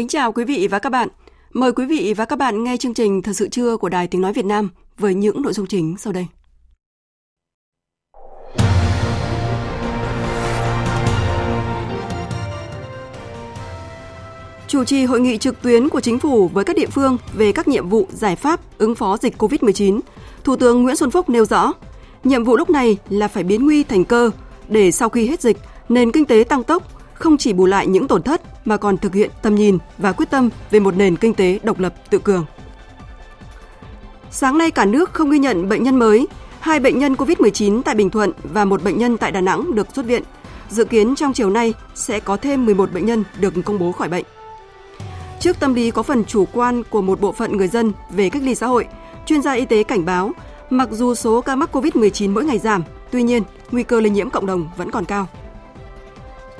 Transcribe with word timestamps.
Kính 0.00 0.08
chào 0.08 0.32
quý 0.32 0.44
vị 0.44 0.68
và 0.70 0.78
các 0.78 0.90
bạn. 0.90 1.08
Mời 1.52 1.72
quý 1.72 1.86
vị 1.86 2.14
và 2.16 2.24
các 2.24 2.38
bạn 2.38 2.64
nghe 2.64 2.76
chương 2.76 2.94
trình 2.94 3.22
Thật 3.22 3.32
sự 3.32 3.48
trưa 3.48 3.76
của 3.76 3.88
Đài 3.88 4.06
Tiếng 4.06 4.20
Nói 4.20 4.32
Việt 4.32 4.44
Nam 4.44 4.68
với 4.98 5.14
những 5.14 5.42
nội 5.42 5.52
dung 5.52 5.66
chính 5.66 5.96
sau 5.98 6.12
đây. 6.12 6.26
Chủ 14.68 14.84
trì 14.84 15.04
hội 15.04 15.20
nghị 15.20 15.38
trực 15.38 15.62
tuyến 15.62 15.88
của 15.88 16.00
chính 16.00 16.18
phủ 16.18 16.48
với 16.48 16.64
các 16.64 16.76
địa 16.76 16.86
phương 16.86 17.18
về 17.34 17.52
các 17.52 17.68
nhiệm 17.68 17.88
vụ 17.88 18.06
giải 18.10 18.36
pháp 18.36 18.60
ứng 18.78 18.94
phó 18.94 19.16
dịch 19.16 19.42
COVID-19, 19.42 20.00
Thủ 20.44 20.56
tướng 20.56 20.82
Nguyễn 20.82 20.96
Xuân 20.96 21.10
Phúc 21.10 21.28
nêu 21.28 21.44
rõ, 21.44 21.72
nhiệm 22.24 22.44
vụ 22.44 22.56
lúc 22.56 22.70
này 22.70 22.98
là 23.08 23.28
phải 23.28 23.42
biến 23.42 23.64
nguy 23.64 23.84
thành 23.84 24.04
cơ 24.04 24.30
để 24.68 24.90
sau 24.90 25.08
khi 25.08 25.26
hết 25.26 25.40
dịch, 25.40 25.56
nền 25.88 26.12
kinh 26.12 26.24
tế 26.24 26.44
tăng 26.48 26.64
tốc, 26.64 26.99
không 27.20 27.36
chỉ 27.36 27.52
bù 27.52 27.66
lại 27.66 27.86
những 27.86 28.08
tổn 28.08 28.22
thất 28.22 28.66
mà 28.66 28.76
còn 28.76 28.96
thực 28.96 29.14
hiện 29.14 29.30
tầm 29.42 29.54
nhìn 29.54 29.78
và 29.98 30.12
quyết 30.12 30.30
tâm 30.30 30.50
về 30.70 30.80
một 30.80 30.96
nền 30.96 31.16
kinh 31.16 31.34
tế 31.34 31.58
độc 31.62 31.78
lập 31.78 31.94
tự 32.10 32.18
cường. 32.18 32.46
Sáng 34.30 34.58
nay 34.58 34.70
cả 34.70 34.84
nước 34.84 35.12
không 35.12 35.30
ghi 35.30 35.38
nhận 35.38 35.68
bệnh 35.68 35.82
nhân 35.82 35.98
mới, 35.98 36.28
hai 36.60 36.80
bệnh 36.80 36.98
nhân 36.98 37.14
COVID-19 37.14 37.82
tại 37.82 37.94
Bình 37.94 38.10
Thuận 38.10 38.32
và 38.42 38.64
một 38.64 38.82
bệnh 38.82 38.98
nhân 38.98 39.16
tại 39.16 39.32
Đà 39.32 39.40
Nẵng 39.40 39.74
được 39.74 39.86
xuất 39.94 40.06
viện. 40.06 40.22
Dự 40.68 40.84
kiến 40.84 41.14
trong 41.14 41.32
chiều 41.32 41.50
nay 41.50 41.74
sẽ 41.94 42.20
có 42.20 42.36
thêm 42.36 42.66
11 42.66 42.92
bệnh 42.92 43.06
nhân 43.06 43.24
được 43.40 43.54
công 43.64 43.78
bố 43.78 43.92
khỏi 43.92 44.08
bệnh. 44.08 44.24
Trước 45.40 45.60
tâm 45.60 45.74
lý 45.74 45.90
có 45.90 46.02
phần 46.02 46.24
chủ 46.24 46.44
quan 46.52 46.82
của 46.90 47.02
một 47.02 47.20
bộ 47.20 47.32
phận 47.32 47.56
người 47.56 47.68
dân 47.68 47.92
về 48.10 48.30
cách 48.30 48.42
ly 48.42 48.54
xã 48.54 48.66
hội, 48.66 48.86
chuyên 49.26 49.42
gia 49.42 49.52
y 49.52 49.64
tế 49.64 49.82
cảnh 49.82 50.04
báo, 50.04 50.32
mặc 50.70 50.88
dù 50.92 51.14
số 51.14 51.40
ca 51.40 51.56
mắc 51.56 51.76
COVID-19 51.76 52.32
mỗi 52.32 52.44
ngày 52.44 52.58
giảm, 52.58 52.82
tuy 53.10 53.22
nhiên 53.22 53.42
nguy 53.70 53.82
cơ 53.82 54.00
lây 54.00 54.10
nhiễm 54.10 54.30
cộng 54.30 54.46
đồng 54.46 54.68
vẫn 54.76 54.90
còn 54.90 55.04
cao. 55.04 55.28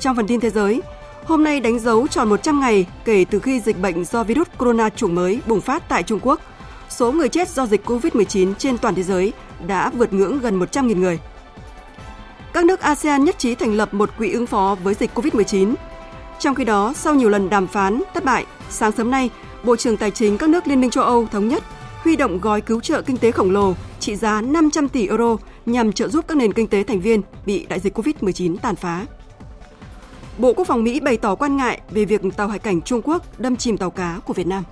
Trong 0.00 0.16
phần 0.16 0.26
tin 0.26 0.40
thế 0.40 0.50
giới, 0.50 0.82
hôm 1.24 1.44
nay 1.44 1.60
đánh 1.60 1.78
dấu 1.78 2.08
tròn 2.08 2.28
100 2.28 2.60
ngày 2.60 2.86
kể 3.04 3.24
từ 3.30 3.38
khi 3.38 3.60
dịch 3.60 3.80
bệnh 3.80 4.04
do 4.04 4.24
virus 4.24 4.48
corona 4.58 4.88
chủng 4.88 5.14
mới 5.14 5.40
bùng 5.46 5.60
phát 5.60 5.88
tại 5.88 6.02
Trung 6.02 6.20
Quốc. 6.22 6.40
Số 6.88 7.12
người 7.12 7.28
chết 7.28 7.48
do 7.48 7.66
dịch 7.66 7.84
COVID-19 7.84 8.54
trên 8.54 8.78
toàn 8.78 8.94
thế 8.94 9.02
giới 9.02 9.32
đã 9.66 9.90
vượt 9.90 10.12
ngưỡng 10.12 10.40
gần 10.40 10.60
100.000 10.60 10.96
người. 10.96 11.18
Các 12.52 12.64
nước 12.64 12.80
ASEAN 12.80 13.24
nhất 13.24 13.38
trí 13.38 13.54
thành 13.54 13.74
lập 13.74 13.94
một 13.94 14.10
quỹ 14.18 14.32
ứng 14.32 14.46
phó 14.46 14.76
với 14.82 14.94
dịch 14.94 15.10
COVID-19. 15.14 15.74
Trong 16.38 16.54
khi 16.54 16.64
đó, 16.64 16.92
sau 16.96 17.14
nhiều 17.14 17.28
lần 17.28 17.50
đàm 17.50 17.66
phán 17.66 18.02
thất 18.14 18.24
bại, 18.24 18.46
sáng 18.70 18.92
sớm 18.92 19.10
nay, 19.10 19.30
Bộ 19.62 19.76
trưởng 19.76 19.96
Tài 19.96 20.10
chính 20.10 20.38
các 20.38 20.48
nước 20.48 20.68
Liên 20.68 20.80
minh 20.80 20.90
châu 20.90 21.04
Âu 21.04 21.26
thống 21.32 21.48
nhất 21.48 21.62
huy 22.02 22.16
động 22.16 22.40
gói 22.40 22.60
cứu 22.60 22.80
trợ 22.80 23.02
kinh 23.02 23.16
tế 23.16 23.30
khổng 23.30 23.50
lồ 23.50 23.74
trị 23.98 24.16
giá 24.16 24.40
500 24.40 24.89
tỷ 24.89 25.08
euro 25.08 25.36
nhằm 25.66 25.92
trợ 25.92 26.08
giúp 26.08 26.24
các 26.28 26.36
nền 26.36 26.52
kinh 26.52 26.66
tế 26.66 26.83
thành 26.83 27.00
viên 27.00 27.22
bị 27.46 27.66
đại 27.68 27.80
dịch 27.80 27.98
COVID-19 27.98 28.56
tàn 28.56 28.77
phá. 28.77 29.06
Bộ 30.40 30.52
Quốc 30.52 30.67
phòng 30.67 30.84
Mỹ 30.84 31.01
bày 31.01 31.17
tỏ 31.17 31.34
quan 31.34 31.56
ngại 31.56 31.80
về 31.90 32.05
việc 32.05 32.20
tàu 32.36 32.48
hải 32.48 32.58
cảnh 32.58 32.83
Trung 32.83 33.02
Quốc 33.05 33.40
đâm 33.40 33.56
chìm 33.56 33.77
tàu 33.77 33.90
cá 33.90 34.20
của 34.27 34.34
Việt 34.34 34.46
Nam. 34.46 34.64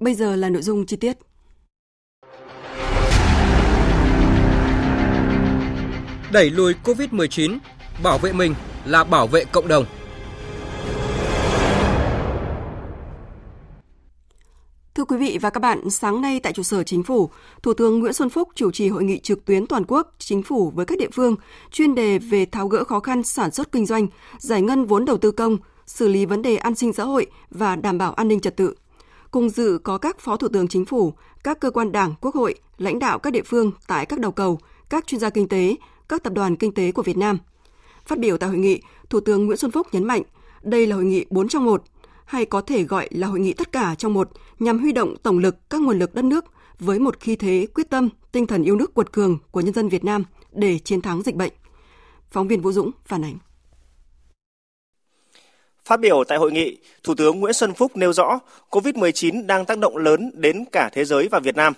Bây 0.00 0.14
giờ 0.14 0.36
là 0.36 0.48
nội 0.48 0.62
dung 0.62 0.86
chi 0.86 0.96
tiết. 0.96 1.16
Đẩy 6.32 6.50
lùi 6.50 6.74
COVID-19, 6.84 7.58
bảo 8.02 8.18
vệ 8.18 8.32
mình 8.32 8.54
là 8.84 9.04
bảo 9.04 9.26
vệ 9.26 9.44
cộng 9.44 9.68
đồng. 9.68 9.84
Thưa 14.98 15.04
quý 15.04 15.16
vị 15.16 15.38
và 15.40 15.50
các 15.50 15.60
bạn, 15.60 15.90
sáng 15.90 16.20
nay 16.20 16.40
tại 16.40 16.52
trụ 16.52 16.62
sở 16.62 16.82
Chính 16.82 17.02
phủ, 17.02 17.30
Thủ 17.62 17.74
tướng 17.74 17.98
Nguyễn 17.98 18.12
Xuân 18.12 18.30
Phúc 18.30 18.48
chủ 18.54 18.70
trì 18.70 18.88
hội 18.88 19.04
nghị 19.04 19.18
trực 19.18 19.44
tuyến 19.44 19.66
toàn 19.66 19.84
quốc 19.88 20.14
Chính 20.18 20.42
phủ 20.42 20.70
với 20.70 20.86
các 20.86 20.98
địa 20.98 21.08
phương 21.12 21.36
chuyên 21.70 21.94
đề 21.94 22.18
về 22.18 22.46
tháo 22.46 22.68
gỡ 22.68 22.84
khó 22.84 23.00
khăn 23.00 23.22
sản 23.22 23.50
xuất 23.50 23.72
kinh 23.72 23.86
doanh, 23.86 24.06
giải 24.38 24.62
ngân 24.62 24.84
vốn 24.84 25.04
đầu 25.04 25.16
tư 25.16 25.30
công, 25.30 25.58
xử 25.86 26.08
lý 26.08 26.26
vấn 26.26 26.42
đề 26.42 26.56
an 26.56 26.74
sinh 26.74 26.92
xã 26.92 27.04
hội 27.04 27.26
và 27.50 27.76
đảm 27.76 27.98
bảo 27.98 28.12
an 28.12 28.28
ninh 28.28 28.40
trật 28.40 28.56
tự. 28.56 28.74
Cùng 29.30 29.48
dự 29.48 29.78
có 29.82 29.98
các 29.98 30.18
Phó 30.20 30.36
Thủ 30.36 30.48
tướng 30.48 30.68
Chính 30.68 30.84
phủ, 30.84 31.12
các 31.44 31.60
cơ 31.60 31.70
quan 31.70 31.92
Đảng, 31.92 32.14
Quốc 32.20 32.34
hội, 32.34 32.54
lãnh 32.78 32.98
đạo 32.98 33.18
các 33.18 33.32
địa 33.32 33.42
phương 33.42 33.72
tại 33.86 34.06
các 34.06 34.20
đầu 34.20 34.32
cầu, 34.32 34.58
các 34.90 35.06
chuyên 35.06 35.20
gia 35.20 35.30
kinh 35.30 35.48
tế, 35.48 35.76
các 36.08 36.22
tập 36.22 36.32
đoàn 36.32 36.56
kinh 36.56 36.74
tế 36.74 36.92
của 36.92 37.02
Việt 37.02 37.16
Nam. 37.16 37.38
Phát 38.06 38.18
biểu 38.18 38.38
tại 38.38 38.48
hội 38.48 38.58
nghị, 38.58 38.80
Thủ 39.10 39.20
tướng 39.20 39.46
Nguyễn 39.46 39.58
Xuân 39.58 39.70
Phúc 39.70 39.86
nhấn 39.92 40.04
mạnh, 40.04 40.22
đây 40.62 40.86
là 40.86 40.96
hội 40.96 41.04
nghị 41.04 41.24
4 41.30 41.48
trong 41.48 41.64
1, 41.64 41.82
hay 42.28 42.44
có 42.44 42.60
thể 42.60 42.82
gọi 42.82 43.08
là 43.10 43.26
hội 43.26 43.40
nghị 43.40 43.52
tất 43.52 43.72
cả 43.72 43.94
trong 43.98 44.14
một 44.14 44.30
nhằm 44.58 44.78
huy 44.78 44.92
động 44.92 45.16
tổng 45.22 45.38
lực 45.38 45.70
các 45.70 45.80
nguồn 45.80 45.98
lực 45.98 46.14
đất 46.14 46.24
nước 46.24 46.44
với 46.78 46.98
một 46.98 47.20
khí 47.20 47.36
thế 47.36 47.66
quyết 47.74 47.90
tâm, 47.90 48.08
tinh 48.32 48.46
thần 48.46 48.64
yêu 48.64 48.76
nước 48.76 48.94
quật 48.94 49.12
cường 49.12 49.38
của 49.50 49.60
nhân 49.60 49.74
dân 49.74 49.88
Việt 49.88 50.04
Nam 50.04 50.24
để 50.52 50.78
chiến 50.78 51.00
thắng 51.00 51.22
dịch 51.22 51.34
bệnh. 51.34 51.52
Phóng 52.30 52.48
viên 52.48 52.60
Vũ 52.60 52.72
Dũng 52.72 52.90
phản 53.06 53.24
ánh. 53.24 53.38
Phát 55.84 56.00
biểu 56.00 56.24
tại 56.24 56.38
hội 56.38 56.52
nghị, 56.52 56.78
Thủ 57.02 57.14
tướng 57.14 57.40
Nguyễn 57.40 57.52
Xuân 57.52 57.74
Phúc 57.74 57.96
nêu 57.96 58.12
rõ 58.12 58.38
COVID-19 58.70 59.46
đang 59.46 59.64
tác 59.64 59.78
động 59.78 59.96
lớn 59.96 60.30
đến 60.34 60.64
cả 60.72 60.90
thế 60.92 61.04
giới 61.04 61.28
và 61.28 61.40
Việt 61.40 61.56
Nam. 61.56 61.72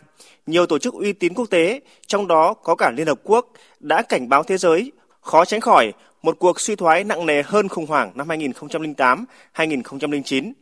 Nhiều 0.47 0.67
tổ 0.67 0.78
chức 0.78 0.94
uy 0.94 1.12
tín 1.12 1.34
quốc 1.34 1.50
tế, 1.50 1.81
trong 2.06 2.27
đó 2.27 2.55
có 2.55 2.75
cả 2.75 2.91
Liên 2.97 3.06
Hợp 3.06 3.21
Quốc, 3.25 3.53
đã 3.81 4.03
cảnh 4.03 4.28
báo 4.28 4.43
thế 4.43 4.59
giới 4.59 4.93
khó 5.20 5.44
tránh 5.44 5.60
khỏi 5.60 5.92
một 6.22 6.36
cuộc 6.38 6.60
suy 6.60 6.76
thoái 6.76 7.04
nặng 7.04 7.26
nề 7.26 7.42
hơn 7.42 7.69
khủng 7.69 7.86
hoảng 7.86 8.12
năm 8.14 8.28
2008-2009. 8.28 10.53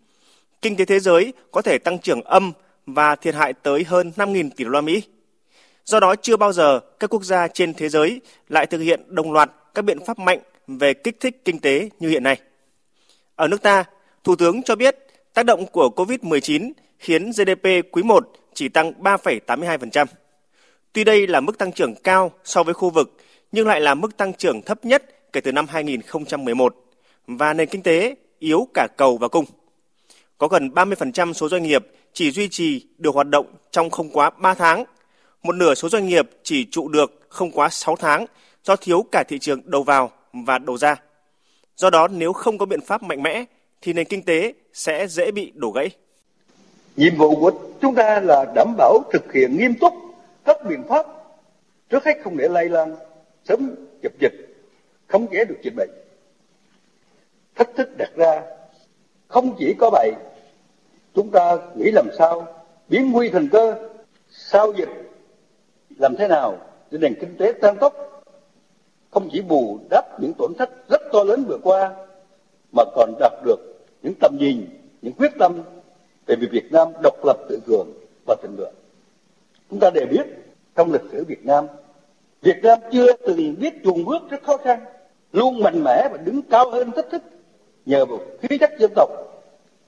Kinh 0.62 0.76
tế 0.76 0.84
thế 0.84 1.00
giới 1.00 1.32
có 1.50 1.62
thể 1.62 1.78
tăng 1.78 1.98
trưởng 1.98 2.22
âm 2.22 2.52
và 2.86 3.16
thiệt 3.16 3.34
hại 3.34 3.52
tới 3.52 3.84
hơn 3.84 4.12
5.000 4.16 4.50
tỷ 4.56 4.64
đô 4.64 4.70
la 4.70 4.80
Mỹ. 4.80 5.02
Do 5.84 6.00
đó 6.00 6.14
chưa 6.22 6.36
bao 6.36 6.52
giờ 6.52 6.80
các 7.00 7.10
quốc 7.10 7.22
gia 7.22 7.48
trên 7.48 7.74
thế 7.74 7.88
giới 7.88 8.20
lại 8.48 8.66
thực 8.66 8.78
hiện 8.78 9.02
đồng 9.06 9.32
loạt 9.32 9.50
các 9.74 9.82
biện 9.82 10.04
pháp 10.04 10.18
mạnh 10.18 10.40
về 10.66 10.94
kích 10.94 11.20
thích 11.20 11.44
kinh 11.44 11.58
tế 11.58 11.90
như 12.00 12.08
hiện 12.08 12.22
nay. 12.22 12.36
Ở 13.36 13.48
nước 13.48 13.62
ta, 13.62 13.84
Thủ 14.28 14.36
tướng 14.36 14.62
cho 14.62 14.76
biết 14.76 14.96
tác 15.34 15.46
động 15.46 15.66
của 15.66 15.90
COVID-19 15.96 16.72
khiến 16.98 17.30
GDP 17.30 17.66
quý 17.92 18.02
1 18.02 18.28
chỉ 18.54 18.68
tăng 18.68 18.92
3,82%. 19.00 20.06
Tuy 20.92 21.04
đây 21.04 21.26
là 21.26 21.40
mức 21.40 21.58
tăng 21.58 21.72
trưởng 21.72 21.94
cao 21.94 22.32
so 22.44 22.62
với 22.62 22.74
khu 22.74 22.90
vực, 22.90 23.16
nhưng 23.52 23.66
lại 23.66 23.80
là 23.80 23.94
mức 23.94 24.16
tăng 24.16 24.32
trưởng 24.32 24.62
thấp 24.62 24.84
nhất 24.84 25.32
kể 25.32 25.40
từ 25.40 25.52
năm 25.52 25.66
2011 25.68 26.76
và 27.26 27.52
nền 27.52 27.68
kinh 27.68 27.82
tế 27.82 28.14
yếu 28.38 28.68
cả 28.74 28.88
cầu 28.96 29.16
và 29.16 29.28
cung. 29.28 29.44
Có 30.38 30.48
gần 30.48 30.68
30% 30.68 31.32
số 31.32 31.48
doanh 31.48 31.62
nghiệp 31.62 31.86
chỉ 32.12 32.30
duy 32.30 32.48
trì 32.48 32.86
được 32.98 33.14
hoạt 33.14 33.28
động 33.28 33.46
trong 33.70 33.90
không 33.90 34.10
quá 34.10 34.30
3 34.30 34.54
tháng. 34.54 34.84
Một 35.42 35.54
nửa 35.54 35.74
số 35.74 35.88
doanh 35.88 36.06
nghiệp 36.06 36.30
chỉ 36.42 36.66
trụ 36.70 36.88
được 36.88 37.26
không 37.28 37.50
quá 37.50 37.68
6 37.68 37.96
tháng 37.96 38.26
do 38.64 38.76
thiếu 38.76 39.04
cả 39.12 39.24
thị 39.28 39.38
trường 39.38 39.60
đầu 39.64 39.82
vào 39.82 40.10
và 40.32 40.58
đầu 40.58 40.78
ra. 40.78 40.96
Do 41.76 41.90
đó 41.90 42.08
nếu 42.08 42.32
không 42.32 42.58
có 42.58 42.66
biện 42.66 42.80
pháp 42.80 43.02
mạnh 43.02 43.22
mẽ 43.22 43.44
thì 43.82 43.92
nền 43.92 44.06
kinh 44.06 44.22
tế 44.22 44.52
sẽ 44.72 45.06
dễ 45.06 45.30
bị 45.30 45.52
đổ 45.54 45.70
gãy. 45.70 45.90
Nhiệm 46.96 47.16
vụ 47.16 47.36
của 47.36 47.52
chúng 47.80 47.94
ta 47.94 48.20
là 48.20 48.44
đảm 48.54 48.74
bảo 48.76 49.00
thực 49.12 49.32
hiện 49.32 49.56
nghiêm 49.56 49.74
túc 49.80 49.94
các 50.44 50.56
biện 50.68 50.82
pháp 50.88 51.06
trước 51.90 52.04
hết 52.04 52.14
không 52.24 52.36
để 52.36 52.48
lây 52.48 52.68
lan, 52.68 52.94
sớm 53.48 53.74
dập 54.02 54.12
dịch 54.20 54.34
khống 55.06 55.26
chế 55.26 55.44
được 55.44 55.56
dịch 55.62 55.74
bệnh. 55.76 55.90
Thách 57.54 57.70
thức 57.76 57.88
đặt 57.96 58.10
ra 58.16 58.42
không 59.28 59.54
chỉ 59.58 59.74
có 59.78 59.90
vậy, 59.92 60.12
chúng 61.14 61.30
ta 61.30 61.56
nghĩ 61.76 61.90
làm 61.90 62.08
sao 62.18 62.46
biến 62.88 63.12
nguy 63.12 63.28
thành 63.28 63.48
cơ 63.52 63.88
sau 64.30 64.72
dịch 64.72 64.88
làm 65.98 66.16
thế 66.16 66.28
nào 66.28 66.58
để 66.90 66.98
nền 66.98 67.14
kinh 67.20 67.36
tế 67.38 67.52
tăng 67.52 67.76
tốc 67.76 68.22
không 69.10 69.28
chỉ 69.32 69.42
bù 69.42 69.78
đắp 69.90 70.20
những 70.20 70.32
tổn 70.38 70.52
thất 70.58 70.88
rất 70.88 71.00
to 71.12 71.24
lớn 71.24 71.44
vừa 71.48 71.58
qua 71.62 71.94
mà 72.72 72.84
còn 72.94 73.14
đạt 73.20 73.32
được 73.44 73.86
những 74.02 74.14
tầm 74.20 74.36
nhìn 74.40 74.66
những 75.02 75.12
quyết 75.12 75.32
tâm 75.38 75.62
về 76.26 76.36
việc 76.36 76.48
Việt 76.52 76.72
Nam 76.72 76.88
độc 77.02 77.24
lập 77.24 77.36
tự 77.48 77.60
cường 77.66 77.88
và 78.26 78.36
thịnh 78.42 78.56
vượng. 78.56 78.74
Chúng 79.70 79.80
ta 79.80 79.90
đều 79.90 80.06
biết 80.06 80.26
trong 80.76 80.92
lịch 80.92 81.02
sử 81.12 81.24
Việt 81.24 81.46
Nam, 81.46 81.66
Việt 82.42 82.58
Nam 82.62 82.78
chưa 82.92 83.12
từng 83.26 83.54
biết 83.60 83.74
chuồn 83.84 84.04
bước 84.04 84.22
rất 84.30 84.42
khó 84.42 84.56
khăn, 84.56 84.84
luôn 85.32 85.62
mạnh 85.62 85.84
mẽ 85.84 86.08
và 86.12 86.16
đứng 86.16 86.42
cao 86.42 86.70
hơn 86.70 86.90
thách 86.96 87.10
thức 87.10 87.22
nhờ 87.86 88.04
một 88.04 88.20
khí 88.42 88.58
chất 88.58 88.70
dân 88.78 88.92
tộc, 88.94 89.10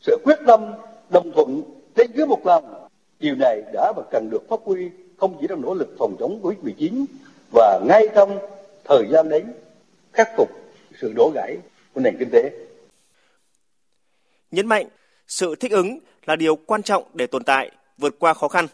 sự 0.00 0.18
quyết 0.24 0.38
tâm, 0.46 0.72
đồng 1.10 1.32
thuận 1.32 1.62
trên 1.96 2.10
dưới 2.16 2.26
một 2.26 2.46
lòng. 2.46 2.86
Điều 3.18 3.34
này 3.34 3.62
đã 3.72 3.92
và 3.96 4.02
cần 4.10 4.30
được 4.30 4.48
phát 4.48 4.60
huy 4.64 4.90
không 5.16 5.36
chỉ 5.40 5.46
trong 5.48 5.62
nỗ 5.62 5.74
lực 5.74 5.88
phòng 5.98 6.16
chống 6.18 6.40
Covid-19 6.42 7.04
và 7.52 7.80
ngay 7.86 8.08
trong 8.14 8.38
thời 8.84 9.06
gian 9.10 9.28
đến 9.28 9.52
khắc 10.12 10.28
phục 10.36 10.48
sự 11.00 11.12
đổ 11.16 11.30
gãy 11.34 11.56
của 11.94 12.00
nền 12.00 12.16
kinh 12.18 12.30
tế. 12.32 12.50
Nhấn 14.50 14.66
mạnh, 14.66 14.86
sự 15.28 15.54
thích 15.54 15.72
ứng 15.72 15.98
là 16.26 16.36
điều 16.36 16.56
quan 16.56 16.82
trọng 16.82 17.04
để 17.14 17.26
tồn 17.26 17.44
tại, 17.44 17.70
vượt 17.98 18.14
qua 18.18 18.34
khó 18.34 18.48
khăn. 18.48 18.66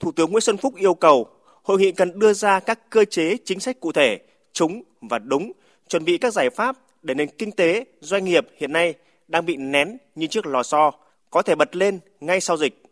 Thủ 0.00 0.12
tướng 0.12 0.30
Nguyễn 0.30 0.40
Xuân 0.40 0.56
Phúc 0.56 0.74
yêu 0.76 0.94
cầu 0.94 1.26
hội 1.68 1.78
nghị 1.78 1.92
cần 1.92 2.18
đưa 2.18 2.32
ra 2.32 2.60
các 2.60 2.90
cơ 2.90 3.04
chế 3.04 3.36
chính 3.44 3.60
sách 3.60 3.80
cụ 3.80 3.92
thể, 3.92 4.18
trúng 4.52 4.82
và 5.00 5.18
đúng, 5.18 5.52
chuẩn 5.88 6.04
bị 6.04 6.18
các 6.18 6.32
giải 6.32 6.50
pháp 6.50 6.76
để 7.02 7.14
nền 7.14 7.28
kinh 7.38 7.52
tế, 7.52 7.84
doanh 8.00 8.24
nghiệp 8.24 8.46
hiện 8.56 8.72
nay 8.72 8.94
đang 9.28 9.46
bị 9.46 9.56
nén 9.56 9.96
như 10.14 10.26
chiếc 10.26 10.46
lò 10.46 10.62
xo, 10.62 10.92
có 11.30 11.42
thể 11.42 11.54
bật 11.54 11.76
lên 11.76 11.98
ngay 12.20 12.40
sau 12.40 12.56
dịch. 12.56 12.82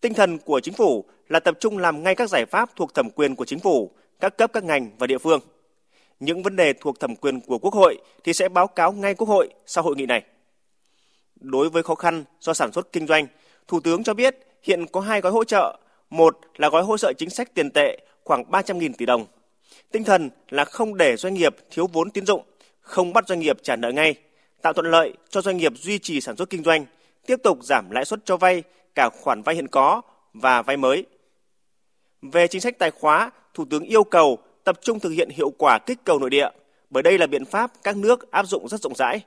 Tinh 0.00 0.14
thần 0.14 0.38
của 0.38 0.60
chính 0.60 0.74
phủ 0.74 1.04
là 1.28 1.40
tập 1.40 1.56
trung 1.60 1.78
làm 1.78 2.02
ngay 2.02 2.14
các 2.14 2.30
giải 2.30 2.46
pháp 2.46 2.76
thuộc 2.76 2.94
thẩm 2.94 3.10
quyền 3.10 3.36
của 3.36 3.44
chính 3.44 3.58
phủ, 3.58 3.90
các 4.20 4.36
cấp 4.38 4.50
các 4.52 4.64
ngành 4.64 4.90
và 4.98 5.06
địa 5.06 5.18
phương. 5.18 5.40
Những 6.20 6.42
vấn 6.42 6.56
đề 6.56 6.72
thuộc 6.72 7.00
thẩm 7.00 7.16
quyền 7.16 7.40
của 7.40 7.58
Quốc 7.58 7.74
hội 7.74 7.98
thì 8.24 8.32
sẽ 8.32 8.48
báo 8.48 8.66
cáo 8.66 8.92
ngay 8.92 9.14
Quốc 9.14 9.28
hội 9.28 9.48
sau 9.66 9.84
hội 9.84 9.96
nghị 9.96 10.06
này. 10.06 10.22
Đối 11.40 11.70
với 11.70 11.82
khó 11.82 11.94
khăn 11.94 12.24
do 12.40 12.54
sản 12.54 12.72
xuất 12.72 12.92
kinh 12.92 13.06
doanh, 13.06 13.26
Thủ 13.68 13.80
tướng 13.80 14.04
cho 14.04 14.14
biết 14.14 14.36
hiện 14.62 14.86
có 14.86 15.00
hai 15.00 15.20
gói 15.20 15.32
hỗ 15.32 15.44
trợ. 15.44 15.78
Một 16.14 16.38
là 16.56 16.68
gói 16.68 16.82
hỗ 16.82 16.96
trợ 16.96 17.12
chính 17.12 17.30
sách 17.30 17.54
tiền 17.54 17.70
tệ 17.70 17.98
khoảng 18.24 18.42
300.000 18.50 18.92
tỷ 18.98 19.06
đồng. 19.06 19.26
Tinh 19.92 20.04
thần 20.04 20.30
là 20.48 20.64
không 20.64 20.96
để 20.96 21.16
doanh 21.16 21.34
nghiệp 21.34 21.56
thiếu 21.70 21.86
vốn 21.86 22.10
tín 22.10 22.26
dụng, 22.26 22.42
không 22.80 23.12
bắt 23.12 23.28
doanh 23.28 23.40
nghiệp 23.40 23.56
trả 23.62 23.76
nợ 23.76 23.90
ngay, 23.90 24.14
tạo 24.62 24.72
thuận 24.72 24.90
lợi 24.90 25.12
cho 25.28 25.40
doanh 25.40 25.56
nghiệp 25.56 25.72
duy 25.76 25.98
trì 25.98 26.20
sản 26.20 26.36
xuất 26.36 26.50
kinh 26.50 26.62
doanh, 26.62 26.86
tiếp 27.26 27.36
tục 27.42 27.58
giảm 27.62 27.90
lãi 27.90 28.04
suất 28.04 28.20
cho 28.24 28.36
vay 28.36 28.62
cả 28.94 29.08
khoản 29.08 29.42
vay 29.42 29.54
hiện 29.54 29.68
có 29.68 30.02
và 30.32 30.62
vay 30.62 30.76
mới. 30.76 31.06
Về 32.22 32.48
chính 32.48 32.60
sách 32.60 32.78
tài 32.78 32.90
khóa, 32.90 33.30
Thủ 33.54 33.64
tướng 33.70 33.84
yêu 33.84 34.04
cầu 34.04 34.38
tập 34.64 34.78
trung 34.82 35.00
thực 35.00 35.10
hiện 35.10 35.28
hiệu 35.30 35.50
quả 35.58 35.78
kích 35.78 35.98
cầu 36.04 36.18
nội 36.18 36.30
địa, 36.30 36.48
bởi 36.90 37.02
đây 37.02 37.18
là 37.18 37.26
biện 37.26 37.44
pháp 37.44 37.72
các 37.82 37.96
nước 37.96 38.30
áp 38.30 38.46
dụng 38.46 38.68
rất 38.68 38.80
rộng 38.80 38.94
rãi. 38.94 39.20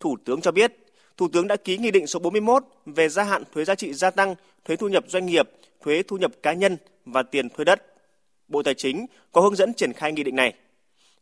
Thủ 0.00 0.16
tướng 0.24 0.40
cho 0.40 0.52
biết, 0.52 0.72
Thủ 1.18 1.28
tướng 1.28 1.48
đã 1.48 1.56
ký 1.56 1.76
Nghị 1.76 1.90
định 1.90 2.06
số 2.06 2.18
41 2.18 2.64
về 2.86 3.08
gia 3.08 3.24
hạn 3.24 3.42
thuế 3.54 3.64
giá 3.64 3.74
trị 3.74 3.92
gia 3.92 4.10
tăng, 4.10 4.34
thuế 4.64 4.76
thu 4.76 4.88
nhập 4.88 5.04
doanh 5.08 5.26
nghiệp, 5.26 5.50
thuế 5.80 6.02
thu 6.02 6.16
nhập 6.16 6.32
cá 6.42 6.52
nhân 6.52 6.76
và 7.04 7.22
tiền 7.22 7.48
thuê 7.48 7.64
đất. 7.64 7.82
Bộ 8.48 8.62
Tài 8.62 8.74
chính 8.74 9.06
có 9.32 9.40
hướng 9.40 9.56
dẫn 9.56 9.74
triển 9.74 9.92
khai 9.92 10.12
nghị 10.12 10.22
định 10.22 10.36
này. 10.36 10.54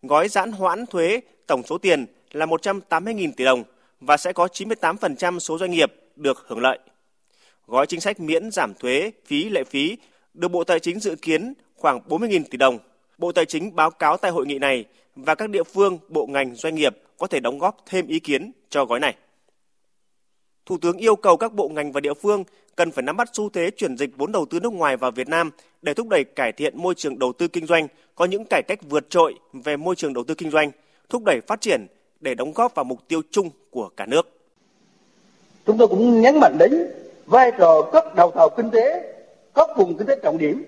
Gói 0.02 0.28
giãn 0.28 0.52
hoãn 0.52 0.86
thuế 0.86 1.20
tổng 1.46 1.62
số 1.62 1.78
tiền 1.78 2.06
là 2.32 2.46
180.000 2.46 3.32
tỷ 3.36 3.44
đồng 3.44 3.64
và 4.00 4.16
sẽ 4.16 4.32
có 4.32 4.46
98% 4.46 5.38
số 5.38 5.58
doanh 5.58 5.70
nghiệp 5.70 5.92
được 6.16 6.44
hưởng 6.46 6.60
lợi. 6.60 6.78
Gói 7.66 7.86
chính 7.86 8.00
sách 8.00 8.20
miễn 8.20 8.50
giảm 8.50 8.74
thuế, 8.74 9.10
phí, 9.26 9.48
lệ 9.48 9.64
phí 9.64 9.96
được 10.34 10.48
Bộ 10.48 10.64
Tài 10.64 10.80
chính 10.80 11.00
dự 11.00 11.16
kiến 11.22 11.54
khoảng 11.76 12.00
40.000 12.08 12.42
tỷ 12.50 12.58
đồng. 12.58 12.78
Bộ 13.18 13.32
Tài 13.32 13.44
chính 13.44 13.76
báo 13.76 13.90
cáo 13.90 14.16
tại 14.16 14.30
hội 14.30 14.46
nghị 14.46 14.58
này 14.58 14.84
và 15.16 15.34
các 15.34 15.50
địa 15.50 15.62
phương, 15.62 15.98
bộ 16.08 16.26
ngành, 16.26 16.54
doanh 16.54 16.74
nghiệp 16.74 16.96
có 17.18 17.26
thể 17.26 17.40
đóng 17.40 17.58
góp 17.58 17.82
thêm 17.86 18.06
ý 18.06 18.18
kiến 18.18 18.52
cho 18.70 18.84
gói 18.84 19.00
này. 19.00 19.14
Thủ 20.66 20.78
tướng 20.78 20.96
yêu 20.96 21.16
cầu 21.16 21.36
các 21.36 21.52
bộ 21.52 21.68
ngành 21.68 21.92
và 21.92 22.00
địa 22.00 22.14
phương 22.14 22.44
cần 22.76 22.90
phải 22.90 23.02
nắm 23.02 23.16
bắt 23.16 23.28
xu 23.32 23.50
thế 23.50 23.70
chuyển 23.70 23.96
dịch 23.96 24.10
vốn 24.16 24.32
đầu 24.32 24.46
tư 24.50 24.60
nước 24.60 24.72
ngoài 24.72 24.96
vào 24.96 25.10
Việt 25.10 25.28
Nam 25.28 25.50
để 25.82 25.94
thúc 25.94 26.08
đẩy 26.08 26.24
cải 26.24 26.52
thiện 26.52 26.82
môi 26.82 26.94
trường 26.94 27.18
đầu 27.18 27.32
tư 27.32 27.48
kinh 27.48 27.66
doanh, 27.66 27.88
có 28.14 28.24
những 28.24 28.44
cải 28.50 28.62
cách 28.68 28.78
vượt 28.88 29.10
trội 29.10 29.34
về 29.52 29.76
môi 29.76 29.96
trường 29.96 30.12
đầu 30.12 30.24
tư 30.24 30.34
kinh 30.34 30.50
doanh, 30.50 30.70
thúc 31.08 31.22
đẩy 31.24 31.40
phát 31.46 31.60
triển 31.60 31.86
để 32.20 32.34
đóng 32.34 32.52
góp 32.52 32.74
vào 32.74 32.84
mục 32.84 33.08
tiêu 33.08 33.20
chung 33.30 33.50
của 33.70 33.90
cả 33.96 34.06
nước. 34.06 34.28
Chúng 35.66 35.78
tôi 35.78 35.88
cũng 35.88 36.20
nhấn 36.20 36.40
mạnh 36.40 36.56
đến 36.58 36.72
vai 37.26 37.52
trò 37.58 37.90
các 37.92 38.14
đầu 38.14 38.30
tàu 38.30 38.48
kinh 38.56 38.70
tế, 38.70 39.14
các 39.54 39.68
vùng 39.76 39.96
kinh 39.98 40.06
tế 40.06 40.16
trọng 40.22 40.38
điểm, 40.38 40.64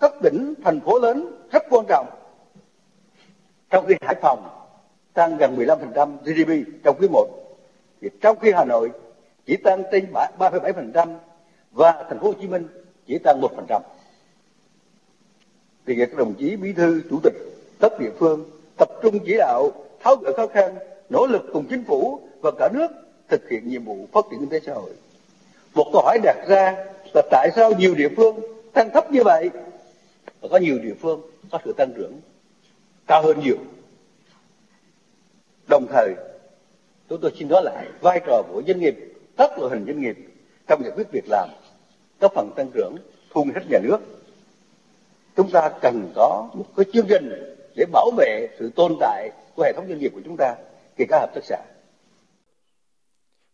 các 0.00 0.12
tỉnh, 0.22 0.54
thành 0.64 0.80
phố 0.80 0.98
lớn 0.98 1.30
rất 1.52 1.62
quan 1.70 1.86
trọng. 1.88 2.06
Trong 3.70 3.86
khi 3.86 3.94
Hải 4.00 4.16
Phòng 4.22 4.48
tăng 5.14 5.36
gần 5.36 5.56
15% 5.56 6.16
GDP 6.24 6.82
trong 6.84 6.96
quý 7.00 7.08
1, 7.08 7.43
thì 8.04 8.10
trong 8.20 8.38
khi 8.38 8.52
Hà 8.52 8.64
Nội 8.64 8.90
chỉ 9.46 9.56
tăng 9.56 9.82
trên 9.92 10.12
3,7% 10.12 11.16
và 11.72 12.04
thành 12.08 12.18
phố 12.20 12.26
Hồ 12.26 12.34
Chí 12.40 12.46
Minh 12.46 12.68
chỉ 13.06 13.18
tăng 13.18 13.40
1%. 13.40 13.80
Thì 15.86 15.96
các 15.98 16.16
đồng 16.16 16.34
chí 16.34 16.56
bí 16.56 16.72
thư 16.72 17.02
chủ 17.10 17.20
tịch 17.22 17.32
các 17.80 17.92
địa 17.98 18.10
phương 18.18 18.50
tập 18.76 18.88
trung 19.02 19.18
chỉ 19.26 19.36
đạo 19.38 19.70
tháo 20.00 20.16
gỡ 20.16 20.32
khó 20.36 20.46
khăn, 20.46 20.76
nỗ 21.10 21.26
lực 21.26 21.42
cùng 21.52 21.66
chính 21.70 21.84
phủ 21.84 22.20
và 22.40 22.50
cả 22.58 22.68
nước 22.72 22.90
thực 23.28 23.48
hiện 23.50 23.68
nhiệm 23.68 23.84
vụ 23.84 24.06
phát 24.12 24.24
triển 24.30 24.40
kinh 24.40 24.48
tế 24.48 24.60
xã 24.66 24.74
hội. 24.74 24.90
Một 25.74 25.90
câu 25.92 26.02
hỏi 26.02 26.18
đặt 26.22 26.36
ra 26.48 26.76
là 27.14 27.22
tại 27.30 27.50
sao 27.56 27.72
nhiều 27.78 27.94
địa 27.94 28.08
phương 28.16 28.40
tăng 28.72 28.90
thấp 28.94 29.12
như 29.12 29.22
vậy 29.24 29.50
và 30.40 30.48
có 30.50 30.56
nhiều 30.56 30.78
địa 30.78 30.94
phương 31.00 31.20
có 31.50 31.58
sự 31.64 31.72
tăng 31.72 31.92
trưởng 31.96 32.20
cao 33.06 33.22
hơn 33.22 33.40
nhiều. 33.40 33.56
Đồng 35.68 35.86
thời, 35.86 36.14
chúng 37.08 37.20
tôi 37.20 37.32
xin 37.38 37.48
nói 37.48 37.62
lại 37.64 37.86
vai 38.00 38.20
trò 38.26 38.42
của 38.52 38.62
doanh 38.66 38.80
nghiệp, 38.80 38.96
các 39.36 39.58
loại 39.58 39.70
hình 39.70 39.86
doanh 39.86 40.00
nghiệp 40.00 40.16
trong 40.66 40.82
giải 40.82 40.92
quyết 40.96 41.06
việc 41.12 41.24
làm, 41.28 41.48
các 42.20 42.30
phần 42.34 42.50
tăng 42.56 42.70
trưởng 42.74 42.96
thu 43.30 43.44
ngân 43.44 43.54
sách 43.54 43.70
nhà 43.70 43.78
nước. 43.82 43.98
Chúng 45.36 45.50
ta 45.50 45.70
cần 45.82 46.12
có 46.14 46.48
một 46.54 46.64
cái 46.76 46.86
chương 46.92 47.06
trình 47.08 47.54
để 47.76 47.84
bảo 47.92 48.10
vệ 48.16 48.48
sự 48.58 48.70
tồn 48.76 48.96
tại 49.00 49.30
của 49.56 49.62
hệ 49.62 49.72
thống 49.72 49.88
doanh 49.88 49.98
nghiệp 49.98 50.12
của 50.14 50.20
chúng 50.24 50.36
ta, 50.36 50.54
kể 50.96 51.04
cả 51.08 51.18
hợp 51.20 51.34
tác 51.34 51.40
xã. 51.44 51.56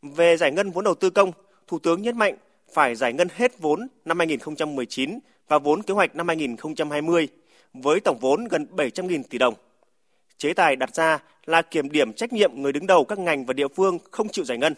Về 0.03 0.37
giải 0.37 0.53
ngân 0.53 0.71
vốn 0.71 0.85
đầu 0.85 0.95
tư 0.95 1.11
công, 1.11 1.33
Thủ 1.67 1.79
tướng 1.79 2.03
nhấn 2.03 2.19
mạnh 2.19 2.37
phải 2.73 2.95
giải 2.95 3.13
ngân 3.13 3.29
hết 3.35 3.59
vốn 3.59 3.87
năm 4.05 4.19
2019 4.19 5.19
và 5.49 5.59
vốn 5.59 5.83
kế 5.83 5.95
hoạch 5.95 6.17
năm 6.17 6.29
2020 6.29 7.29
với 7.73 8.01
tổng 8.01 8.19
vốn 8.21 8.45
gần 8.45 8.67
700.000 8.77 9.23
tỷ 9.31 9.39
đồng. 9.39 9.55
Chế 10.41 10.53
tài 10.55 10.77
đặt 10.77 10.95
ra 10.95 11.19
là 11.47 11.63
kiểm 11.63 11.91
điểm 11.91 12.13
trách 12.13 12.33
nhiệm 12.33 12.63
người 12.63 12.73
đứng 12.73 12.87
đầu 12.87 13.05
các 13.05 13.19
ngành 13.19 13.47
và 13.47 13.53
địa 13.53 13.69
phương 13.69 13.99
không 14.11 14.29
chịu 14.29 14.45
giải 14.45 14.59
ngân. 14.59 14.75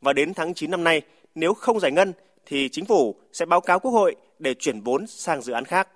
Và 0.00 0.12
đến 0.12 0.34
tháng 0.34 0.54
9 0.54 0.70
năm 0.70 0.84
nay, 0.84 1.02
nếu 1.34 1.54
không 1.54 1.80
giải 1.80 1.92
ngân 1.92 2.12
thì 2.46 2.68
chính 2.68 2.84
phủ 2.84 3.14
sẽ 3.32 3.46
báo 3.46 3.60
cáo 3.60 3.80
Quốc 3.80 3.90
hội 3.90 4.16
để 4.38 4.54
chuyển 4.54 4.80
vốn 4.80 5.06
sang 5.06 5.42
dự 5.42 5.52
án 5.52 5.64
khác. 5.64 5.88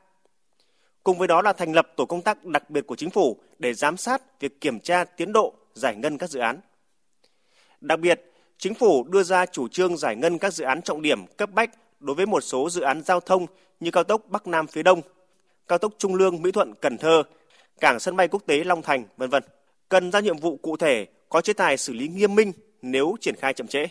Cùng 1.05 1.19
với 1.19 1.29
đó 1.29 1.43
là 1.43 1.53
thành 1.53 1.73
lập 1.73 1.93
tổ 1.97 2.05
công 2.05 2.23
tác 2.23 2.45
đặc 2.45 2.71
biệt 2.71 2.87
của 2.87 2.97
chính 2.97 3.11
phủ 3.11 3.37
để 3.59 3.75
giám 3.75 3.97
sát 3.97 4.41
việc 4.41 4.61
kiểm 4.61 4.81
tra 4.81 5.05
tiến 5.05 5.33
độ 5.33 5.55
giải 5.75 5.97
ngân 5.97 6.19
các 6.19 6.31
dự 6.31 6.41
án. 6.41 6.61
Đặc 7.81 8.01
biệt, 8.01 8.33
chính 8.59 8.75
phủ 8.75 9.05
đưa 9.05 9.23
ra 9.23 9.47
chủ 9.47 9.69
trương 9.69 9.97
giải 9.97 10.17
ngân 10.17 10.39
các 10.39 10.53
dự 10.53 10.65
án 10.65 10.83
trọng 10.83 11.03
điểm 11.03 11.27
cấp 11.27 11.51
bách 11.53 11.71
đối 12.01 12.17
với 12.17 12.27
một 12.27 12.41
số 12.41 12.71
dự 12.71 12.81
án 12.81 13.03
giao 13.03 13.21
thông 13.21 13.47
như 13.81 13.91
cao 13.91 14.05
tốc 14.05 14.23
Bắc 14.29 14.47
Nam 14.47 14.67
phía 14.67 14.83
Đông, 14.83 15.01
cao 15.69 15.79
tốc 15.79 15.93
Trung 15.99 16.15
Lương 16.15 16.43
Mỹ 16.43 16.53
Thuận 16.53 16.75
Cần 16.75 16.99
Thơ, 16.99 17.23
cảng 17.81 18.01
sân 18.01 18.17
bay 18.17 18.29
quốc 18.29 18.43
tế 18.47 18.65
Long 18.65 18.83
Thành, 18.83 19.05
vân 19.17 19.31
vân. 19.31 19.43
Cần 19.89 20.13
ra 20.13 20.21
nhiệm 20.21 20.39
vụ 20.39 20.57
cụ 20.57 20.77
thể, 20.77 21.07
có 21.29 21.41
chế 21.41 21.53
tài 21.53 21.77
xử 21.77 21.93
lý 21.93 22.09
nghiêm 22.09 22.35
minh 22.35 22.53
nếu 22.83 23.17
triển 23.21 23.35
khai 23.37 23.55
chậm 23.55 23.67
trễ. 23.67 23.87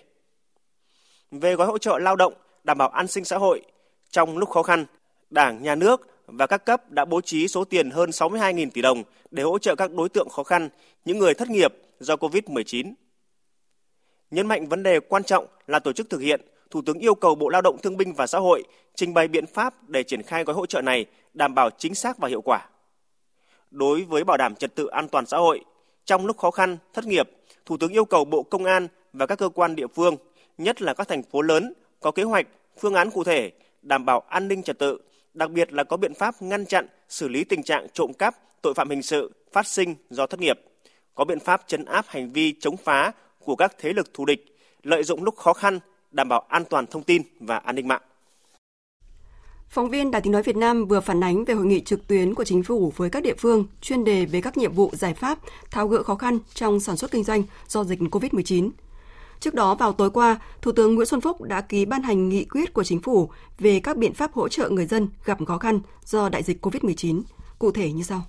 Về 1.32 1.56
gói 1.56 1.68
hỗ 1.68 1.78
trợ 1.78 1.98
lao 1.98 2.16
động, 2.16 2.34
đảm 2.64 2.78
bảo 2.78 2.90
an 2.90 3.08
sinh 3.08 3.26
xã 3.26 3.38
hội, 3.38 3.62
trong 4.10 4.38
lúc 4.38 4.50
khó 4.50 4.64
khăn, 4.64 4.86
Đảng, 5.30 5.64
Nhà 5.64 5.76
nước 5.76 6.08
và 6.26 6.48
các 6.48 6.66
cấp 6.66 6.92
đã 6.92 7.06
bố 7.06 7.22
trí 7.22 7.48
số 7.48 7.64
tiền 7.64 7.90
hơn 7.90 8.10
62.000 8.10 8.70
tỷ 8.74 8.82
đồng 8.82 9.04
để 9.32 9.44
hỗ 9.44 9.60
trợ 9.60 9.76
các 9.76 9.92
đối 9.94 10.10
tượng 10.10 10.30
khó 10.30 10.44
khăn, 10.44 10.70
những 11.06 11.18
người 11.18 11.34
thất 11.34 11.50
nghiệp 11.50 11.74
do 12.00 12.16
COVID-19. 12.16 12.94
Nhấn 14.32 14.48
mạnh 14.48 14.68
vấn 14.68 14.84
đề 14.84 15.00
quan 15.00 15.24
trọng 15.24 15.48
là 15.68 15.80
tổ 15.80 15.94
chức 15.94 16.10
thực 16.10 16.22
hiện, 16.22 16.42
Thủ 16.72 16.82
tướng 16.86 17.00
yêu 17.00 17.16
cầu 17.16 17.36
Bộ 17.36 17.50
Lao 17.50 17.62
động 17.62 17.78
Thương 17.84 17.98
binh 17.98 18.14
và 18.14 18.28
Xã 18.28 18.40
hội 18.40 18.64
trình 18.96 19.14
bày 19.14 19.28
biện 19.28 19.46
pháp 19.46 19.90
để 19.90 20.04
triển 20.04 20.24
khai 20.24 20.44
gói 20.44 20.56
hỗ 20.56 20.66
trợ 20.66 20.82
này 20.82 21.06
đảm 21.34 21.56
bảo 21.56 21.70
chính 21.78 21.96
xác 21.96 22.18
và 22.18 22.30
hiệu 22.30 22.42
quả. 22.42 22.70
Đối 23.78 24.02
với 24.04 24.24
bảo 24.24 24.38
đảm 24.38 24.56
trật 24.56 24.76
tự 24.76 24.88
an 24.88 25.08
toàn 25.08 25.26
xã 25.26 25.38
hội, 25.38 25.62
trong 26.06 26.26
lúc 26.26 26.38
khó 26.38 26.52
khăn, 26.52 26.78
thất 26.94 27.06
nghiệp, 27.06 27.30
Thủ 27.66 27.78
tướng 27.78 27.92
yêu 27.92 28.06
cầu 28.06 28.26
Bộ 28.26 28.44
Công 28.44 28.66
an 28.66 28.88
và 29.14 29.26
các 29.26 29.40
cơ 29.40 29.50
quan 29.50 29.76
địa 29.76 29.88
phương, 29.88 30.16
nhất 30.58 30.82
là 30.82 30.94
các 30.94 31.08
thành 31.08 31.24
phố 31.24 31.42
lớn, 31.42 31.74
có 32.00 32.12
kế 32.12 32.24
hoạch, 32.24 32.48
phương 32.80 32.94
án 32.94 33.12
cụ 33.12 33.24
thể, 33.24 33.52
đảm 33.82 34.06
bảo 34.06 34.24
an 34.30 34.48
ninh 34.48 34.64
trật 34.64 34.80
tự, 34.80 34.98
đặc 35.34 35.52
biệt 35.52 35.74
là 35.74 35.84
có 35.84 35.98
biện 35.98 36.14
pháp 36.14 36.42
ngăn 36.42 36.66
chặn, 36.66 36.88
xử 37.10 37.28
lý 37.28 37.44
tình 37.44 37.64
trạng 37.64 37.88
trộm 37.94 38.14
cắp, 38.14 38.36
tội 38.62 38.74
phạm 38.74 38.90
hình 38.90 39.02
sự 39.02 39.32
phát 39.52 39.68
sinh 39.68 39.96
do 40.10 40.28
thất 40.28 40.40
nghiệp, 40.40 40.60
có 41.16 41.26
biện 41.26 41.40
pháp 41.40 41.62
chấn 41.68 41.86
áp 41.86 42.06
hành 42.08 42.32
vi 42.32 42.54
chống 42.60 42.78
phá 42.78 43.12
của 43.44 43.56
các 43.56 43.76
thế 43.80 43.94
lực 43.94 44.14
thù 44.14 44.26
địch, 44.26 44.58
lợi 44.84 45.04
dụng 45.04 45.24
lúc 45.24 45.36
khó 45.36 45.54
khăn, 45.54 45.80
đảm 46.12 46.30
bảo 46.30 46.46
an 46.50 46.66
toàn 46.66 46.86
thông 46.88 47.04
tin 47.04 47.22
và 47.40 47.58
an 47.58 47.76
ninh 47.76 47.88
mạng. 47.88 48.02
Phóng 49.70 49.90
viên 49.90 50.12
Đài 50.12 50.22
Tiếng 50.22 50.34
Nói 50.34 50.44
Việt 50.44 50.56
Nam 50.56 50.86
vừa 50.86 51.00
phản 51.00 51.24
ánh 51.24 51.46
về 51.46 51.54
hội 51.54 51.66
nghị 51.66 51.82
trực 51.82 52.08
tuyến 52.08 52.36
của 52.36 52.44
chính 52.44 52.64
phủ 52.64 52.94
với 52.96 53.10
các 53.10 53.24
địa 53.24 53.36
phương 53.38 53.66
chuyên 53.82 54.04
đề 54.04 54.26
về 54.26 54.42
các 54.42 54.58
nhiệm 54.58 54.74
vụ 54.74 54.92
giải 54.94 55.14
pháp 55.14 55.40
tháo 55.72 55.88
gỡ 55.88 56.04
khó 56.04 56.16
khăn 56.16 56.40
trong 56.54 56.80
sản 56.80 56.98
xuất 56.98 57.12
kinh 57.12 57.24
doanh 57.24 57.44
do 57.68 57.84
dịch 57.84 58.00
COVID-19. 58.00 58.70
Trước 59.40 59.54
đó 59.54 59.76
vào 59.76 59.94
tối 59.94 60.10
qua, 60.10 60.40
Thủ 60.62 60.72
tướng 60.72 60.96
Nguyễn 60.96 61.06
Xuân 61.06 61.22
Phúc 61.22 61.42
đã 61.42 61.62
ký 61.62 61.86
ban 61.86 62.04
hành 62.04 62.30
nghị 62.30 62.46
quyết 62.46 62.74
của 62.74 62.84
chính 62.84 63.02
phủ 63.02 63.30
về 63.60 63.80
các 63.80 63.98
biện 63.98 64.14
pháp 64.14 64.34
hỗ 64.34 64.50
trợ 64.50 64.70
người 64.70 64.86
dân 64.86 65.10
gặp 65.26 65.38
khó 65.48 65.58
khăn 65.58 65.80
do 66.06 66.30
đại 66.30 66.44
dịch 66.44 66.66
COVID-19. 66.66 67.22
Cụ 67.60 67.72
thể 67.72 67.92
như 67.92 68.04
sau. 68.04 68.22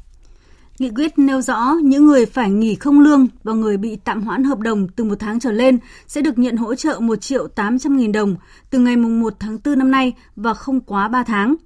Nghị 0.79 0.91
quyết 0.91 1.19
nêu 1.19 1.41
rõ 1.41 1.75
những 1.83 2.07
người 2.07 2.27
phải 2.27 2.51
nghỉ 2.51 2.75
không 2.75 3.01
lương 3.01 3.27
và 3.45 3.53
người 3.53 3.77
bị 3.77 3.97
tạm 4.05 4.23
hoãn 4.23 4.45
hợp 4.45 4.59
đồng 4.59 4.89
từ 4.89 5.05
một 5.05 5.15
tháng 5.19 5.41
trở 5.41 5.53
lên 5.53 5.79
sẽ 6.07 6.21
được 6.21 6.39
nhận 6.39 6.57
hỗ 6.57 6.75
trợ 6.75 6.99
1 7.01 7.21
triệu 7.21 7.49
800 7.49 7.97
nghìn 7.97 8.13
đồng 8.13 8.37
từ 8.71 8.79
ngày 8.79 8.97
1 8.97 9.35
tháng 9.41 9.59
4 9.65 9.79
năm 9.79 9.91
nay 9.91 10.13
và 10.37 10.55
không 10.55 10.81
quá 10.81 11.09
3 11.09 11.23
tháng. 11.23 11.57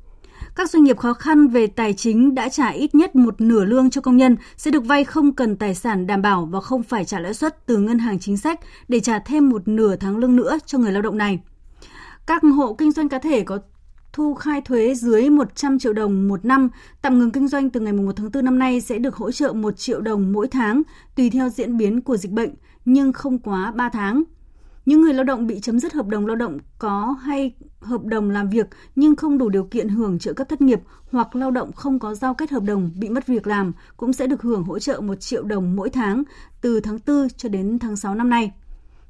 Các 0.57 0.71
doanh 0.71 0.85
nghiệp 0.85 0.99
khó 0.99 1.13
khăn 1.13 1.49
về 1.49 1.67
tài 1.67 1.93
chính 1.93 2.35
đã 2.35 2.49
trả 2.49 2.69
ít 2.69 2.95
nhất 2.95 3.17
một 3.17 3.41
nửa 3.41 3.65
lương 3.65 3.91
cho 3.91 4.01
công 4.01 4.17
nhân 4.17 4.37
sẽ 4.57 4.71
được 4.71 4.85
vay 4.85 5.05
không 5.05 5.33
cần 5.33 5.57
tài 5.57 5.75
sản 5.75 6.07
đảm 6.07 6.23
bảo 6.23 6.49
và 6.53 6.61
không 6.61 6.83
phải 6.83 7.05
trả 7.05 7.21
lãi 7.21 7.35
suất 7.35 7.67
từ 7.67 7.77
ngân 7.77 7.99
hàng 7.99 8.19
chính 8.19 8.37
sách 8.37 8.61
để 8.89 9.01
trả 9.01 9.19
thêm 9.19 9.49
một 9.49 9.69
nửa 9.69 9.97
tháng 9.97 10.17
lương 10.17 10.37
nữa 10.37 10.59
cho 10.67 10.79
người 10.79 10.93
lao 10.93 11.03
động 11.03 11.19
này. 11.19 11.39
Các 12.27 12.43
hộ 12.57 12.75
kinh 12.75 12.93
doanh 12.93 13.09
cá 13.09 13.19
thể 13.19 13.43
có 13.43 13.59
thu 14.13 14.35
khai 14.35 14.61
thuế 14.61 14.95
dưới 14.95 15.31
100 15.31 15.79
triệu 15.79 15.93
đồng 15.93 16.29
một 16.29 16.45
năm, 16.45 16.69
tạm 17.03 17.19
ngừng 17.19 17.31
kinh 17.31 17.49
doanh 17.49 17.71
từ 17.71 17.81
ngày 17.81 17.93
1 17.93 18.17
tháng 18.17 18.31
4 18.33 18.45
năm 18.45 18.59
nay 18.59 18.81
sẽ 18.81 18.99
được 18.99 19.15
hỗ 19.15 19.31
trợ 19.31 19.53
1 19.53 19.77
triệu 19.77 20.01
đồng 20.01 20.33
mỗi 20.33 20.49
tháng 20.49 20.83
tùy 21.17 21.31
theo 21.31 21.49
diễn 21.49 21.77
biến 21.77 22.01
của 22.01 22.17
dịch 22.17 22.33
bệnh, 22.33 22.55
nhưng 22.85 23.13
không 23.13 23.39
quá 23.39 23.73
3 23.77 23.89
tháng. 23.89 24.23
Những 24.87 25.01
người 25.03 25.15
lao 25.15 25.25
động 25.25 25.47
bị 25.47 25.61
chấm 25.61 25.81
dứt 25.81 25.93
hợp 25.93 26.07
đồng 26.07 26.27
lao 26.27 26.37
động 26.37 26.59
có 26.79 27.17
hay 27.23 27.55
hợp 27.81 28.05
đồng 28.05 28.31
làm 28.31 28.51
việc 28.51 28.67
nhưng 28.97 29.17
không 29.17 29.39
đủ 29.39 29.49
điều 29.49 29.65
kiện 29.65 29.89
hưởng 29.89 30.19
trợ 30.19 30.33
cấp 30.33 30.49
thất 30.49 30.61
nghiệp 30.61 30.81
hoặc 31.11 31.37
lao 31.37 31.51
động 31.51 31.73
không 31.73 31.99
có 31.99 32.15
giao 32.15 32.35
kết 32.35 32.51
hợp 32.51 32.63
đồng 32.63 32.91
bị 32.97 33.09
mất 33.09 33.27
việc 33.27 33.47
làm 33.47 33.73
cũng 33.97 34.13
sẽ 34.13 34.27
được 34.27 34.43
hưởng 34.43 34.65
hỗ 34.65 34.79
trợ 34.79 35.01
1 35.01 35.15
triệu 35.21 35.43
đồng 35.43 35.77
mỗi 35.77 35.91
tháng 35.91 36.23
từ 36.61 36.81
tháng 36.81 36.99
4 37.07 37.29
cho 37.37 37.49
đến 37.49 37.79
tháng 37.79 37.97
6 37.97 38.15
năm 38.15 38.31
nay. 38.31 38.53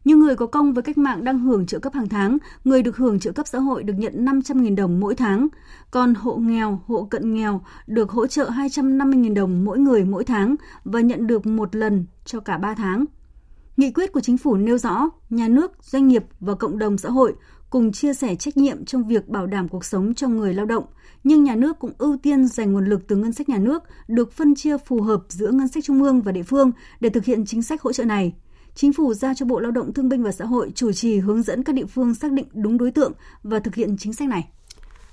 Như 0.05 0.17
người 0.17 0.37
có 0.37 0.47
công 0.47 0.73
với 0.73 0.83
cách 0.83 0.99
mạng 0.99 1.25
đang 1.25 1.39
hưởng 1.39 1.67
trợ 1.67 1.79
cấp 1.79 1.93
hàng 1.95 2.09
tháng, 2.09 2.39
người 2.65 2.83
được 2.83 2.97
hưởng 2.97 3.21
trợ 3.21 3.33
cấp 3.33 3.47
xã 3.49 3.59
hội 3.59 3.83
được 3.83 3.95
nhận 3.97 4.25
500.000 4.25 4.77
đồng 4.77 5.01
mỗi 5.01 5.15
tháng. 5.15 5.49
Còn 5.91 6.15
hộ 6.15 6.37
nghèo, 6.37 6.81
hộ 6.87 7.05
cận 7.05 7.35
nghèo 7.35 7.61
được 7.87 8.11
hỗ 8.11 8.27
trợ 8.27 8.51
250.000 8.51 9.35
đồng 9.35 9.65
mỗi 9.65 9.79
người 9.79 10.05
mỗi 10.05 10.25
tháng 10.25 10.55
và 10.85 11.01
nhận 11.01 11.27
được 11.27 11.47
một 11.47 11.77
lần 11.77 12.07
cho 12.25 12.41
cả 12.41 12.59
3 12.59 12.75
tháng. 12.75 13.05
Nghị 13.77 13.93
quyết 13.93 14.13
của 14.13 14.21
chính 14.21 14.39
phủ 14.39 14.57
nêu 14.57 14.79
rõ, 14.79 15.09
nhà 15.31 15.49
nước, 15.49 15.73
doanh 15.81 16.09
nghiệp 16.09 16.25
và 16.41 16.55
cộng 16.55 16.79
đồng 16.79 16.99
xã 16.99 17.11
hội 17.11 17.35
cùng 17.71 17.93
chia 17.93 18.15
sẻ 18.15 18.35
trách 18.35 18.57
nhiệm 18.57 18.85
trong 18.85 19.09
việc 19.09 19.29
bảo 19.29 19.47
đảm 19.47 19.69
cuộc 19.69 19.85
sống 19.85 20.15
cho 20.15 20.29
người 20.29 20.55
lao 20.55 20.67
động, 20.67 20.85
nhưng 21.25 21.45
nhà 21.45 21.55
nước 21.55 21.79
cũng 21.79 21.93
ưu 21.99 22.17
tiên 22.23 22.47
dành 22.47 22.73
nguồn 22.73 22.87
lực 22.87 23.01
từ 23.09 23.17
ngân 23.17 23.33
sách 23.33 23.49
nhà 23.49 23.59
nước 23.59 23.83
được 24.09 24.33
phân 24.33 24.55
chia 24.55 24.77
phù 24.79 25.03
hợp 25.03 25.23
giữa 25.29 25.51
ngân 25.51 25.69
sách 25.69 25.85
trung 25.85 26.03
ương 26.03 26.21
và 26.21 26.33
địa 26.33 26.43
phương 26.43 26.73
để 27.01 27.09
thực 27.11 27.25
hiện 27.25 27.47
chính 27.47 27.63
sách 27.63 27.83
hỗ 27.83 27.93
trợ 27.93 28.05
này. 28.05 28.33
Chính 28.75 28.93
phủ 28.93 29.15
giao 29.15 29.35
cho 29.35 29.47
Bộ 29.47 29.61
Lao 29.61 29.71
động 29.71 29.93
Thương 29.93 30.09
binh 30.09 30.23
và 30.23 30.33
Xã 30.33 30.45
hội 30.45 30.73
chủ 30.75 30.93
trì 30.93 31.19
hướng 31.19 31.43
dẫn 31.43 31.65
các 31.65 31.75
địa 31.75 31.87
phương 31.87 32.15
xác 32.15 32.33
định 32.33 32.47
đúng 32.53 32.79
đối 32.79 32.91
tượng 32.91 33.13
và 33.43 33.59
thực 33.59 33.75
hiện 33.75 33.97
chính 33.99 34.13
sách 34.13 34.29
này. 34.29 34.49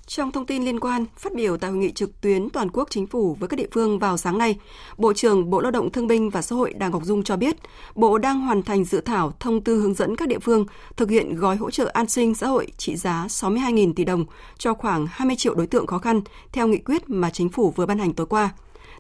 Trong 0.08 0.32
thông 0.32 0.46
tin 0.46 0.63
liên 0.63 0.80
quan, 0.80 1.06
phát 1.18 1.34
biểu 1.36 1.58
tại 1.58 1.72
hội 1.72 1.80
nghị 1.80 1.92
trực 1.92 2.22
tuyến 2.22 2.50
toàn 2.50 2.70
quốc 2.70 2.88
chính 2.92 3.08
phủ 3.08 3.38
với 3.39 3.50
các 3.50 3.58
địa 3.58 3.68
phương 3.72 4.00
vào 4.00 4.18
sáng 4.18 4.38
nay, 4.38 4.60
Bộ 4.98 5.13
trưởng 5.13 5.50
Bộ 5.50 5.62
Lao 5.62 5.72
động 5.72 5.92
Thương 5.92 6.08
binh 6.08 6.30
và 6.30 6.42
Xã 6.42 6.56
hội 6.56 6.74
Đào 6.74 6.89
Ngọc 6.89 7.06
Dung 7.06 7.24
cho 7.24 7.38
biết, 7.38 7.56
Bộ 7.96 8.18
đang 8.18 8.42
hoàn 8.42 8.63
thành 8.63 8.84
dự 8.84 9.01
thảo 9.01 9.34
thông 9.39 9.63
tư 9.63 9.82
hướng 9.82 9.94
dẫn 9.94 10.16
các 10.16 10.28
địa 10.28 10.39
phương 10.39 10.66
thực 10.98 11.10
hiện 11.10 11.36
gói 11.36 11.56
hỗ 11.56 11.72
trợ 11.72 11.92
an 11.94 12.08
sinh 12.08 12.36
xã 12.36 12.48
hội 12.48 12.68
trị 12.78 12.96
giá 12.96 13.25
62.000 13.28 13.94
tỷ 13.94 14.04
đồng 14.04 14.25
cho 14.58 14.74
khoảng 14.74 15.08
20 15.10 15.36
triệu 15.36 15.56
đối 15.56 15.68
tượng 15.68 15.88
khó 15.88 15.98
khăn 15.98 16.22
theo 16.51 16.68
nghị 16.68 16.78
quyết 16.78 17.10
mà 17.10 17.30
chính 17.30 17.50
phủ 17.50 17.74
vừa 17.75 17.86
ban 17.86 18.00
hành 18.00 18.13
tối 18.13 18.28
qua. 18.28 18.50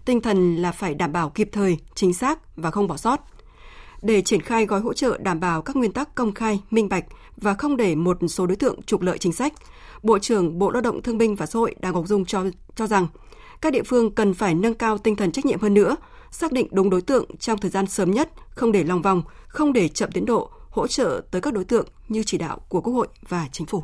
Tinh 0.05 0.21
thần 0.21 0.55
là 0.55 0.71
phải 0.71 0.95
đảm 0.95 1.11
bảo 1.11 1.29
kịp 1.29 1.49
thời, 1.51 1.77
chính 1.95 2.13
xác 2.13 2.55
và 2.55 2.71
không 2.71 2.87
bỏ 2.87 2.97
sót 2.97 3.19
để 4.01 4.21
triển 4.21 4.41
khai 4.41 4.65
gói 4.65 4.79
hỗ 4.79 4.93
trợ 4.93 5.17
đảm 5.21 5.39
bảo 5.39 5.61
các 5.61 5.75
nguyên 5.75 5.93
tắc 5.93 6.15
công 6.15 6.33
khai, 6.33 6.59
minh 6.69 6.89
bạch 6.89 7.05
và 7.37 7.53
không 7.53 7.77
để 7.77 7.95
một 7.95 8.17
số 8.29 8.45
đối 8.45 8.55
tượng 8.55 8.81
trục 8.81 9.01
lợi 9.01 9.17
chính 9.17 9.33
sách. 9.33 9.53
Bộ 10.03 10.19
trưởng 10.19 10.59
Bộ 10.59 10.71
Lao 10.71 10.81
động 10.81 11.01
Thương 11.01 11.17
binh 11.17 11.35
và 11.35 11.45
Xã 11.45 11.59
hội 11.59 11.75
Đào 11.79 11.93
Ngọc 11.93 12.07
Dung 12.07 12.25
cho 12.25 12.43
cho 12.75 12.87
rằng 12.87 13.07
các 13.61 13.73
địa 13.73 13.83
phương 13.83 14.15
cần 14.15 14.33
phải 14.33 14.55
nâng 14.55 14.73
cao 14.73 14.97
tinh 14.97 15.15
thần 15.15 15.31
trách 15.31 15.45
nhiệm 15.45 15.59
hơn 15.59 15.73
nữa, 15.73 15.95
xác 16.31 16.51
định 16.51 16.67
đúng 16.71 16.89
đối 16.89 17.01
tượng 17.01 17.37
trong 17.37 17.57
thời 17.57 17.71
gian 17.71 17.87
sớm 17.87 18.11
nhất, 18.11 18.29
không 18.49 18.71
để 18.71 18.83
lòng 18.83 19.01
vòng, 19.01 19.21
không 19.47 19.73
để 19.73 19.87
chậm 19.87 20.11
tiến 20.11 20.25
độ, 20.25 20.51
hỗ 20.69 20.87
trợ 20.87 21.21
tới 21.31 21.41
các 21.41 21.53
đối 21.53 21.63
tượng 21.63 21.85
như 22.07 22.23
chỉ 22.25 22.37
đạo 22.37 22.59
của 22.69 22.81
Quốc 22.81 22.93
hội 22.93 23.07
và 23.29 23.47
Chính 23.51 23.67
phủ. 23.67 23.83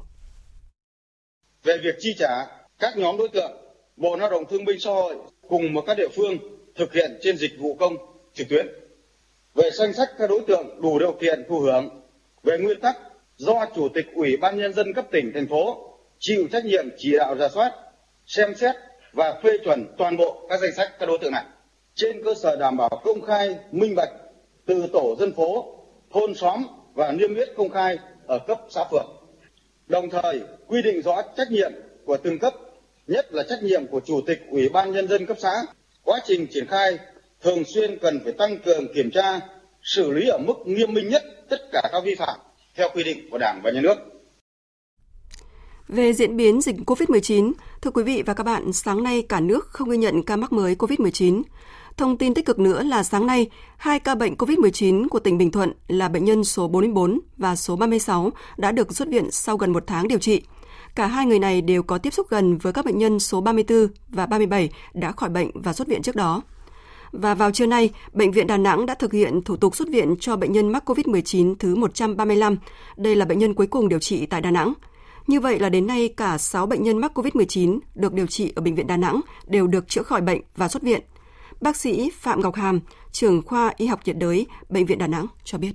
Về 1.64 1.78
việc 1.84 1.96
chi 2.00 2.10
trả 2.20 2.48
các 2.80 2.98
nhóm 2.98 3.18
đối 3.18 3.30
tượng, 3.30 3.52
Bộ 3.98 4.16
Lao 4.16 4.30
động 4.30 4.44
Thương 4.50 4.66
binh 4.66 4.80
Xã 4.80 4.90
hội 4.90 5.16
cùng 5.50 5.74
một 5.74 5.84
các 5.88 5.98
địa 5.98 6.10
phương 6.16 6.38
thực 6.76 6.94
hiện 6.94 7.18
trên 7.22 7.38
dịch 7.38 7.52
vụ 7.60 7.76
công 7.80 7.96
trực 8.34 8.50
tuyến. 8.50 8.85
Về 9.56 9.70
danh 9.72 9.94
sách 9.94 10.10
các 10.18 10.30
đối 10.30 10.42
tượng 10.48 10.82
đủ 10.82 11.00
điều 11.00 11.12
kiện 11.12 11.44
thụ 11.50 11.60
hưởng, 11.60 12.02
về 12.44 12.58
nguyên 12.58 12.80
tắc 12.80 12.98
do 13.38 13.66
Chủ 13.76 13.90
tịch 13.90 14.06
Ủy 14.16 14.38
ban 14.38 14.58
Nhân 14.58 14.74
dân 14.74 14.94
cấp 14.94 15.06
tỉnh, 15.12 15.32
thành 15.34 15.48
phố 15.48 15.78
chịu 16.20 16.48
trách 16.52 16.66
nhiệm 16.66 16.86
chỉ 16.98 17.18
đạo 17.18 17.36
ra 17.36 17.48
soát, 17.50 17.72
xem 18.26 18.56
xét 18.56 18.76
và 19.14 19.40
phê 19.44 19.58
chuẩn 19.64 19.86
toàn 19.98 20.18
bộ 20.18 20.48
các 20.50 20.60
danh 20.62 20.72
sách 20.78 20.92
các 21.00 21.06
đối 21.06 21.18
tượng 21.18 21.32
này 21.32 21.46
trên 21.96 22.24
cơ 22.24 22.34
sở 22.34 22.56
đảm 22.56 22.78
bảo 22.78 23.02
công 23.04 23.22
khai, 23.22 23.56
minh 23.72 23.96
bạch 23.96 24.10
từ 24.66 24.88
tổ 24.94 25.16
dân 25.20 25.34
phố, 25.34 25.76
thôn 26.14 26.36
xóm 26.36 26.66
và 26.94 27.12
niêm 27.12 27.36
yết 27.36 27.50
công 27.58 27.70
khai 27.70 27.98
ở 28.28 28.40
cấp 28.48 28.62
xã 28.70 28.84
phường. 28.92 29.08
Đồng 29.88 30.10
thời 30.10 30.40
quy 30.68 30.82
định 30.82 31.02
rõ 31.02 31.22
trách 31.38 31.52
nhiệm 31.52 31.72
của 32.06 32.18
từng 32.18 32.40
cấp, 32.40 32.54
nhất 33.08 33.34
là 33.34 33.44
trách 33.50 33.64
nhiệm 33.64 33.88
của 33.88 34.00
chủ 34.06 34.22
tịch 34.28 34.40
Ủy 34.50 34.70
ban 34.70 34.92
nhân 34.92 35.08
dân 35.08 35.26
cấp 35.26 35.38
xã. 35.40 35.54
Quá 36.04 36.20
trình 36.26 36.48
triển 36.52 36.68
khai 36.68 36.98
thường 37.46 37.64
xuyên 37.66 37.98
cần 38.02 38.20
phải 38.24 38.34
tăng 38.34 38.58
cường 38.66 38.94
kiểm 38.94 39.12
tra, 39.12 39.40
xử 39.82 40.12
lý 40.12 40.28
ở 40.28 40.38
mức 40.38 40.54
nghiêm 40.66 40.94
minh 40.94 41.10
nhất 41.10 41.24
tất 41.50 41.58
cả 41.72 41.90
các 41.92 42.04
vi 42.06 42.16
phạm 42.16 42.40
theo 42.76 42.90
quy 42.94 43.04
định 43.04 43.30
của 43.32 43.38
Đảng 43.38 43.62
và 43.64 43.72
Nhà 43.72 43.82
nước. 43.82 43.96
Về 45.88 46.14
diễn 46.14 46.38
biến 46.38 46.62
dịch 46.62 46.76
COVID-19, 46.86 47.52
thưa 47.82 47.92
quý 47.92 48.04
vị 48.04 48.24
và 48.26 48.34
các 48.34 48.44
bạn, 48.44 48.74
sáng 48.74 49.04
nay 49.04 49.22
cả 49.22 49.40
nước 49.40 49.68
không 49.70 49.90
ghi 49.90 49.98
nhận 49.98 50.24
ca 50.24 50.36
mắc 50.36 50.54
mới 50.54 50.76
COVID-19. 50.76 51.42
Thông 51.98 52.18
tin 52.18 52.34
tích 52.34 52.46
cực 52.46 52.60
nữa 52.60 52.84
là 52.84 53.04
sáng 53.04 53.28
nay, 53.28 53.50
hai 53.78 54.00
ca 54.00 54.16
bệnh 54.16 54.36
COVID-19 54.36 55.08
của 55.08 55.20
tỉnh 55.20 55.38
Bình 55.38 55.52
Thuận 55.52 55.72
là 55.88 56.10
bệnh 56.10 56.26
nhân 56.26 56.44
số 56.44 56.68
44 56.68 57.20
và 57.38 57.56
số 57.56 57.76
36 57.76 58.30
đã 58.58 58.72
được 58.72 58.96
xuất 58.96 59.08
viện 59.08 59.32
sau 59.32 59.58
gần 59.58 59.74
một 59.74 59.84
tháng 59.88 60.08
điều 60.08 60.20
trị. 60.20 60.42
Cả 60.96 61.08
hai 61.08 61.26
người 61.26 61.40
này 61.40 61.62
đều 61.62 61.84
có 61.84 61.98
tiếp 61.98 62.14
xúc 62.14 62.28
gần 62.30 62.58
với 62.58 62.74
các 62.74 62.86
bệnh 62.86 62.98
nhân 62.98 63.20
số 63.20 63.42
34 63.42 63.88
và 64.10 64.26
37 64.26 64.70
đã 64.94 65.12
khỏi 65.12 65.30
bệnh 65.30 65.52
và 65.54 65.74
xuất 65.74 65.88
viện 65.88 66.02
trước 66.02 66.16
đó. 66.16 66.42
Và 67.18 67.36
vào 67.36 67.52
trưa 67.52 67.66
nay, 67.66 67.90
Bệnh 68.14 68.32
viện 68.32 68.48
Đà 68.48 68.58
Nẵng 68.58 68.86
đã 68.86 68.96
thực 68.96 69.14
hiện 69.14 69.42
thủ 69.42 69.56
tục 69.58 69.76
xuất 69.76 69.88
viện 69.92 70.16
cho 70.20 70.36
bệnh 70.36 70.52
nhân 70.52 70.72
mắc 70.72 70.90
COVID-19 70.90 71.56
thứ 71.60 71.76
135. 71.76 72.58
Đây 72.98 73.16
là 73.16 73.26
bệnh 73.26 73.40
nhân 73.40 73.54
cuối 73.54 73.68
cùng 73.68 73.90
điều 73.90 74.00
trị 74.00 74.26
tại 74.26 74.42
Đà 74.42 74.52
Nẵng. 74.52 74.74
Như 75.28 75.40
vậy 75.40 75.60
là 75.60 75.70
đến 75.70 75.88
nay 75.88 76.14
cả 76.18 76.38
6 76.38 76.66
bệnh 76.66 76.84
nhân 76.84 76.98
mắc 76.98 77.18
COVID-19 77.18 77.80
được 77.96 78.14
điều 78.14 78.28
trị 78.28 78.54
ở 78.56 78.62
Bệnh 78.62 78.76
viện 78.76 78.88
Đà 78.88 78.98
Nẵng 78.98 79.22
đều 79.48 79.68
được 79.68 79.88
chữa 79.88 80.04
khỏi 80.04 80.22
bệnh 80.22 80.42
và 80.56 80.68
xuất 80.68 80.84
viện. 80.84 81.02
Bác 81.62 81.76
sĩ 81.76 82.12
Phạm 82.20 82.42
Ngọc 82.42 82.56
Hàm, 82.56 82.80
trưởng 83.12 83.42
khoa 83.42 83.74
y 83.78 83.86
học 83.86 84.00
nhiệt 84.06 84.18
đới 84.18 84.48
Bệnh 84.70 84.86
viện 84.86 84.98
Đà 84.98 85.08
Nẵng 85.08 85.26
cho 85.44 85.58
biết. 85.58 85.72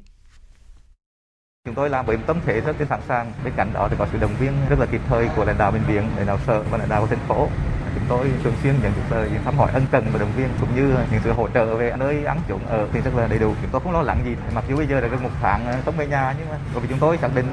Chúng 1.65 1.75
tôi 1.75 1.91
làm 1.91 2.07
với 2.07 2.19
tâm 2.27 2.41
thế 2.47 2.61
rất 2.61 2.77
sẵn 2.89 3.01
sàng. 3.09 3.33
Bên 3.45 3.53
cạnh 3.57 3.71
đó 3.75 3.89
thì 3.91 3.97
có 3.99 4.07
sự 4.13 4.19
động 4.19 4.35
viên 4.41 4.53
rất 4.71 4.79
là 4.79 4.87
kịp 4.87 5.01
thời 5.09 5.29
của 5.37 5.45
lãnh 5.45 5.59
đạo 5.59 5.73
bệnh 5.73 5.83
viện, 5.89 6.03
lãnh 6.17 6.27
đạo 6.27 6.39
sở 6.47 6.65
và 6.71 6.79
lãnh 6.79 6.89
đạo 6.89 7.01
của 7.01 7.07
thành 7.07 7.29
phố. 7.29 7.49
Chúng 7.95 8.05
tôi 8.09 8.31
thường 8.45 8.55
xuyên 8.63 8.75
nhận 8.83 8.93
được 8.97 9.17
lời 9.17 9.31
thăm 9.45 9.57
hỏi 9.57 9.71
ân 9.75 9.87
cần 9.91 10.07
và 10.13 10.19
động 10.19 10.33
viên 10.37 10.49
cũng 10.61 10.77
như 10.77 10.95
những 11.13 11.21
sự 11.25 11.33
hỗ 11.33 11.49
trợ 11.55 11.75
về 11.75 11.95
nơi 11.99 12.25
ăn 12.25 12.41
chuẩn 12.49 12.67
ở 12.67 12.89
thì 12.93 13.01
rất 13.01 13.11
là 13.17 13.27
đầy 13.27 13.39
đủ. 13.39 13.55
Chúng 13.63 13.71
tôi 13.73 13.81
không 13.81 13.93
lo 13.93 14.03
lắng 14.03 14.23
gì. 14.25 14.37
Mặc 14.55 14.65
dù 14.69 14.77
bây 14.77 14.87
giờ 14.87 15.01
là 15.01 15.09
gần 15.09 15.23
một 15.23 15.31
tháng 15.43 15.65
sống 15.73 15.83
không 15.85 15.97
về 15.97 16.07
nhà 16.07 16.35
nhưng 16.39 16.49
mà 16.49 16.59
bởi 16.75 16.83
vì 16.83 16.89
chúng 16.89 16.99
tôi 16.99 17.19
xác 17.19 17.35
định 17.35 17.47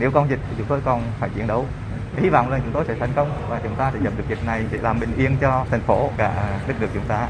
nếu 0.00 0.10
còn 0.10 0.30
dịch 0.30 0.40
thì 0.48 0.54
chúng 0.58 0.66
tôi 0.66 0.80
còn 0.84 1.02
phải 1.20 1.30
chiến 1.34 1.46
đấu 1.46 1.66
hy 2.16 2.28
vọng 2.28 2.50
là 2.50 2.58
chúng 2.64 2.72
tôi 2.72 2.84
sẽ 2.88 2.94
thành 3.00 3.12
công 3.16 3.30
và 3.48 3.60
chúng 3.62 3.74
ta 3.74 3.90
sẽ 3.94 3.98
dập 4.04 4.12
được 4.18 4.24
dịch 4.28 4.44
này 4.46 4.64
để 4.72 4.78
làm 4.82 5.00
bình 5.00 5.10
yên 5.16 5.36
cho 5.40 5.66
thành 5.70 5.80
phố 5.80 6.10
cả 6.16 6.60
đất 6.68 6.74
nước 6.80 6.88
chúng 6.94 7.04
ta. 7.08 7.28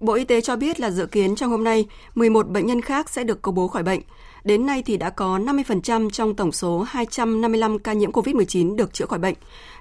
Bộ 0.00 0.14
Y 0.14 0.24
tế 0.24 0.40
cho 0.40 0.56
biết 0.56 0.80
là 0.80 0.90
dự 0.90 1.06
kiến 1.06 1.36
trong 1.36 1.50
hôm 1.50 1.64
nay, 1.64 1.86
11 2.14 2.48
bệnh 2.48 2.66
nhân 2.66 2.80
khác 2.80 3.10
sẽ 3.10 3.24
được 3.24 3.42
công 3.42 3.54
bố 3.54 3.68
khỏi 3.68 3.82
bệnh. 3.82 4.00
Đến 4.44 4.66
nay 4.66 4.82
thì 4.82 4.96
đã 4.96 5.10
có 5.10 5.38
50% 5.38 6.10
trong 6.10 6.34
tổng 6.34 6.52
số 6.52 6.84
255 6.88 7.78
ca 7.78 7.92
nhiễm 7.92 8.12
COVID-19 8.12 8.76
được 8.76 8.94
chữa 8.94 9.06
khỏi 9.06 9.18
bệnh. 9.18 9.34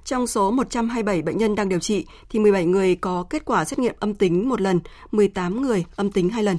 Trong 0.05 0.27
số 0.27 0.51
127 0.51 1.21
bệnh 1.21 1.37
nhân 1.37 1.55
đang 1.55 1.69
điều 1.69 1.79
trị 1.79 2.05
thì 2.29 2.39
17 2.39 2.65
người 2.65 2.95
có 2.95 3.25
kết 3.29 3.45
quả 3.45 3.65
xét 3.65 3.79
nghiệm 3.79 3.95
âm 3.99 4.13
tính 4.13 4.49
một 4.49 4.61
lần, 4.61 4.79
18 5.11 5.61
người 5.61 5.85
âm 5.95 6.11
tính 6.11 6.29
hai 6.29 6.43
lần. 6.43 6.57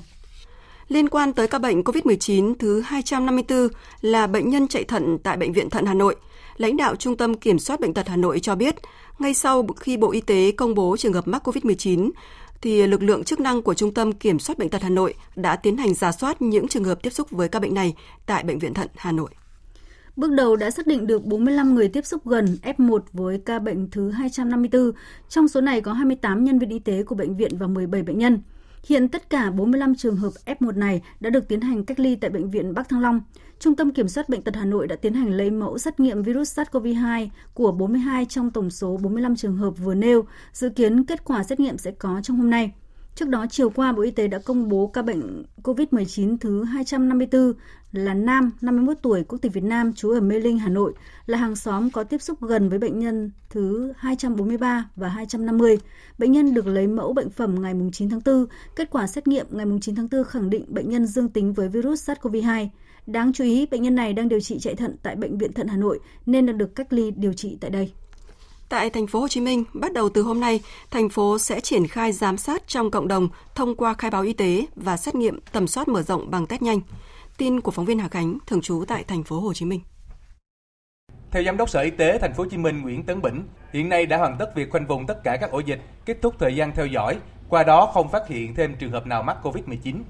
Liên 0.89 1.09
quan 1.09 1.33
tới 1.33 1.49
ca 1.49 1.59
bệnh 1.59 1.83
COVID-19 1.83 2.55
thứ 2.59 2.81
254 2.81 3.69
là 4.01 4.27
bệnh 4.27 4.51
nhân 4.51 4.69
chạy 4.69 4.85
thận 4.85 5.19
tại 5.23 5.37
Bệnh 5.37 5.53
viện 5.53 5.71
Thận 5.71 5.87
Hà 5.87 5.95
Nội, 5.95 6.17
lãnh 6.57 6.77
đạo 6.77 6.97
Trung 6.97 7.17
tâm 7.17 7.35
Kiểm 7.35 7.59
soát 7.59 7.81
Bệnh 7.81 7.95
tật 7.95 8.09
Hà 8.09 8.17
Nội 8.17 8.41
cho 8.41 8.55
biết, 8.55 8.75
ngay 9.19 9.35
sau 9.35 9.67
khi 9.81 9.97
Bộ 9.97 10.11
Y 10.11 10.21
tế 10.21 10.51
công 10.51 10.75
bố 10.75 10.97
trường 10.97 11.13
hợp 11.13 11.29
mắc 11.29 11.49
COVID-19, 11.49 12.11
thì 12.63 12.87
lực 12.87 13.03
lượng 13.03 13.25
chức 13.25 13.41
năng 13.41 13.63
của 13.63 13.75
Trung 13.75 13.95
tâm 13.95 14.13
Kiểm 14.13 14.39
soát 14.39 14.59
Bệnh 14.59 14.69
tật 14.69 14.83
Hà 14.83 14.89
Nội 14.89 15.15
đã 15.37 15.57
tiến 15.57 15.77
hành 15.77 15.95
giả 15.95 16.13
soát 16.13 16.43
những 16.43 16.69
trường 16.69 16.85
hợp 16.85 17.03
tiếp 17.03 17.11
xúc 17.11 17.31
với 17.31 17.49
ca 17.49 17.59
bệnh 17.59 17.75
này 17.75 17.95
tại 18.27 18.45
Bệnh 18.45 18.59
viện 18.59 18.75
Thận 18.75 18.89
Hà 18.97 19.13
Nội. 19.13 19.31
Bước 20.17 20.31
đầu 20.31 20.57
đã 20.57 20.71
xác 20.71 20.87
định 20.87 21.07
được 21.07 21.25
45 21.25 21.75
người 21.75 21.89
tiếp 21.89 22.07
xúc 22.07 22.27
gần 22.27 22.59
F1 22.63 22.99
với 23.13 23.41
ca 23.47 23.59
bệnh 23.59 23.91
thứ 23.91 24.11
254. 24.11 24.93
Trong 25.29 25.49
số 25.49 25.61
này 25.61 25.81
có 25.81 25.93
28 25.93 26.45
nhân 26.45 26.59
viên 26.59 26.71
y 26.71 26.79
tế 26.79 27.03
của 27.03 27.15
bệnh 27.15 27.37
viện 27.37 27.51
và 27.59 27.67
17 27.67 28.03
bệnh 28.03 28.19
nhân. 28.19 28.43
Hiện 28.87 29.09
tất 29.09 29.31
cả 29.31 29.51
45 29.51 29.95
trường 29.95 30.17
hợp 30.17 30.33
F1 30.47 30.79
này 30.79 31.03
đã 31.21 31.31
được 31.31 31.49
tiến 31.49 31.61
hành 31.61 31.85
cách 31.85 32.01
ly 32.01 32.17
tại 32.17 32.31
Bệnh 32.31 32.51
viện 32.51 32.75
Bắc 32.75 32.89
Thăng 32.89 33.01
Long. 33.01 33.21
Trung 33.59 33.77
tâm 33.77 33.91
Kiểm 33.91 34.09
soát 34.09 34.29
Bệnh 34.29 34.43
tật 34.43 34.57
Hà 34.57 34.65
Nội 34.65 34.87
đã 34.87 34.97
tiến 34.97 35.15
hành 35.15 35.31
lấy 35.31 35.51
mẫu 35.51 35.79
xét 35.79 36.01
nghiệm 36.01 36.23
virus 36.23 36.59
SARS-CoV-2 36.59 37.29
của 37.55 37.73
42 37.73 38.25
trong 38.25 38.51
tổng 38.51 38.71
số 38.71 38.97
45 39.03 39.37
trường 39.37 39.57
hợp 39.57 39.71
vừa 39.71 39.95
nêu. 39.95 40.25
Dự 40.53 40.69
kiến 40.71 41.05
kết 41.05 41.25
quả 41.25 41.45
xét 41.45 41.61
nghiệm 41.61 41.79
sẽ 41.79 41.91
có 41.91 42.21
trong 42.23 42.37
hôm 42.37 42.51
nay. 42.51 42.73
Trước 43.15 43.29
đó, 43.29 43.47
chiều 43.51 43.71
qua, 43.71 43.93
Bộ 43.93 44.03
Y 44.03 44.11
tế 44.11 44.29
đã 44.29 44.39
công 44.39 44.69
bố 44.69 44.87
ca 44.87 45.03
bệnh 45.03 45.43
COVID-19 45.63 46.37
thứ 46.41 46.65
254 46.65 47.53
là 47.93 48.15
nam, 48.15 48.51
51 48.61 48.97
tuổi, 49.03 49.25
quốc 49.25 49.39
tịch 49.43 49.53
Việt 49.53 49.65
Nam, 49.65 49.93
trú 49.93 50.11
ở 50.11 50.21
Mê 50.21 50.39
Linh, 50.39 50.59
Hà 50.59 50.69
Nội, 50.69 50.93
là 51.27 51.39
hàng 51.39 51.57
xóm 51.57 51.91
có 51.91 52.05
tiếp 52.05 52.23
xúc 52.23 52.41
gần 52.41 52.69
với 52.69 52.79
bệnh 52.79 52.99
nhân 52.99 53.31
thứ 53.51 53.93
243 53.97 54.89
và 54.97 55.09
250. 55.09 55.79
Bệnh 56.19 56.33
nhân 56.33 56.55
được 56.55 56.67
lấy 56.67 56.87
mẫu 56.87 57.13
bệnh 57.13 57.31
phẩm 57.31 57.63
ngày 57.63 57.75
9 57.93 58.11
tháng 58.11 58.21
4. 58.25 58.47
Kết 58.77 58.91
quả 58.91 59.07
xét 59.07 59.27
nghiệm 59.27 59.47
ngày 59.51 59.67
9 59.81 59.95
tháng 59.95 60.09
4 60.13 60.25
khẳng 60.25 60.51
định 60.51 60.65
bệnh 60.69 60.91
nhân 60.91 61.07
dương 61.07 61.29
tính 61.29 61.53
với 61.53 61.69
virus 61.69 62.11
SARS-CoV-2. 62.11 62.69
Đáng 63.07 63.33
chú 63.33 63.45
ý, 63.45 63.67
bệnh 63.67 63.83
nhân 63.83 63.95
này 63.95 64.13
đang 64.13 64.29
điều 64.29 64.41
trị 64.41 64.59
chạy 64.59 64.75
thận 64.75 64.97
tại 65.03 65.17
Bệnh 65.17 65.39
viện 65.39 65.53
Thận 65.53 65.69
Hà 65.69 65.77
Nội 65.77 66.01
nên 66.27 66.47
đã 66.47 66.53
được 66.53 66.75
cách 66.75 66.93
ly 66.93 67.11
điều 67.11 67.33
trị 67.33 67.59
tại 67.61 67.71
đây. 67.71 67.93
Tại 68.69 68.91
thành 68.91 69.07
phố 69.07 69.21
Hồ 69.21 69.29
Chí 69.29 69.41
Minh, 69.41 69.65
bắt 69.75 69.93
đầu 69.93 70.09
từ 70.09 70.23
hôm 70.23 70.41
nay, 70.41 70.61
thành 70.91 71.09
phố 71.09 71.39
sẽ 71.39 71.61
triển 71.61 71.87
khai 71.87 72.13
giám 72.13 72.37
sát 72.37 72.69
trong 72.69 72.91
cộng 72.91 73.09
đồng 73.09 73.29
thông 73.55 73.77
qua 73.77 73.95
khai 73.95 74.11
báo 74.11 74.23
y 74.23 74.33
tế 74.33 74.67
và 74.77 74.97
xét 74.97 75.15
nghiệm 75.15 75.39
tầm 75.53 75.67
soát 75.67 75.89
mở 75.89 76.03
rộng 76.03 76.31
bằng 76.31 76.47
test 76.47 76.63
nhanh. 76.63 76.81
Tin 77.39 77.61
của 77.61 77.71
phóng 77.71 77.85
viên 77.85 77.99
Hà 77.99 78.09
Khánh, 78.09 78.39
thường 78.47 78.61
trú 78.61 78.85
tại 78.89 79.05
thành 79.05 79.25
phố 79.25 79.41
Hồ 79.41 79.55
Chí 79.55 79.65
Minh. 79.65 79.81
Theo 81.31 81.43
Giám 81.43 81.57
đốc 81.57 81.71
Sở 81.71 81.81
Y 81.81 81.91
tế 81.91 82.19
Thành 82.19 82.35
phố 82.35 82.43
Hồ 82.43 82.49
Chí 82.51 82.57
Minh 82.57 82.83
Nguyễn 82.83 83.03
Tấn 83.03 83.23
Bỉnh, 83.23 83.43
hiện 83.73 83.89
nay 83.89 84.07
đã 84.07 84.17
hoàn 84.17 84.37
tất 84.39 84.55
việc 84.55 84.71
khoanh 84.71 84.87
vùng 84.87 85.07
tất 85.07 85.25
cả 85.25 85.37
các 85.41 85.51
ổ 85.51 85.59
dịch, 85.59 85.81
kết 86.07 86.17
thúc 86.23 86.35
thời 86.39 86.57
gian 86.57 86.73
theo 86.75 86.87
dõi, 86.87 87.19
qua 87.49 87.63
đó 87.63 87.87
không 87.87 88.09
phát 88.09 88.29
hiện 88.29 88.55
thêm 88.55 88.75
trường 88.79 88.93
hợp 88.93 89.07
nào 89.07 89.23
mắc 89.23 89.37
Covid-19. 89.43 90.03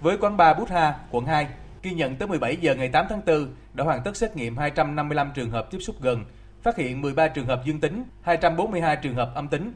Với 0.00 0.16
quán 0.18 0.36
bar 0.36 0.58
Bút 0.58 0.68
Ha, 0.68 0.98
quận 1.10 1.26
2, 1.26 1.46
ghi 1.82 1.90
nhận 1.90 2.16
tới 2.16 2.28
17 2.28 2.56
giờ 2.56 2.74
ngày 2.74 2.88
8 2.88 3.06
tháng 3.08 3.20
4 3.26 3.54
đã 3.74 3.84
hoàn 3.84 4.02
tất 4.02 4.16
xét 4.16 4.36
nghiệm 4.36 4.56
255 4.56 5.30
trường 5.34 5.50
hợp 5.50 5.70
tiếp 5.70 5.78
xúc 5.80 5.96
gần, 6.00 6.24
phát 6.62 6.76
hiện 6.76 7.02
13 7.02 7.28
trường 7.28 7.46
hợp 7.46 7.62
dương 7.64 7.80
tính, 7.80 8.04
242 8.22 8.96
trường 8.96 9.14
hợp 9.14 9.32
âm 9.34 9.48
tính. 9.48 9.72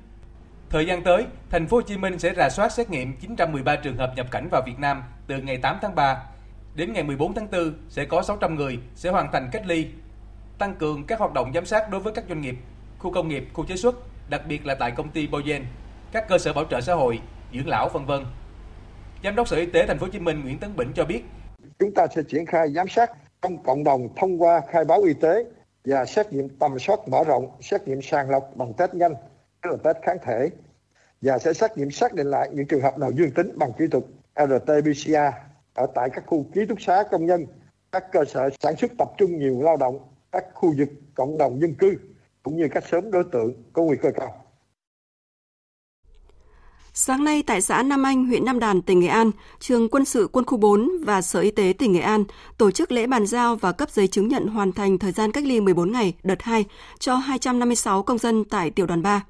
Thời 0.71 0.87
gian 0.87 1.03
tới, 1.03 1.27
thành 1.51 1.67
phố 1.67 1.77
Hồ 1.77 1.83
Chí 1.83 1.97
Minh 1.97 2.19
sẽ 2.19 2.35
rà 2.35 2.51
soát 2.51 2.73
xét 2.73 2.91
nghiệm 2.91 3.17
913 3.17 3.77
trường 3.77 3.97
hợp 3.97 4.13
nhập 4.17 4.27
cảnh 4.31 4.49
vào 4.51 4.63
Việt 4.67 4.79
Nam 4.79 5.03
từ 5.27 5.39
ngày 5.39 5.57
8 5.57 5.79
tháng 5.83 5.95
3 5.95 6.23
đến 6.75 6.93
ngày 6.93 7.03
14 7.03 7.35
tháng 7.35 7.51
4 7.51 7.75
sẽ 7.89 8.05
có 8.05 8.23
600 8.23 8.55
người 8.55 8.79
sẽ 8.95 9.11
hoàn 9.11 9.33
thành 9.33 9.49
cách 9.53 9.67
ly. 9.67 9.87
Tăng 10.59 10.75
cường 10.75 11.07
các 11.07 11.19
hoạt 11.19 11.33
động 11.33 11.53
giám 11.55 11.67
sát 11.67 11.91
đối 11.91 12.01
với 12.01 12.13
các 12.13 12.25
doanh 12.29 12.41
nghiệp, 12.41 12.55
khu 12.99 13.13
công 13.13 13.29
nghiệp, 13.29 13.45
khu 13.53 13.67
chế 13.67 13.77
xuất, 13.77 13.95
đặc 14.31 14.43
biệt 14.49 14.67
là 14.67 14.75
tại 14.75 14.91
công 14.91 15.11
ty 15.11 15.27
Boyen, 15.27 15.65
các 16.13 16.29
cơ 16.29 16.39
sở 16.39 16.53
bảo 16.53 16.65
trợ 16.65 16.81
xã 16.81 16.95
hội, 16.95 17.21
dưỡng 17.55 17.69
lão 17.69 17.89
vân 17.89 18.05
vân. 18.05 18.25
Giám 19.25 19.37
đốc 19.37 19.49
Sở 19.49 19.57
Y 19.57 19.67
tế 19.67 19.87
Thành 19.87 19.99
phố 19.99 20.07
Hồ 20.07 20.13
Chí 20.13 20.19
Minh 20.19 20.41
Nguyễn 20.41 20.59
Tấn 20.59 20.77
Bỉnh 20.77 20.93
cho 20.95 21.05
biết, 21.05 21.23
chúng 21.79 21.95
ta 21.95 22.07
sẽ 22.17 22.23
triển 22.29 22.47
khai 22.47 22.73
giám 22.73 22.89
sát 22.89 23.11
trong 23.43 23.63
cộng 23.63 23.85
đồng 23.85 24.09
thông 24.17 24.43
qua 24.43 24.61
khai 24.71 24.85
báo 24.85 25.03
y 25.03 25.13
tế 25.15 25.45
và 25.85 26.05
xét 26.05 26.33
nghiệm 26.33 26.49
tầm 26.49 26.79
soát 26.79 26.99
mở 27.09 27.25
rộng, 27.25 27.57
xét 27.61 27.89
nghiệm 27.89 28.03
sàng 28.03 28.31
lọc 28.31 28.51
bằng 28.55 28.73
test 28.75 28.95
nhanh, 28.95 29.15
tức 29.63 29.71
là 29.71 29.77
test 29.85 29.97
kháng 30.03 30.17
thể 30.25 30.51
và 31.23 31.39
sẽ 31.39 31.53
xét 31.53 31.79
nghiệm 31.79 31.91
xác 31.91 32.15
định 32.15 32.27
lại 32.27 32.49
những 32.53 32.67
trường 32.67 32.81
hợp 32.81 32.99
nào 32.99 33.11
dương 33.11 33.31
tính 33.31 33.59
bằng 33.59 33.73
kỹ 33.79 33.85
thuật 33.91 34.05
RT-PCR 34.35 35.33
ở 35.81 35.87
tại 35.95 36.11
các 36.15 36.25
khu 36.27 36.47
ký 36.55 36.61
túc 36.69 36.83
xá 36.83 37.05
công 37.11 37.27
nhân, 37.27 37.47
các 37.93 38.05
cơ 38.13 38.25
sở 38.25 38.51
sản 38.61 38.75
xuất 38.81 38.91
tập 38.99 39.09
trung 39.19 39.39
nhiều 39.39 39.63
lao 39.63 39.77
động, 39.77 39.99
các 40.33 40.45
khu 40.55 40.75
vực 40.79 40.89
cộng 41.15 41.39
đồng 41.39 41.61
dân 41.61 41.75
cư 41.75 41.95
cũng 42.43 42.57
như 42.57 42.69
các 42.71 42.85
xóm 42.91 43.11
đối 43.11 43.25
tượng 43.33 43.53
có 43.73 43.83
nguy 43.83 43.97
cơ 44.03 44.11
cao. 44.15 44.45
Sáng 46.93 47.25
nay 47.25 47.43
tại 47.47 47.61
xã 47.61 47.83
Nam 47.83 48.03
Anh, 48.03 48.27
huyện 48.27 48.45
Nam 48.45 48.59
Đàn, 48.59 48.83
tỉnh 48.83 49.01
Nghệ 49.01 49.07
An, 49.07 49.31
trường 49.61 49.89
quân 49.89 50.05
sự 50.05 50.29
quân 50.33 50.45
khu 50.45 50.59
4 50.59 50.91
và 51.05 51.23
Sở 51.23 51.41
Y 51.41 51.51
tế 51.51 51.73
tỉnh 51.79 51.93
Nghệ 51.93 52.01
An 52.01 52.25
tổ 52.59 52.71
chức 52.71 52.93
lễ 52.93 53.07
bàn 53.07 53.27
giao 53.27 53.57
và 53.57 53.73
cấp 53.73 53.91
giấy 53.91 54.09
chứng 54.09 54.29
nhận 54.29 54.47
hoàn 54.47 54.73
thành 54.73 54.99
thời 54.99 55.13
gian 55.13 55.33
cách 55.33 55.45
ly 55.45 55.61
14 55.61 55.93
ngày 55.93 56.15
đợt 56.23 56.43
2 56.43 56.65
cho 56.99 57.15
256 57.15 58.03
công 58.03 58.19
dân 58.19 58.45
tại 58.45 58.71
tiểu 58.71 58.87
đoàn 58.87 59.03
3. 59.03 59.25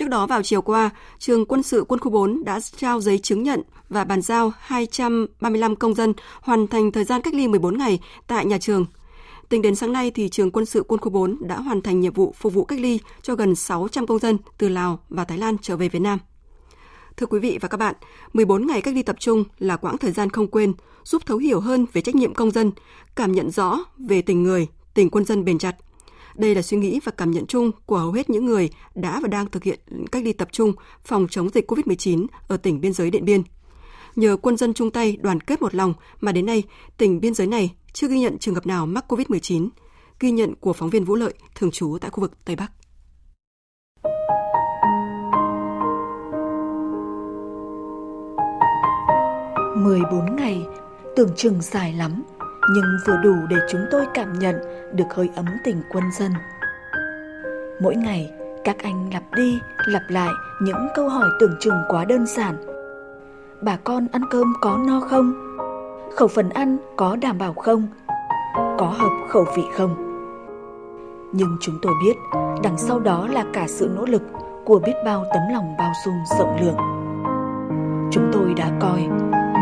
Trước 0.00 0.08
đó 0.08 0.26
vào 0.26 0.42
chiều 0.42 0.62
qua, 0.62 0.90
trường 1.18 1.46
quân 1.46 1.62
sự 1.62 1.84
quân 1.88 2.00
khu 2.00 2.10
4 2.10 2.44
đã 2.44 2.60
trao 2.76 3.00
giấy 3.00 3.18
chứng 3.18 3.42
nhận 3.42 3.62
và 3.88 4.04
bàn 4.04 4.22
giao 4.22 4.52
235 4.58 5.76
công 5.76 5.94
dân 5.94 6.12
hoàn 6.40 6.66
thành 6.66 6.92
thời 6.92 7.04
gian 7.04 7.22
cách 7.22 7.34
ly 7.34 7.48
14 7.48 7.78
ngày 7.78 8.00
tại 8.26 8.44
nhà 8.44 8.58
trường. 8.58 8.86
Tính 9.48 9.62
đến 9.62 9.74
sáng 9.74 9.92
nay 9.92 10.10
thì 10.10 10.28
trường 10.28 10.50
quân 10.50 10.66
sự 10.66 10.82
quân 10.88 11.00
khu 11.00 11.10
4 11.10 11.36
đã 11.40 11.56
hoàn 11.56 11.82
thành 11.82 12.00
nhiệm 12.00 12.12
vụ 12.12 12.34
phục 12.36 12.54
vụ 12.54 12.64
cách 12.64 12.80
ly 12.80 13.00
cho 13.22 13.34
gần 13.34 13.54
600 13.54 14.06
công 14.06 14.18
dân 14.18 14.38
từ 14.58 14.68
Lào 14.68 14.98
và 15.08 15.24
Thái 15.24 15.38
Lan 15.38 15.56
trở 15.62 15.76
về 15.76 15.88
Việt 15.88 16.02
Nam. 16.02 16.18
Thưa 17.16 17.26
quý 17.26 17.38
vị 17.38 17.58
và 17.60 17.68
các 17.68 17.76
bạn, 17.76 17.94
14 18.32 18.66
ngày 18.66 18.82
cách 18.82 18.94
ly 18.94 19.02
tập 19.02 19.16
trung 19.18 19.44
là 19.58 19.76
quãng 19.76 19.98
thời 19.98 20.12
gian 20.12 20.30
không 20.30 20.48
quên, 20.48 20.72
giúp 21.04 21.26
thấu 21.26 21.38
hiểu 21.38 21.60
hơn 21.60 21.86
về 21.92 22.00
trách 22.00 22.14
nhiệm 22.14 22.34
công 22.34 22.50
dân, 22.50 22.72
cảm 23.16 23.32
nhận 23.32 23.50
rõ 23.50 23.78
về 23.98 24.22
tình 24.22 24.42
người, 24.42 24.68
tình 24.94 25.10
quân 25.10 25.24
dân 25.24 25.44
bền 25.44 25.58
chặt. 25.58 25.76
Đây 26.40 26.54
là 26.54 26.62
suy 26.62 26.76
nghĩ 26.76 27.00
và 27.04 27.12
cảm 27.12 27.30
nhận 27.30 27.46
chung 27.46 27.70
của 27.86 27.98
hầu 27.98 28.12
hết 28.12 28.30
những 28.30 28.46
người 28.46 28.70
đã 28.94 29.20
và 29.20 29.28
đang 29.28 29.50
thực 29.50 29.64
hiện 29.64 29.80
cách 30.12 30.24
ly 30.24 30.32
tập 30.32 30.48
trung 30.52 30.72
phòng 31.04 31.26
chống 31.30 31.48
dịch 31.48 31.70
COVID-19 31.70 32.26
ở 32.48 32.56
tỉnh 32.56 32.80
biên 32.80 32.92
giới 32.92 33.10
Điện 33.10 33.24
Biên. 33.24 33.42
Nhờ 34.16 34.36
quân 34.42 34.56
dân 34.56 34.74
chung 34.74 34.90
tay 34.90 35.16
đoàn 35.20 35.40
kết 35.40 35.62
một 35.62 35.74
lòng 35.74 35.94
mà 36.20 36.32
đến 36.32 36.46
nay, 36.46 36.62
tỉnh 36.96 37.20
biên 37.20 37.34
giới 37.34 37.46
này 37.46 37.74
chưa 37.92 38.08
ghi 38.08 38.20
nhận 38.20 38.38
trường 38.38 38.54
hợp 38.54 38.66
nào 38.66 38.86
mắc 38.86 39.12
COVID-19. 39.12 39.68
Ghi 40.20 40.30
nhận 40.30 40.54
của 40.54 40.72
phóng 40.72 40.90
viên 40.90 41.04
Vũ 41.04 41.14
Lợi, 41.14 41.34
thường 41.54 41.70
trú 41.70 41.98
tại 42.00 42.10
khu 42.10 42.20
vực 42.20 42.44
Tây 42.44 42.56
Bắc. 42.56 42.72
14 49.76 50.36
ngày, 50.36 50.62
tưởng 51.16 51.30
chừng 51.36 51.62
dài 51.62 51.92
lắm, 51.92 52.22
nhưng 52.72 52.98
vừa 53.06 53.16
đủ 53.16 53.36
để 53.48 53.56
chúng 53.68 53.80
tôi 53.90 54.06
cảm 54.14 54.38
nhận 54.38 54.56
được 54.92 55.14
hơi 55.14 55.30
ấm 55.36 55.46
tình 55.64 55.82
quân 55.92 56.04
dân. 56.12 56.32
Mỗi 57.80 57.96
ngày, 57.96 58.32
các 58.64 58.76
anh 58.82 59.10
lặp 59.12 59.22
đi, 59.36 59.60
lặp 59.86 60.02
lại 60.08 60.30
những 60.62 60.88
câu 60.94 61.08
hỏi 61.08 61.28
tưởng 61.40 61.56
chừng 61.60 61.82
quá 61.88 62.04
đơn 62.04 62.26
giản. 62.26 62.56
Bà 63.62 63.76
con 63.76 64.06
ăn 64.12 64.22
cơm 64.30 64.52
có 64.60 64.78
no 64.86 65.00
không? 65.00 65.32
Khẩu 66.16 66.28
phần 66.28 66.50
ăn 66.50 66.76
có 66.96 67.16
đảm 67.16 67.38
bảo 67.38 67.52
không? 67.52 67.86
Có 68.54 68.94
hợp 68.98 69.26
khẩu 69.28 69.44
vị 69.56 69.62
không? 69.76 69.94
Nhưng 71.32 71.56
chúng 71.60 71.78
tôi 71.82 71.92
biết, 72.04 72.14
đằng 72.62 72.78
sau 72.78 73.00
đó 73.00 73.26
là 73.30 73.44
cả 73.52 73.66
sự 73.68 73.90
nỗ 73.96 74.06
lực 74.06 74.22
của 74.64 74.78
biết 74.78 74.94
bao 75.04 75.24
tấm 75.34 75.42
lòng 75.52 75.74
bao 75.78 75.92
dung 76.04 76.38
rộng 76.38 76.56
lượng. 76.60 76.76
Chúng 78.12 78.30
tôi 78.32 78.54
đã 78.56 78.70
coi 78.80 79.08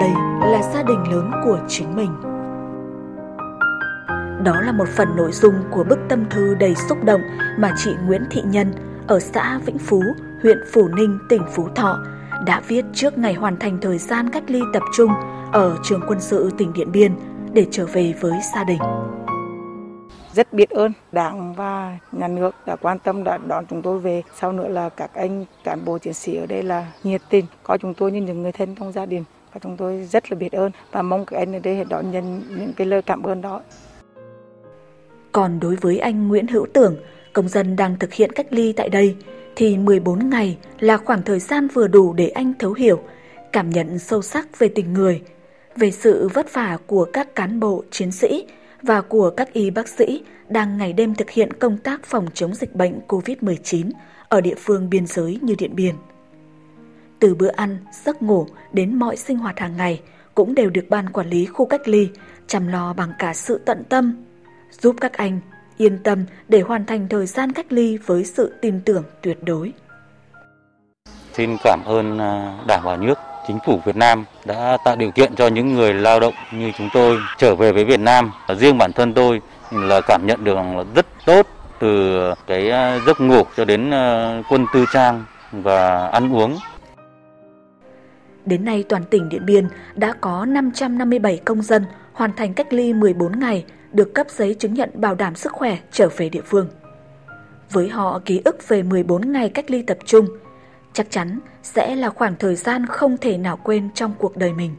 đây 0.01 0.13
là 0.41 0.63
gia 0.75 0.83
đình 0.83 1.13
lớn 1.13 1.31
của 1.45 1.59
chính 1.69 1.97
mình 1.97 2.28
đó 4.45 4.61
là 4.61 4.73
một 4.73 4.89
phần 4.89 5.17
nội 5.17 5.33
dung 5.33 5.55
của 5.71 5.85
bức 5.85 5.99
tâm 6.09 6.25
thư 6.31 6.55
đầy 6.55 6.75
xúc 6.75 7.05
động 7.05 7.21
mà 7.59 7.75
chị 7.77 7.91
Nguyễn 8.07 8.23
Thị 8.31 8.43
Nhân 8.47 8.73
ở 9.07 9.21
xã 9.21 9.59
Vĩnh 9.67 9.79
Phú, 9.79 10.03
huyện 10.43 10.59
Phú 10.73 10.89
Ninh, 10.89 11.19
tỉnh 11.29 11.43
Phú 11.55 11.69
Thọ 11.75 11.99
đã 12.47 12.61
viết 12.69 12.85
trước 12.93 13.19
ngày 13.19 13.35
hoàn 13.35 13.57
thành 13.57 13.79
thời 13.81 13.99
gian 13.99 14.31
cách 14.31 14.45
ly 14.47 14.61
tập 14.73 14.83
trung 14.97 15.11
ở 15.53 15.77
trường 15.85 16.01
quân 16.09 16.21
sự 16.21 16.51
tỉnh 16.59 16.73
Điện 16.73 16.93
Biên 16.93 17.13
để 17.53 17.67
trở 17.71 17.87
về 17.87 18.15
với 18.21 18.33
gia 18.55 18.65
đình. 18.65 18.79
Rất 20.33 20.53
biết 20.53 20.71
ơn 20.71 20.93
Đảng 21.13 21.55
và 21.55 21.99
nhà 22.13 22.29
nước 22.29 22.55
đã 22.67 22.77
quan 22.77 22.99
tâm 22.99 23.25
đã 23.25 23.39
đón 23.39 23.67
chúng 23.67 23.83
tôi 23.83 23.99
về. 23.99 24.23
Sau 24.41 24.53
nữa 24.53 24.69
là 24.69 24.89
các 24.89 25.11
anh 25.15 25.45
cán 25.65 25.85
bộ 25.85 25.99
chiến 25.99 26.15
sĩ 26.15 26.37
ở 26.37 26.47
đây 26.47 26.63
là 26.63 26.87
nhiệt 27.05 27.23
tình, 27.29 27.47
coi 27.63 27.79
chúng 27.79 27.95
tôi 27.95 28.13
như 28.13 28.21
những 28.21 28.43
người 28.43 28.53
thân 28.53 28.75
trong 28.75 28.93
gia 28.93 29.07
đình 29.07 29.25
và 29.53 29.61
chúng 29.63 29.77
tôi 29.77 30.07
rất 30.11 30.33
là 30.33 30.39
biết 30.39 30.53
ơn 30.53 30.73
và 30.93 31.03
mong 31.03 31.27
các 31.27 31.37
anh 31.37 31.53
ở 31.53 31.59
đây 31.59 31.85
đón 31.89 32.11
nhận 32.11 32.43
những 32.49 32.73
cái 32.77 32.87
lời 32.87 33.03
cảm 33.03 33.23
ơn 33.23 33.41
đó. 33.41 33.61
Còn 35.39 35.61
đối 35.61 35.77
với 35.77 35.99
anh 35.99 36.29
Nguyễn 36.29 36.47
Hữu 36.47 36.67
Tưởng, 36.73 36.97
công 37.33 37.49
dân 37.49 37.77
đang 37.77 37.99
thực 37.99 38.13
hiện 38.13 38.33
cách 38.33 38.47
ly 38.51 38.73
tại 38.73 38.89
đây, 38.89 39.17
thì 39.57 39.77
14 39.77 40.31
ngày 40.31 40.59
là 40.81 40.97
khoảng 40.97 41.23
thời 41.23 41.39
gian 41.41 41.69
vừa 41.69 41.89
đủ 41.89 42.13
để 42.13 42.29
anh 42.29 42.53
thấu 42.59 42.73
hiểu, 42.73 43.01
cảm 43.53 43.71
nhận 43.71 43.99
sâu 43.99 44.23
sắc 44.23 44.59
về 44.59 44.69
tình 44.69 44.93
người, 44.93 45.23
về 45.77 45.91
sự 45.91 46.29
vất 46.29 46.55
vả 46.55 46.79
của 46.87 47.05
các 47.13 47.35
cán 47.35 47.61
bộ, 47.61 47.85
chiến 47.91 48.13
sĩ 48.13 48.47
và 48.83 49.01
của 49.01 49.31
các 49.31 49.53
y 49.53 49.71
bác 49.71 49.89
sĩ 49.89 50.23
đang 50.49 50.79
ngày 50.79 50.93
đêm 50.93 51.15
thực 51.15 51.31
hiện 51.31 51.53
công 51.53 51.79
tác 51.79 52.05
phòng 52.05 52.27
chống 52.35 52.55
dịch 52.55 52.75
bệnh 52.75 53.01
COVID-19 53.09 53.91
ở 54.29 54.41
địa 54.41 54.57
phương 54.59 54.91
biên 54.91 55.07
giới 55.07 55.39
như 55.43 55.55
Điện 55.59 55.75
Biên. 55.75 55.95
Từ 57.19 57.35
bữa 57.35 57.51
ăn, 57.51 57.79
giấc 58.05 58.23
ngủ 58.23 58.47
đến 58.73 58.95
mọi 58.95 59.17
sinh 59.17 59.39
hoạt 59.39 59.59
hàng 59.59 59.77
ngày 59.77 60.01
cũng 60.35 60.55
đều 60.55 60.71
được 60.71 60.85
ban 60.89 61.11
quản 61.11 61.31
lý 61.31 61.47
khu 61.47 61.67
cách 61.67 61.89
ly 61.89 62.09
chăm 62.47 62.69
lo 62.69 62.93
bằng 62.93 63.13
cả 63.19 63.35
sự 63.35 63.61
tận 63.65 63.85
tâm, 63.89 64.25
giúp 64.81 64.97
các 65.01 65.13
anh 65.13 65.41
yên 65.77 65.99
tâm 66.03 66.25
để 66.49 66.61
hoàn 66.61 66.87
thành 66.87 67.09
thời 67.09 67.27
gian 67.27 67.53
cách 67.53 67.73
ly 67.73 67.99
với 68.07 68.25
sự 68.25 68.55
tin 68.61 68.81
tưởng 68.81 69.05
tuyệt 69.23 69.39
đối. 69.43 69.73
Xin 71.33 71.57
cảm 71.65 71.81
ơn 71.85 72.19
à, 72.19 72.59
Đảng 72.67 72.83
và 72.85 72.97
nước, 72.97 73.19
chính 73.49 73.59
phủ 73.67 73.81
Việt 73.85 73.97
Nam 73.97 74.25
đã 74.45 74.77
tạo 74.85 74.97
điều 74.97 75.11
kiện 75.11 75.35
cho 75.35 75.47
những 75.47 75.75
người 75.75 75.95
lao 75.95 76.21
động 76.21 76.35
như 76.53 76.73
chúng 76.79 76.89
tôi 76.93 77.19
trở 77.39 77.55
về 77.55 77.73
với 77.73 77.85
Việt 77.85 78.01
Nam. 78.01 78.33
Riêng 78.59 78.79
bản 78.79 78.93
thân 78.93 79.15
tôi 79.15 79.41
là 79.71 80.01
cảm 80.01 80.27
nhận 80.27 80.45
được 80.45 80.57
rất 80.95 81.07
tốt 81.27 81.47
từ 81.81 82.19
cái 82.47 82.71
à, 82.71 82.99
giấc 83.07 83.21
ngủ 83.21 83.43
cho 83.57 83.65
đến 83.65 83.91
à, 83.91 84.43
quân 84.49 84.67
tư 84.75 84.85
trang 84.93 85.25
và 85.53 86.07
ăn 86.07 86.35
uống 86.35 86.57
Đến 88.49 88.65
nay 88.65 88.85
toàn 88.89 89.05
tỉnh 89.11 89.29
Điện 89.29 89.47
Biên 89.47 89.69
đã 89.95 90.15
có 90.21 90.45
557 90.45 91.41
công 91.45 91.63
dân 91.63 91.85
hoàn 92.13 92.33
thành 92.37 92.55
cách 92.55 92.73
ly 92.73 92.93
14 92.93 93.41
ngày 93.41 93.65
được 93.99 94.15
cấp 94.15 94.27
giấy 94.31 94.55
chứng 94.55 94.75
nhận 94.75 94.91
bảo 94.95 95.15
đảm 95.15 95.35
sức 95.35 95.53
khỏe 95.53 95.79
trở 95.93 96.09
về 96.17 96.29
địa 96.29 96.43
phương. 96.45 96.69
Với 97.71 97.89
họ 97.89 98.21
ký 98.25 98.41
ức 98.45 98.69
về 98.69 98.83
14 98.83 99.33
ngày 99.33 99.49
cách 99.49 99.71
ly 99.71 99.83
tập 99.83 99.99
trung 100.05 100.27
chắc 100.93 101.11
chắn 101.11 101.39
sẽ 101.63 101.97
là 101.97 102.11
khoảng 102.11 102.35
thời 102.39 102.57
gian 102.57 102.87
không 102.87 103.17
thể 103.17 103.39
nào 103.39 103.57
quên 103.57 103.89
trong 103.95 104.15
cuộc 104.19 104.37
đời 104.37 104.53
mình. 104.53 104.75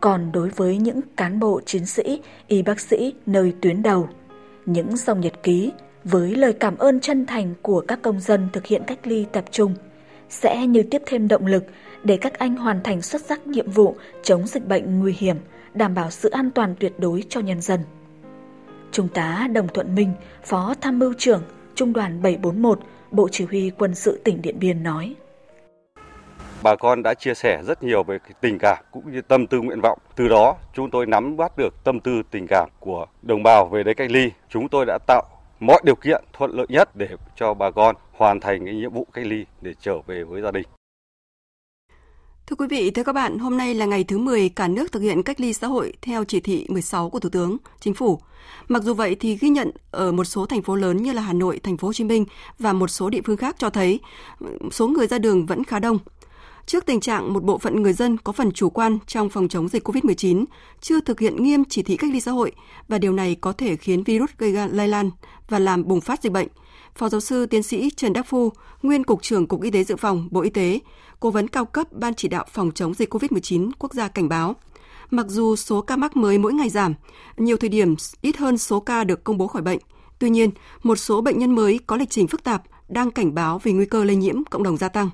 Còn 0.00 0.32
đối 0.32 0.48
với 0.48 0.76
những 0.76 1.00
cán 1.16 1.40
bộ 1.40 1.60
chiến 1.66 1.86
sĩ, 1.86 2.20
y 2.46 2.62
bác 2.62 2.80
sĩ 2.80 3.14
nơi 3.26 3.54
tuyến 3.60 3.82
đầu, 3.82 4.08
những 4.66 4.96
dòng 4.96 5.20
nhật 5.20 5.42
ký 5.42 5.72
với 6.04 6.34
lời 6.34 6.52
cảm 6.52 6.78
ơn 6.78 7.00
chân 7.00 7.26
thành 7.26 7.54
của 7.62 7.84
các 7.88 8.02
công 8.02 8.20
dân 8.20 8.48
thực 8.52 8.66
hiện 8.66 8.82
cách 8.86 9.06
ly 9.06 9.26
tập 9.32 9.44
trung 9.50 9.74
sẽ 10.28 10.66
như 10.66 10.82
tiếp 10.82 11.02
thêm 11.06 11.28
động 11.28 11.46
lực 11.46 11.64
để 12.04 12.16
các 12.16 12.38
anh 12.38 12.56
hoàn 12.56 12.82
thành 12.82 13.02
xuất 13.02 13.24
sắc 13.24 13.46
nhiệm 13.46 13.70
vụ 13.70 13.96
chống 14.22 14.46
dịch 14.46 14.68
bệnh 14.68 15.00
nguy 15.00 15.14
hiểm, 15.18 15.36
đảm 15.74 15.94
bảo 15.94 16.10
sự 16.10 16.30
an 16.30 16.50
toàn 16.50 16.74
tuyệt 16.80 16.92
đối 16.98 17.24
cho 17.28 17.40
nhân 17.40 17.60
dân. 17.60 17.80
Trung 18.92 19.08
tá 19.08 19.48
Đồng 19.52 19.68
Thuận 19.68 19.94
Minh, 19.94 20.12
Phó 20.44 20.74
Tham 20.80 20.98
mưu 20.98 21.14
trưởng 21.18 21.42
Trung 21.74 21.92
đoàn 21.92 22.22
741, 22.22 22.80
Bộ 23.10 23.28
Chỉ 23.32 23.44
huy 23.44 23.70
Quân 23.78 23.94
sự 23.94 24.20
tỉnh 24.24 24.42
Điện 24.42 24.58
Biên 24.58 24.82
nói. 24.82 25.14
Bà 26.62 26.76
con 26.76 27.02
đã 27.02 27.14
chia 27.14 27.34
sẻ 27.34 27.62
rất 27.66 27.82
nhiều 27.82 28.02
về 28.02 28.18
tình 28.40 28.58
cảm 28.58 28.84
cũng 28.90 29.12
như 29.12 29.20
tâm 29.22 29.46
tư 29.46 29.60
nguyện 29.60 29.80
vọng. 29.80 29.98
Từ 30.16 30.28
đó 30.28 30.56
chúng 30.74 30.90
tôi 30.90 31.06
nắm 31.06 31.36
bắt 31.36 31.52
được 31.56 31.84
tâm 31.84 32.00
tư 32.00 32.22
tình 32.30 32.46
cảm 32.48 32.68
của 32.80 33.06
đồng 33.22 33.42
bào 33.42 33.66
về 33.66 33.82
đây 33.82 33.94
cách 33.94 34.10
ly. 34.10 34.30
Chúng 34.48 34.68
tôi 34.68 34.84
đã 34.86 34.98
tạo 35.06 35.22
mọi 35.60 35.80
điều 35.84 35.94
kiện 35.94 36.24
thuận 36.32 36.50
lợi 36.50 36.66
nhất 36.68 36.96
để 36.96 37.08
cho 37.36 37.54
bà 37.54 37.70
con 37.70 37.96
hoàn 38.12 38.40
thành 38.40 38.64
cái 38.64 38.74
nhiệm 38.74 38.92
vụ 38.92 39.06
cách 39.12 39.26
ly 39.26 39.46
để 39.60 39.74
trở 39.80 39.98
về 40.06 40.24
với 40.24 40.42
gia 40.42 40.50
đình. 40.50 40.64
Thưa 42.52 42.56
quý 42.56 42.66
vị, 42.66 42.90
thưa 42.90 43.02
các 43.02 43.12
bạn, 43.12 43.38
hôm 43.38 43.56
nay 43.56 43.74
là 43.74 43.86
ngày 43.86 44.04
thứ 44.04 44.18
10 44.18 44.48
cả 44.48 44.68
nước 44.68 44.92
thực 44.92 45.00
hiện 45.00 45.22
cách 45.22 45.40
ly 45.40 45.52
xã 45.52 45.66
hội 45.66 45.92
theo 46.02 46.24
chỉ 46.24 46.40
thị 46.40 46.66
16 46.68 47.10
của 47.10 47.20
Thủ 47.20 47.28
tướng 47.28 47.56
Chính 47.80 47.94
phủ. 47.94 48.20
Mặc 48.68 48.82
dù 48.82 48.94
vậy 48.94 49.16
thì 49.20 49.36
ghi 49.36 49.48
nhận 49.48 49.70
ở 49.90 50.12
một 50.12 50.24
số 50.24 50.46
thành 50.46 50.62
phố 50.62 50.76
lớn 50.76 51.02
như 51.02 51.12
là 51.12 51.22
Hà 51.22 51.32
Nội, 51.32 51.60
Thành 51.62 51.76
phố 51.76 51.88
Hồ 51.88 51.92
Chí 51.92 52.04
Minh 52.04 52.24
và 52.58 52.72
một 52.72 52.88
số 52.88 53.10
địa 53.10 53.20
phương 53.24 53.36
khác 53.36 53.56
cho 53.58 53.70
thấy 53.70 54.00
số 54.70 54.88
người 54.88 55.06
ra 55.06 55.18
đường 55.18 55.46
vẫn 55.46 55.64
khá 55.64 55.78
đông. 55.78 55.98
Trước 56.66 56.86
tình 56.86 57.00
trạng 57.00 57.32
một 57.32 57.44
bộ 57.44 57.58
phận 57.58 57.82
người 57.82 57.92
dân 57.92 58.16
có 58.18 58.32
phần 58.32 58.52
chủ 58.52 58.70
quan 58.70 58.98
trong 59.06 59.30
phòng 59.30 59.48
chống 59.48 59.68
dịch 59.68 59.88
COVID-19, 59.88 60.44
chưa 60.80 61.00
thực 61.00 61.20
hiện 61.20 61.42
nghiêm 61.42 61.64
chỉ 61.64 61.82
thị 61.82 61.96
cách 61.96 62.12
ly 62.12 62.20
xã 62.20 62.30
hội 62.30 62.52
và 62.88 62.98
điều 62.98 63.12
này 63.12 63.36
có 63.40 63.52
thể 63.52 63.76
khiến 63.76 64.02
virus 64.02 64.30
gây 64.38 64.52
lây 64.72 64.88
lan 64.88 65.10
và 65.48 65.58
làm 65.58 65.88
bùng 65.88 66.00
phát 66.00 66.22
dịch 66.22 66.32
bệnh. 66.32 66.48
Phó 66.94 67.08
giáo 67.08 67.20
sư 67.20 67.46
tiến 67.46 67.62
sĩ 67.62 67.90
Trần 67.90 68.12
Đắc 68.12 68.26
Phu, 68.26 68.52
nguyên 68.82 69.04
cục 69.04 69.22
trưởng 69.22 69.46
Cục 69.46 69.62
Y 69.62 69.70
tế 69.70 69.84
Dự 69.84 69.96
phòng 69.96 70.28
Bộ 70.30 70.40
Y 70.40 70.50
tế, 70.50 70.78
cố 71.20 71.30
vấn 71.30 71.48
cao 71.48 71.64
cấp 71.64 71.92
Ban 71.92 72.14
chỉ 72.14 72.28
đạo 72.28 72.44
phòng 72.52 72.70
chống 72.74 72.94
dịch 72.94 73.14
COVID-19 73.14 73.70
quốc 73.78 73.94
gia 73.94 74.08
cảnh 74.08 74.28
báo, 74.28 74.56
mặc 75.10 75.26
dù 75.28 75.56
số 75.56 75.80
ca 75.80 75.96
mắc 75.96 76.16
mới 76.16 76.38
mỗi 76.38 76.52
ngày 76.52 76.68
giảm, 76.68 76.94
nhiều 77.36 77.56
thời 77.56 77.68
điểm 77.68 77.94
ít 78.22 78.36
hơn 78.36 78.58
số 78.58 78.80
ca 78.80 79.04
được 79.04 79.24
công 79.24 79.38
bố 79.38 79.46
khỏi 79.46 79.62
bệnh. 79.62 79.78
Tuy 80.18 80.30
nhiên, 80.30 80.50
một 80.82 80.96
số 80.96 81.20
bệnh 81.20 81.38
nhân 81.38 81.54
mới 81.54 81.80
có 81.86 81.96
lịch 81.96 82.10
trình 82.10 82.26
phức 82.26 82.44
tạp 82.44 82.62
đang 82.88 83.10
cảnh 83.10 83.34
báo 83.34 83.58
về 83.58 83.72
nguy 83.72 83.86
cơ 83.86 84.04
lây 84.04 84.16
nhiễm 84.16 84.44
cộng 84.44 84.62
đồng 84.62 84.76
gia 84.76 84.88
tăng. 84.88 85.10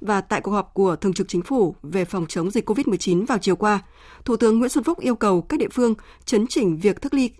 Và 0.00 0.20
tại 0.20 0.40
cuộc 0.40 0.50
họp 0.50 0.74
của 0.74 0.96
Thường 0.96 1.12
trực 1.12 1.28
Chính 1.28 1.42
phủ 1.42 1.74
về 1.82 2.04
phòng 2.04 2.26
chống 2.28 2.50
dịch 2.50 2.70
COVID-19 2.70 3.26
vào 3.26 3.38
chiều 3.38 3.56
qua, 3.56 3.80
Thủ 4.24 4.36
tướng 4.36 4.58
Nguyễn 4.58 4.70
Xuân 4.70 4.84
Phúc 4.84 5.00
yêu 5.00 5.14
cầu 5.14 5.42
các 5.42 5.60
địa 5.60 5.68
phương 5.72 5.94
chấn 6.24 6.46
chỉnh 6.46 6.78
việc 6.78 7.00
thức 7.00 7.14
ly 7.14 7.30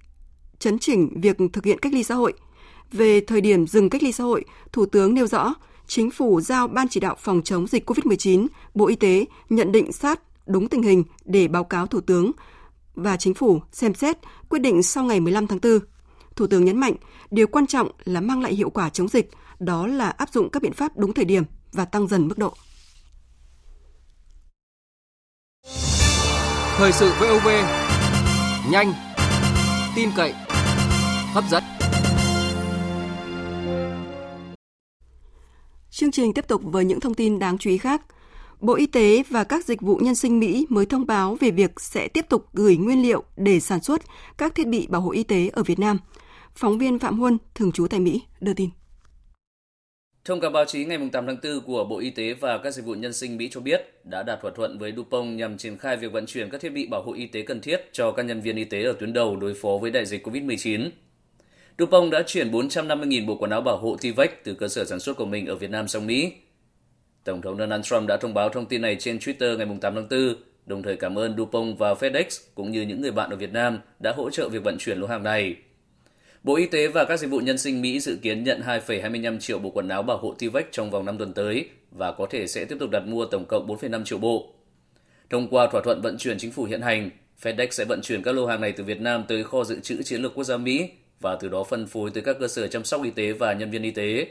chấn 0.61 0.79
chỉnh 0.79 1.21
việc 1.21 1.37
thực 1.53 1.65
hiện 1.65 1.79
cách 1.79 1.93
ly 1.93 2.03
xã 2.03 2.15
hội. 2.15 2.33
Về 2.93 3.21
thời 3.21 3.41
điểm 3.41 3.67
dừng 3.67 3.91
cách 3.91 4.03
ly 4.03 4.13
xã 4.13 4.25
hội, 4.25 4.45
Thủ 4.73 4.87
tướng 4.87 5.15
nêu 5.15 5.27
rõ, 5.27 5.55
Chính 5.87 6.11
phủ 6.11 6.41
giao 6.41 6.69
Ban 6.69 6.89
chỉ 6.89 7.01
đạo 7.01 7.17
phòng 7.19 7.43
chống 7.43 7.67
dịch 7.67 7.91
COVID-19, 7.91 8.47
Bộ 8.75 8.87
Y 8.87 8.97
tế 8.97 9.25
nhận 9.49 9.73
định 9.73 9.93
sát 9.93 10.21
đúng 10.47 10.69
tình 10.69 10.83
hình 10.83 11.05
để 11.25 11.49
báo 11.49 11.65
cáo 11.65 11.87
Thủ 11.87 12.01
tướng 12.01 12.33
và 12.95 13.17
Chính 13.17 13.35
phủ 13.35 13.61
xem 13.73 13.95
xét 13.95 14.17
quyết 14.49 14.59
định 14.59 14.83
sau 14.83 15.05
ngày 15.05 15.21
15 15.21 15.47
tháng 15.47 15.59
4. 15.63 15.79
Thủ 16.37 16.47
tướng 16.47 16.65
nhấn 16.65 16.81
mạnh, 16.81 16.95
điều 17.31 17.47
quan 17.47 17.67
trọng 17.67 17.91
là 18.05 18.21
mang 18.21 18.43
lại 18.43 18.55
hiệu 18.55 18.71
quả 18.71 18.89
chống 18.89 19.09
dịch, 19.09 19.31
đó 19.59 19.87
là 19.87 20.11
áp 20.11 20.29
dụng 20.33 20.51
các 20.51 20.63
biện 20.63 20.73
pháp 20.73 20.97
đúng 20.97 21.15
thời 21.15 21.25
điểm 21.25 21.45
và 21.73 21.85
tăng 21.85 22.09
dần 22.09 22.29
mức 22.29 22.39
độ. 22.39 22.55
Thời 26.77 26.93
sự 26.93 27.13
VOV 27.21 27.49
nhanh, 28.71 28.93
tin 29.97 30.11
cậy, 30.17 30.35
hấp 31.33 31.45
dẫn. 31.51 31.80
Chương 36.01 36.11
trình 36.11 36.33
tiếp 36.35 36.49
tục 36.49 36.63
với 36.65 36.85
những 36.85 37.01
thông 37.01 37.15
tin 37.15 37.39
đáng 37.39 37.59
chú 37.59 37.71
ý 37.71 37.79
khác. 37.79 38.03
Bộ 38.61 38.75
Y 38.75 38.87
tế 38.87 39.23
và 39.29 39.45
các 39.45 39.65
dịch 39.65 39.81
vụ 39.81 39.97
nhân 39.97 40.15
sinh 40.15 40.41
Mỹ 40.41 40.67
mới 40.69 40.87
thông 40.87 41.07
báo 41.07 41.37
về 41.41 41.51
việc 41.51 41.81
sẽ 41.81 42.09
tiếp 42.09 42.27
tục 42.29 42.47
gửi 42.53 42.77
nguyên 42.77 43.03
liệu 43.03 43.25
để 43.37 43.61
sản 43.61 43.83
xuất 43.83 44.03
các 44.39 44.55
thiết 44.55 44.67
bị 44.67 44.87
bảo 44.87 45.01
hộ 45.01 45.11
y 45.11 45.23
tế 45.23 45.51
ở 45.53 45.63
Việt 45.63 45.79
Nam. 45.79 45.99
Phóng 46.55 46.79
viên 46.79 46.99
Phạm 46.99 47.19
Huân, 47.19 47.39
thường 47.55 47.73
trú 47.73 47.87
tại 47.87 48.01
Mỹ, 48.01 48.23
đưa 48.41 48.55
tin. 48.55 48.71
Thông 50.25 50.41
cáo 50.41 50.51
báo 50.51 50.65
chí 50.65 50.85
ngày 50.85 50.99
8 51.13 51.27
tháng 51.27 51.37
4 51.43 51.61
của 51.67 51.85
Bộ 51.85 51.99
Y 51.99 52.11
tế 52.11 52.35
và 52.35 52.59
các 52.59 52.71
dịch 52.71 52.85
vụ 52.85 52.95
nhân 52.95 53.13
sinh 53.13 53.37
Mỹ 53.37 53.49
cho 53.53 53.61
biết 53.61 54.01
đã 54.05 54.23
đạt 54.23 54.39
thỏa 54.43 54.51
thuận 54.57 54.79
với 54.79 54.93
DuPont 54.97 55.39
nhằm 55.39 55.59
triển 55.59 55.79
khai 55.79 55.97
việc 55.97 56.13
vận 56.13 56.27
chuyển 56.27 56.51
các 56.51 56.61
thiết 56.61 56.71
bị 56.71 56.87
bảo 56.87 57.03
hộ 57.03 57.13
y 57.13 57.27
tế 57.27 57.43
cần 57.43 57.61
thiết 57.61 57.81
cho 57.93 58.13
các 58.13 58.23
nhân 58.23 58.41
viên 58.41 58.57
y 58.57 58.65
tế 58.65 58.83
ở 58.83 58.93
tuyến 58.93 59.13
đầu 59.13 59.37
đối 59.37 59.55
phó 59.55 59.71
với 59.81 59.91
đại 59.91 60.07
dịch 60.07 60.27
COVID-19. 60.27 60.91
DuPont 61.81 62.11
đã 62.11 62.23
chuyển 62.27 62.51
450.000 62.51 63.27
bộ 63.27 63.37
quần 63.37 63.51
áo 63.51 63.61
bảo 63.61 63.77
hộ 63.77 63.97
T-Vex 64.01 64.29
từ 64.45 64.55
cơ 64.55 64.69
sở 64.69 64.85
sản 64.85 65.01
xuất 65.01 65.17
của 65.17 65.25
mình 65.25 65.47
ở 65.47 65.55
Việt 65.55 65.71
Nam 65.71 65.89
sang 65.89 66.07
Mỹ. 66.07 66.33
Tổng 67.25 67.43
thống 67.43 67.59
Donald 67.59 67.85
Trump 67.85 68.09
đã 68.09 68.17
thông 68.17 68.35
báo 68.35 68.49
thông 68.49 68.67
tin 68.67 68.83
này 68.83 68.97
trên 69.01 69.19
Twitter 69.19 69.57
ngày 69.57 69.67
8 69.81 69.95
tháng 69.95 70.09
4, 70.09 70.35
đồng 70.67 70.83
thời 70.83 70.97
cảm 70.97 71.19
ơn 71.19 71.37
DuPont 71.37 71.79
và 71.79 71.95
FedEx 71.95 72.25
cũng 72.55 72.71
như 72.71 72.83
những 72.83 73.01
người 73.01 73.11
bạn 73.11 73.31
ở 73.31 73.37
Việt 73.37 73.53
Nam 73.53 73.79
đã 73.99 74.13
hỗ 74.17 74.31
trợ 74.31 74.49
việc 74.49 74.65
vận 74.65 74.77
chuyển 74.79 74.99
lô 74.99 75.07
hàng 75.07 75.23
này. 75.23 75.57
Bộ 76.43 76.57
Y 76.57 76.67
tế 76.67 76.89
và 76.89 77.05
các 77.05 77.17
dịch 77.17 77.31
vụ 77.31 77.39
nhân 77.39 77.59
sinh 77.59 77.83
Mỹ 77.83 78.01
dự 78.01 78.19
kiến 78.23 78.45
nhận 78.45 78.61
2,25 78.61 79.39
triệu 79.39 79.59
bộ 79.59 79.71
quần 79.71 79.89
áo 79.89 80.03
bảo 80.03 80.19
hộ 80.19 80.35
T-Vex 80.39 80.63
trong 80.73 80.91
vòng 80.91 81.07
5 81.07 81.19
tuần 81.19 81.33
tới 81.33 81.69
và 81.91 82.13
có 82.13 82.27
thể 82.31 82.47
sẽ 82.47 82.65
tiếp 82.65 82.77
tục 82.81 82.91
đặt 82.91 83.07
mua 83.07 83.25
tổng 83.25 83.45
cộng 83.45 83.67
4,5 83.67 84.05
triệu 84.05 84.19
bộ. 84.19 84.55
Thông 85.31 85.49
qua 85.49 85.67
thỏa 85.67 85.81
thuận 85.85 86.01
vận 86.01 86.19
chuyển 86.19 86.39
chính 86.39 86.53
phủ 86.53 86.65
hiện 86.65 86.83
hành, 86.83 87.11
FedEx 87.43 87.69
sẽ 87.71 87.85
vận 87.85 88.01
chuyển 88.03 88.23
các 88.23 88.33
lô 88.33 88.47
hàng 88.47 88.61
này 88.61 88.73
từ 88.73 88.85
Việt 88.85 89.01
Nam 89.01 89.25
tới 89.29 89.45
kho 89.45 89.65
dự 89.65 89.81
trữ 89.81 90.03
chiến 90.03 90.23
lược 90.23 90.35
quốc 90.35 90.45
gia 90.45 90.57
Mỹ 90.57 90.89
và 91.21 91.37
từ 91.41 91.49
đó 91.49 91.65
phân 91.65 91.87
phối 91.87 92.11
tới 92.11 92.23
các 92.23 92.37
cơ 92.41 92.49
sở 92.49 92.67
chăm 92.67 92.85
sóc 92.85 93.05
y 93.05 93.11
tế 93.11 93.33
và 93.33 93.53
nhân 93.53 93.71
viên 93.71 93.83
y 93.83 93.91
tế. 93.91 94.27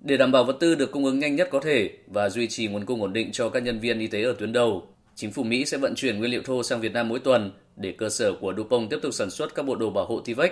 Để 0.00 0.16
đảm 0.16 0.32
bảo 0.32 0.44
vật 0.44 0.56
tư 0.60 0.74
được 0.74 0.92
cung 0.92 1.04
ứng 1.04 1.18
nhanh 1.18 1.36
nhất 1.36 1.48
có 1.50 1.60
thể 1.60 1.90
và 2.06 2.30
duy 2.30 2.48
trì 2.48 2.66
nguồn 2.66 2.86
cung 2.86 3.02
ổn 3.02 3.12
định 3.12 3.32
cho 3.32 3.48
các 3.48 3.62
nhân 3.62 3.80
viên 3.80 3.98
y 3.98 4.06
tế 4.06 4.22
ở 4.22 4.34
tuyến 4.38 4.52
đầu, 4.52 4.88
chính 5.14 5.32
phủ 5.32 5.42
Mỹ 5.42 5.64
sẽ 5.64 5.78
vận 5.78 5.94
chuyển 5.94 6.18
nguyên 6.18 6.30
liệu 6.30 6.42
thô 6.42 6.62
sang 6.62 6.80
Việt 6.80 6.92
Nam 6.92 7.08
mỗi 7.08 7.18
tuần 7.18 7.52
để 7.76 7.92
cơ 7.98 8.08
sở 8.08 8.32
của 8.40 8.54
DuPont 8.56 8.90
tiếp 8.90 8.98
tục 9.02 9.14
sản 9.14 9.30
xuất 9.30 9.54
các 9.54 9.62
bộ 9.62 9.74
đồ 9.74 9.90
bảo 9.90 10.06
hộ 10.06 10.22
T-Vex. 10.24 10.48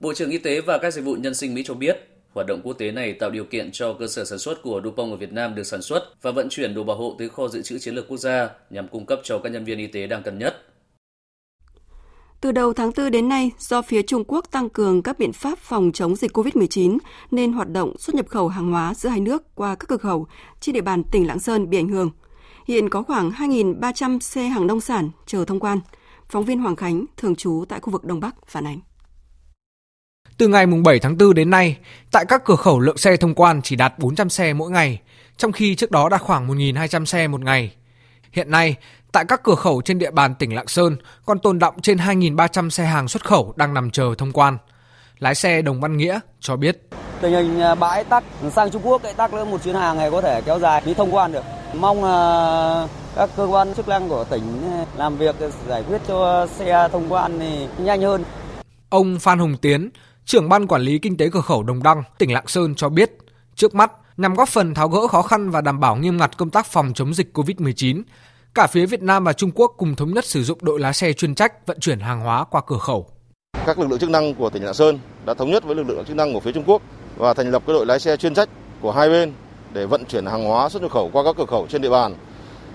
Bộ 0.00 0.14
trưởng 0.14 0.30
Y 0.30 0.38
tế 0.38 0.60
và 0.60 0.78
các 0.78 0.90
dịch 0.90 1.04
vụ 1.04 1.14
nhân 1.14 1.34
sinh 1.34 1.54
Mỹ 1.54 1.62
cho 1.66 1.74
biết, 1.74 2.08
hoạt 2.32 2.46
động 2.46 2.60
quốc 2.64 2.72
tế 2.72 2.90
này 2.92 3.12
tạo 3.12 3.30
điều 3.30 3.44
kiện 3.44 3.72
cho 3.72 3.92
cơ 3.92 4.06
sở 4.06 4.24
sản 4.24 4.38
xuất 4.38 4.62
của 4.62 4.80
Dupont 4.84 5.10
ở 5.12 5.16
Việt 5.16 5.32
Nam 5.32 5.54
được 5.54 5.64
sản 5.64 5.82
xuất 5.82 6.22
và 6.22 6.30
vận 6.30 6.48
chuyển 6.48 6.74
đồ 6.74 6.84
bảo 6.84 6.96
hộ 6.96 7.16
tới 7.18 7.28
kho 7.28 7.48
dự 7.48 7.62
trữ 7.62 7.78
chiến 7.78 7.94
lược 7.94 8.08
quốc 8.08 8.16
gia 8.16 8.50
nhằm 8.70 8.88
cung 8.88 9.06
cấp 9.06 9.20
cho 9.22 9.38
các 9.38 9.52
nhân 9.52 9.64
viên 9.64 9.78
y 9.78 9.86
tế 9.86 10.06
đang 10.06 10.22
cần 10.22 10.38
nhất. 10.38 10.62
Từ 12.44 12.52
đầu 12.52 12.72
tháng 12.72 12.90
4 12.96 13.10
đến 13.10 13.28
nay, 13.28 13.50
do 13.58 13.82
phía 13.82 14.02
Trung 14.02 14.24
Quốc 14.26 14.44
tăng 14.50 14.68
cường 14.68 15.02
các 15.02 15.18
biện 15.18 15.32
pháp 15.32 15.58
phòng 15.58 15.90
chống 15.92 16.16
dịch 16.16 16.36
COVID-19 16.36 16.98
nên 17.30 17.52
hoạt 17.52 17.68
động 17.68 17.98
xuất 17.98 18.14
nhập 18.14 18.26
khẩu 18.28 18.48
hàng 18.48 18.72
hóa 18.72 18.94
giữa 18.94 19.08
hai 19.08 19.20
nước 19.20 19.54
qua 19.54 19.74
các 19.74 19.88
cửa 19.88 19.96
khẩu 19.96 20.26
trên 20.60 20.72
địa 20.72 20.80
bàn 20.80 21.04
tỉnh 21.04 21.26
Lạng 21.26 21.38
Sơn 21.38 21.70
bị 21.70 21.78
ảnh 21.78 21.88
hưởng. 21.88 22.10
Hiện 22.68 22.90
có 22.90 23.02
khoảng 23.02 23.30
2.300 23.30 24.18
xe 24.18 24.42
hàng 24.42 24.66
nông 24.66 24.80
sản 24.80 25.10
chờ 25.26 25.44
thông 25.44 25.60
quan. 25.60 25.80
Phóng 26.28 26.44
viên 26.44 26.58
Hoàng 26.58 26.76
Khánh, 26.76 27.04
thường 27.16 27.36
trú 27.36 27.64
tại 27.68 27.80
khu 27.80 27.90
vực 27.90 28.04
Đông 28.04 28.20
Bắc, 28.20 28.34
phản 28.46 28.66
ánh. 28.66 28.80
Từ 30.38 30.48
ngày 30.48 30.66
7 30.84 30.98
tháng 30.98 31.18
4 31.18 31.34
đến 31.34 31.50
nay, 31.50 31.78
tại 32.12 32.24
các 32.28 32.44
cửa 32.44 32.56
khẩu 32.56 32.80
lượng 32.80 32.96
xe 32.96 33.16
thông 33.16 33.34
quan 33.34 33.62
chỉ 33.62 33.76
đạt 33.76 33.98
400 33.98 34.28
xe 34.28 34.52
mỗi 34.52 34.70
ngày, 34.70 35.00
trong 35.36 35.52
khi 35.52 35.74
trước 35.74 35.90
đó 35.90 36.08
đạt 36.08 36.20
khoảng 36.20 36.48
1.200 36.48 37.04
xe 37.04 37.28
một 37.28 37.40
ngày. 37.40 37.74
Hiện 38.34 38.50
nay, 38.50 38.76
tại 39.12 39.24
các 39.28 39.42
cửa 39.42 39.54
khẩu 39.54 39.82
trên 39.84 39.98
địa 39.98 40.10
bàn 40.10 40.34
tỉnh 40.34 40.54
Lạng 40.54 40.66
Sơn 40.66 40.96
còn 41.26 41.38
tồn 41.38 41.58
động 41.58 41.74
trên 41.82 41.98
2.300 41.98 42.70
xe 42.70 42.84
hàng 42.84 43.08
xuất 43.08 43.24
khẩu 43.24 43.52
đang 43.56 43.74
nằm 43.74 43.90
chờ 43.90 44.14
thông 44.18 44.32
quan. 44.32 44.58
Lái 45.18 45.34
xe 45.34 45.62
Đồng 45.62 45.80
Văn 45.80 45.96
Nghĩa 45.96 46.20
cho 46.40 46.56
biết. 46.56 46.90
Tình 47.20 47.32
hình 47.32 47.60
à, 47.60 47.74
bãi 47.74 48.04
tắc 48.04 48.24
sang 48.52 48.70
Trung 48.70 48.82
Quốc 48.84 49.02
tắc 49.16 49.32
nữa 49.34 49.44
một 49.44 49.64
chuyến 49.64 49.74
hàng 49.74 49.96
này 49.96 50.10
có 50.10 50.20
thể 50.20 50.42
kéo 50.46 50.58
dài 50.58 50.82
đi 50.86 50.94
thông 50.94 51.14
quan 51.14 51.32
được. 51.32 51.44
Mong 51.74 52.04
à, 52.04 52.18
các 53.16 53.30
cơ 53.36 53.44
quan 53.44 53.74
chức 53.74 53.88
năng 53.88 54.08
của 54.08 54.24
tỉnh 54.24 54.42
làm 54.96 55.16
việc 55.16 55.36
giải 55.68 55.82
quyết 55.88 56.00
cho 56.08 56.46
xe 56.46 56.88
thông 56.92 57.12
quan 57.12 57.38
thì 57.38 57.66
nhanh 57.78 58.02
hơn. 58.02 58.24
Ông 58.88 59.18
Phan 59.18 59.38
Hùng 59.38 59.56
Tiến, 59.56 59.90
trưởng 60.24 60.48
ban 60.48 60.66
quản 60.66 60.82
lý 60.82 60.98
kinh 60.98 61.16
tế 61.16 61.28
cửa 61.32 61.40
khẩu 61.40 61.62
Đồng 61.62 61.82
Đăng, 61.82 62.02
tỉnh 62.18 62.32
Lạng 62.32 62.46
Sơn 62.46 62.74
cho 62.74 62.88
biết, 62.88 63.10
trước 63.54 63.74
mắt 63.74 63.92
nhằm 64.16 64.34
góp 64.34 64.48
phần 64.48 64.74
tháo 64.74 64.88
gỡ 64.88 65.06
khó 65.06 65.22
khăn 65.22 65.50
và 65.50 65.60
đảm 65.60 65.80
bảo 65.80 65.96
nghiêm 65.96 66.16
ngặt 66.16 66.36
công 66.36 66.50
tác 66.50 66.66
phòng 66.66 66.92
chống 66.94 67.14
dịch 67.14 67.38
COVID-19, 67.38 68.02
cả 68.54 68.66
phía 68.66 68.86
Việt 68.86 69.02
Nam 69.02 69.24
và 69.24 69.32
Trung 69.32 69.50
Quốc 69.54 69.74
cùng 69.76 69.96
thống 69.96 70.14
nhất 70.14 70.24
sử 70.24 70.44
dụng 70.44 70.58
đội 70.62 70.80
lái 70.80 70.94
xe 70.94 71.12
chuyên 71.12 71.34
trách 71.34 71.66
vận 71.66 71.80
chuyển 71.80 72.00
hàng 72.00 72.20
hóa 72.20 72.44
qua 72.44 72.60
cửa 72.66 72.78
khẩu. 72.78 73.06
Các 73.66 73.78
lực 73.78 73.90
lượng 73.90 73.98
chức 73.98 74.10
năng 74.10 74.34
của 74.34 74.50
tỉnh 74.50 74.64
Lạng 74.64 74.74
Sơn 74.74 74.98
đã 75.26 75.34
thống 75.34 75.50
nhất 75.50 75.64
với 75.64 75.76
lực 75.76 75.82
lượng 75.88 76.04
chức 76.04 76.16
năng 76.16 76.32
của 76.32 76.40
phía 76.40 76.52
Trung 76.52 76.64
Quốc 76.66 76.82
và 77.16 77.34
thành 77.34 77.50
lập 77.50 77.62
cái 77.66 77.74
đội 77.74 77.86
lái 77.86 78.00
xe 78.00 78.16
chuyên 78.16 78.34
trách 78.34 78.48
của 78.80 78.92
hai 78.92 79.08
bên 79.08 79.32
để 79.72 79.86
vận 79.86 80.04
chuyển 80.04 80.26
hàng 80.26 80.44
hóa 80.44 80.68
xuất 80.68 80.82
nhập 80.82 80.90
khẩu 80.90 81.10
qua 81.12 81.24
các 81.24 81.34
cửa 81.38 81.46
khẩu 81.46 81.66
trên 81.66 81.82
địa 81.82 81.90
bàn 81.90 82.14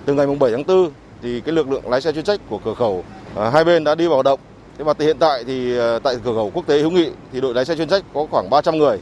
Từ 0.06 0.13
ngày 0.13 0.28
7 0.39 0.52
tháng 0.52 0.63
4 0.67 0.91
thì 1.21 1.41
cái 1.41 1.56
lực 1.56 1.69
lượng 1.69 1.89
lái 1.89 2.02
xe 2.02 2.12
chuyên 2.12 2.23
trách 2.23 2.39
của 2.49 2.60
cửa 2.65 2.73
khẩu 2.73 3.04
à, 3.36 3.49
hai 3.49 3.63
bên 3.63 3.84
đã 3.84 3.95
đi 3.95 4.08
vào 4.08 4.15
hoạt 4.15 4.25
động. 4.25 4.39
Thế 4.78 4.84
mà 4.84 4.93
hiện 4.99 5.17
tại 5.19 5.43
thì 5.43 5.80
à, 5.80 5.99
tại 6.04 6.15
cửa 6.23 6.34
khẩu 6.34 6.52
quốc 6.54 6.67
tế 6.67 6.80
hữu 6.80 6.91
nghị 6.91 7.12
thì 7.32 7.41
đội 7.41 7.54
lái 7.54 7.65
xe 7.65 7.75
chuyên 7.75 7.88
trách 7.88 8.04
có 8.13 8.28
khoảng 8.32 8.49
300 8.49 8.78
người. 8.78 8.99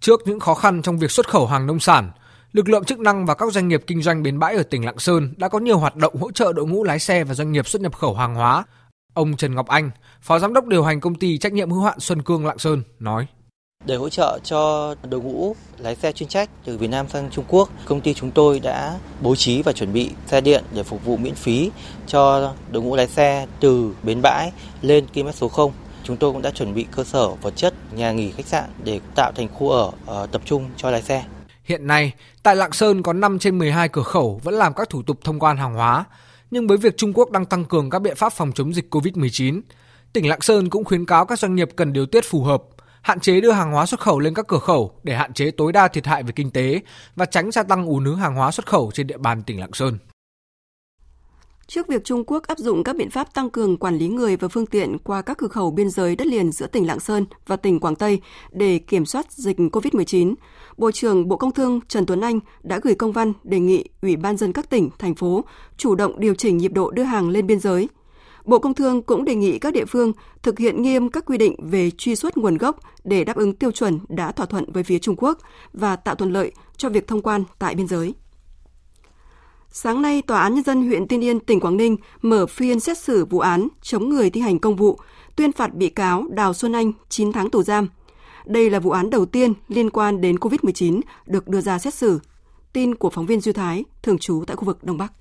Trước 0.00 0.20
những 0.26 0.40
khó 0.40 0.54
khăn 0.54 0.82
trong 0.82 0.98
việc 0.98 1.10
xuất 1.10 1.28
khẩu 1.28 1.46
hàng 1.46 1.66
nông 1.66 1.80
sản, 1.80 2.10
lực 2.52 2.68
lượng 2.68 2.84
chức 2.84 2.98
năng 2.98 3.26
và 3.26 3.34
các 3.34 3.52
doanh 3.52 3.68
nghiệp 3.68 3.82
kinh 3.86 4.02
doanh 4.02 4.22
bến 4.22 4.38
bãi 4.38 4.54
ở 4.54 4.62
tỉnh 4.62 4.84
Lạng 4.84 4.98
Sơn 4.98 5.34
đã 5.36 5.48
có 5.48 5.58
nhiều 5.58 5.78
hoạt 5.78 5.96
động 5.96 6.16
hỗ 6.16 6.32
trợ 6.32 6.52
đội 6.52 6.66
ngũ 6.66 6.84
lái 6.84 6.98
xe 6.98 7.24
và 7.24 7.34
doanh 7.34 7.52
nghiệp 7.52 7.66
xuất 7.66 7.82
nhập 7.82 7.96
khẩu 7.96 8.14
hàng 8.14 8.34
hóa. 8.34 8.64
Ông 9.14 9.36
Trần 9.36 9.54
Ngọc 9.54 9.66
Anh, 9.66 9.90
Phó 10.22 10.38
Giám 10.38 10.54
đốc 10.54 10.66
điều 10.66 10.84
hành 10.84 11.00
công 11.00 11.14
ty 11.14 11.38
trách 11.38 11.52
nhiệm 11.52 11.70
hữu 11.70 11.82
hạn 11.82 12.00
Xuân 12.00 12.22
Cương 12.22 12.46
Lạng 12.46 12.58
Sơn 12.58 12.82
nói. 12.98 13.26
Để 13.86 13.96
hỗ 13.96 14.08
trợ 14.08 14.38
cho 14.44 14.94
đội 15.10 15.20
ngũ 15.20 15.56
lái 15.78 15.96
xe 15.96 16.12
chuyên 16.12 16.28
trách 16.28 16.50
từ 16.64 16.78
Việt 16.78 16.90
Nam 16.90 17.06
sang 17.08 17.30
Trung 17.30 17.44
Quốc, 17.48 17.68
công 17.84 18.00
ty 18.00 18.14
chúng 18.14 18.30
tôi 18.30 18.60
đã 18.60 18.98
bố 19.20 19.36
trí 19.36 19.62
và 19.62 19.72
chuẩn 19.72 19.92
bị 19.92 20.10
xe 20.26 20.40
điện 20.40 20.64
để 20.74 20.82
phục 20.82 21.04
vụ 21.04 21.16
miễn 21.16 21.34
phí 21.34 21.70
cho 22.06 22.52
đội 22.70 22.82
ngũ 22.82 22.96
lái 22.96 23.08
xe 23.08 23.46
từ 23.60 23.94
bến 24.02 24.22
bãi 24.22 24.52
lên 24.82 25.06
km 25.14 25.30
số 25.30 25.48
0. 25.48 25.72
Chúng 26.04 26.16
tôi 26.16 26.32
cũng 26.32 26.42
đã 26.42 26.50
chuẩn 26.50 26.74
bị 26.74 26.86
cơ 26.96 27.04
sở 27.04 27.28
vật 27.28 27.56
chất, 27.56 27.74
nhà 27.92 28.12
nghỉ 28.12 28.30
khách 28.30 28.46
sạn 28.46 28.64
để 28.84 29.00
tạo 29.14 29.32
thành 29.32 29.48
khu 29.54 29.70
ở 29.70 29.90
uh, 30.22 30.32
tập 30.32 30.42
trung 30.44 30.70
cho 30.76 30.90
lái 30.90 31.02
xe. 31.02 31.24
Hiện 31.64 31.86
nay, 31.86 32.12
tại 32.42 32.56
Lạng 32.56 32.72
Sơn 32.72 33.02
có 33.02 33.12
5 33.12 33.38
trên 33.38 33.58
12 33.58 33.88
cửa 33.88 34.02
khẩu 34.02 34.40
vẫn 34.44 34.54
làm 34.54 34.74
các 34.74 34.90
thủ 34.90 35.02
tục 35.02 35.18
thông 35.24 35.38
quan 35.38 35.56
hàng 35.56 35.74
hóa, 35.74 36.04
nhưng 36.50 36.66
với 36.66 36.76
việc 36.76 36.96
Trung 36.96 37.12
Quốc 37.12 37.30
đang 37.30 37.46
tăng 37.46 37.64
cường 37.64 37.90
các 37.90 37.98
biện 37.98 38.16
pháp 38.16 38.32
phòng 38.32 38.52
chống 38.54 38.74
dịch 38.74 38.94
COVID-19, 38.94 39.60
tỉnh 40.12 40.28
Lạng 40.28 40.40
Sơn 40.40 40.70
cũng 40.70 40.84
khuyến 40.84 41.06
cáo 41.06 41.26
các 41.26 41.38
doanh 41.38 41.54
nghiệp 41.54 41.68
cần 41.76 41.92
điều 41.92 42.06
tiết 42.06 42.24
phù 42.24 42.42
hợp, 42.42 42.62
hạn 43.02 43.20
chế 43.20 43.40
đưa 43.40 43.52
hàng 43.52 43.72
hóa 43.72 43.86
xuất 43.86 44.00
khẩu 44.00 44.20
lên 44.20 44.34
các 44.34 44.46
cửa 44.48 44.58
khẩu 44.58 44.92
để 45.02 45.14
hạn 45.14 45.32
chế 45.32 45.50
tối 45.50 45.72
đa 45.72 45.88
thiệt 45.88 46.06
hại 46.06 46.22
về 46.22 46.32
kinh 46.36 46.50
tế 46.50 46.80
và 47.16 47.26
tránh 47.26 47.50
gia 47.50 47.62
tăng 47.62 47.86
ùn 47.86 48.04
ứ 48.04 48.14
hàng 48.14 48.34
hóa 48.34 48.50
xuất 48.50 48.66
khẩu 48.66 48.90
trên 48.94 49.06
địa 49.06 49.18
bàn 49.18 49.42
tỉnh 49.42 49.60
Lạng 49.60 49.72
Sơn. 49.72 49.98
Trước 51.66 51.88
việc 51.88 52.04
Trung 52.04 52.24
Quốc 52.26 52.46
áp 52.46 52.58
dụng 52.58 52.84
các 52.84 52.96
biện 52.96 53.10
pháp 53.10 53.34
tăng 53.34 53.50
cường 53.50 53.76
quản 53.76 53.96
lý 53.96 54.08
người 54.08 54.36
và 54.36 54.48
phương 54.48 54.66
tiện 54.66 54.98
qua 54.98 55.22
các 55.22 55.38
cửa 55.38 55.48
khẩu 55.48 55.70
biên 55.70 55.90
giới 55.90 56.16
đất 56.16 56.26
liền 56.26 56.52
giữa 56.52 56.66
tỉnh 56.66 56.86
Lạng 56.86 57.00
Sơn 57.00 57.26
và 57.46 57.56
tỉnh 57.56 57.80
Quảng 57.80 57.94
Tây 57.94 58.20
để 58.50 58.78
kiểm 58.78 59.06
soát 59.06 59.32
dịch 59.32 59.56
COVID-19, 59.58 60.34
Bộ 60.76 60.90
trưởng 60.92 61.28
Bộ 61.28 61.36
Công 61.36 61.52
Thương 61.52 61.80
Trần 61.88 62.06
Tuấn 62.06 62.20
Anh 62.20 62.40
đã 62.62 62.80
gửi 62.82 62.94
công 62.94 63.12
văn 63.12 63.32
đề 63.44 63.58
nghị 63.58 63.84
Ủy 64.02 64.16
ban 64.16 64.36
dân 64.36 64.52
các 64.52 64.70
tỉnh, 64.70 64.90
thành 64.98 65.14
phố 65.14 65.44
chủ 65.76 65.94
động 65.94 66.20
điều 66.20 66.34
chỉnh 66.34 66.56
nhịp 66.58 66.72
độ 66.72 66.90
đưa 66.90 67.02
hàng 67.02 67.28
lên 67.28 67.46
biên 67.46 67.60
giới. 67.60 67.88
Bộ 68.44 68.58
Công 68.58 68.74
Thương 68.74 69.02
cũng 69.02 69.24
đề 69.24 69.34
nghị 69.34 69.58
các 69.58 69.72
địa 69.72 69.84
phương 69.84 70.12
thực 70.42 70.58
hiện 70.58 70.82
nghiêm 70.82 71.10
các 71.10 71.24
quy 71.26 71.38
định 71.38 71.56
về 71.58 71.90
truy 71.90 72.16
xuất 72.16 72.36
nguồn 72.36 72.58
gốc 72.58 72.78
để 73.04 73.24
đáp 73.24 73.36
ứng 73.36 73.54
tiêu 73.54 73.70
chuẩn 73.70 73.98
đã 74.08 74.32
thỏa 74.32 74.46
thuận 74.46 74.72
với 74.72 74.82
phía 74.82 74.98
Trung 74.98 75.16
Quốc 75.18 75.38
và 75.72 75.96
tạo 75.96 76.14
thuận 76.14 76.32
lợi 76.32 76.52
cho 76.76 76.88
việc 76.88 77.06
thông 77.06 77.22
quan 77.22 77.44
tại 77.58 77.74
biên 77.74 77.86
giới. 77.86 78.14
Sáng 79.76 80.02
nay, 80.02 80.22
Tòa 80.22 80.40
án 80.40 80.54
Nhân 80.54 80.64
dân 80.64 80.86
huyện 80.86 81.08
Tiên 81.08 81.24
Yên, 81.24 81.40
tỉnh 81.40 81.60
Quảng 81.60 81.76
Ninh 81.76 81.96
mở 82.22 82.46
phiên 82.46 82.80
xét 82.80 82.98
xử 82.98 83.24
vụ 83.24 83.38
án 83.38 83.68
chống 83.82 84.08
người 84.08 84.30
thi 84.30 84.40
hành 84.40 84.58
công 84.58 84.76
vụ, 84.76 84.98
tuyên 85.36 85.52
phạt 85.52 85.74
bị 85.74 85.88
cáo 85.88 86.24
Đào 86.30 86.54
Xuân 86.54 86.72
Anh 86.72 86.92
9 87.08 87.32
tháng 87.32 87.50
tù 87.50 87.62
giam. 87.62 87.88
Đây 88.44 88.70
là 88.70 88.78
vụ 88.78 88.90
án 88.90 89.10
đầu 89.10 89.26
tiên 89.26 89.52
liên 89.68 89.90
quan 89.90 90.20
đến 90.20 90.36
COVID-19 90.36 91.00
được 91.26 91.48
đưa 91.48 91.60
ra 91.60 91.78
xét 91.78 91.94
xử. 91.94 92.20
Tin 92.72 92.94
của 92.94 93.10
phóng 93.10 93.26
viên 93.26 93.40
Duy 93.40 93.52
Thái, 93.52 93.84
thường 94.02 94.18
trú 94.18 94.44
tại 94.46 94.56
khu 94.56 94.64
vực 94.64 94.84
Đông 94.84 94.98
Bắc. 94.98 95.12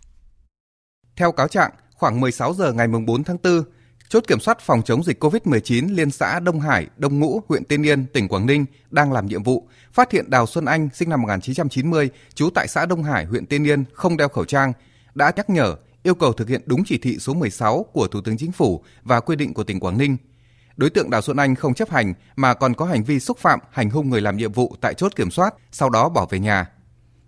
Theo 1.16 1.32
cáo 1.32 1.48
trạng, 1.48 1.72
khoảng 1.96 2.20
16 2.20 2.54
giờ 2.54 2.74
ngày 2.74 2.88
4 2.88 3.24
tháng 3.24 3.38
4, 3.44 3.64
chốt 4.10 4.24
kiểm 4.28 4.40
soát 4.40 4.60
phòng 4.60 4.82
chống 4.86 5.04
dịch 5.04 5.24
COVID-19 5.24 5.96
liên 5.96 6.12
xã 6.12 6.40
Đông 6.40 6.60
Hải, 6.60 6.88
Đông 6.98 7.20
Ngũ, 7.20 7.42
huyện 7.48 7.64
Tiên 7.64 7.86
Yên, 7.86 8.06
tỉnh 8.06 8.28
Quảng 8.28 8.46
Ninh 8.46 8.66
đang 8.92 9.14
làm 9.14 9.26
nhiệm 9.26 9.44
vụ, 9.44 9.68
phát 9.94 10.12
hiện 10.12 10.30
Đào 10.30 10.48
Xuân 10.48 10.66
Anh 10.66 10.90
sinh 10.94 11.10
năm 11.10 11.22
1990, 11.22 12.10
trú 12.34 12.50
tại 12.50 12.68
xã 12.68 12.86
Đông 12.86 13.04
Hải, 13.04 13.26
huyện 13.26 13.46
Tiên 13.46 13.68
Yên 13.68 13.84
không 13.94 14.18
đeo 14.18 14.30
khẩu 14.30 14.46
trang, 14.46 14.74
đã 15.16 15.32
nhắc 15.36 15.50
nhở, 15.50 15.76
yêu 16.04 16.16
cầu 16.16 16.34
thực 16.34 16.50
hiện 16.50 16.62
đúng 16.66 16.84
chỉ 16.86 16.98
thị 16.98 17.18
số 17.20 17.34
16 17.34 17.86
của 17.94 18.08
Thủ 18.08 18.22
tướng 18.22 18.38
Chính 18.38 18.52
phủ 18.52 18.84
và 19.04 19.20
quy 19.20 19.36
định 19.36 19.54
của 19.54 19.64
tỉnh 19.64 19.80
Quảng 19.80 19.98
Ninh. 19.98 20.18
Đối 20.78 20.90
tượng 20.90 21.10
Đào 21.10 21.22
Xuân 21.22 21.38
Anh 21.38 21.56
không 21.56 21.74
chấp 21.74 21.90
hành 21.90 22.14
mà 22.36 22.54
còn 22.54 22.74
có 22.74 22.86
hành 22.86 23.04
vi 23.04 23.20
xúc 23.20 23.38
phạm, 23.38 23.60
hành 23.72 23.90
hung 23.90 24.10
người 24.10 24.22
làm 24.22 24.38
nhiệm 24.38 24.52
vụ 24.52 24.76
tại 24.82 24.94
chốt 24.94 25.16
kiểm 25.16 25.32
soát, 25.32 25.54
sau 25.72 25.90
đó 25.90 26.10
bỏ 26.10 26.26
về 26.30 26.40
nhà. 26.40 26.70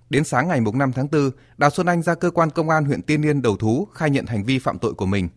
Đến 0.10 0.24
sáng 0.24 0.48
ngày 0.48 0.62
5 0.74 0.92
tháng 0.92 1.08
4, 1.12 1.32
Đào 1.58 1.70
Xuân 1.70 1.88
Anh 1.88 2.02
ra 2.02 2.16
cơ 2.16 2.30
quan 2.30 2.50
công 2.50 2.70
an 2.70 2.86
huyện 2.86 3.02
Tiên 3.02 3.26
Yên 3.26 3.42
đầu 3.42 3.58
thú 3.58 3.88
khai 3.94 4.10
nhận 4.10 4.26
hành 4.26 4.44
vi 4.44 4.60
phạm 4.60 4.80
tội 4.80 4.94
của 4.94 5.06
mình. 5.06 5.30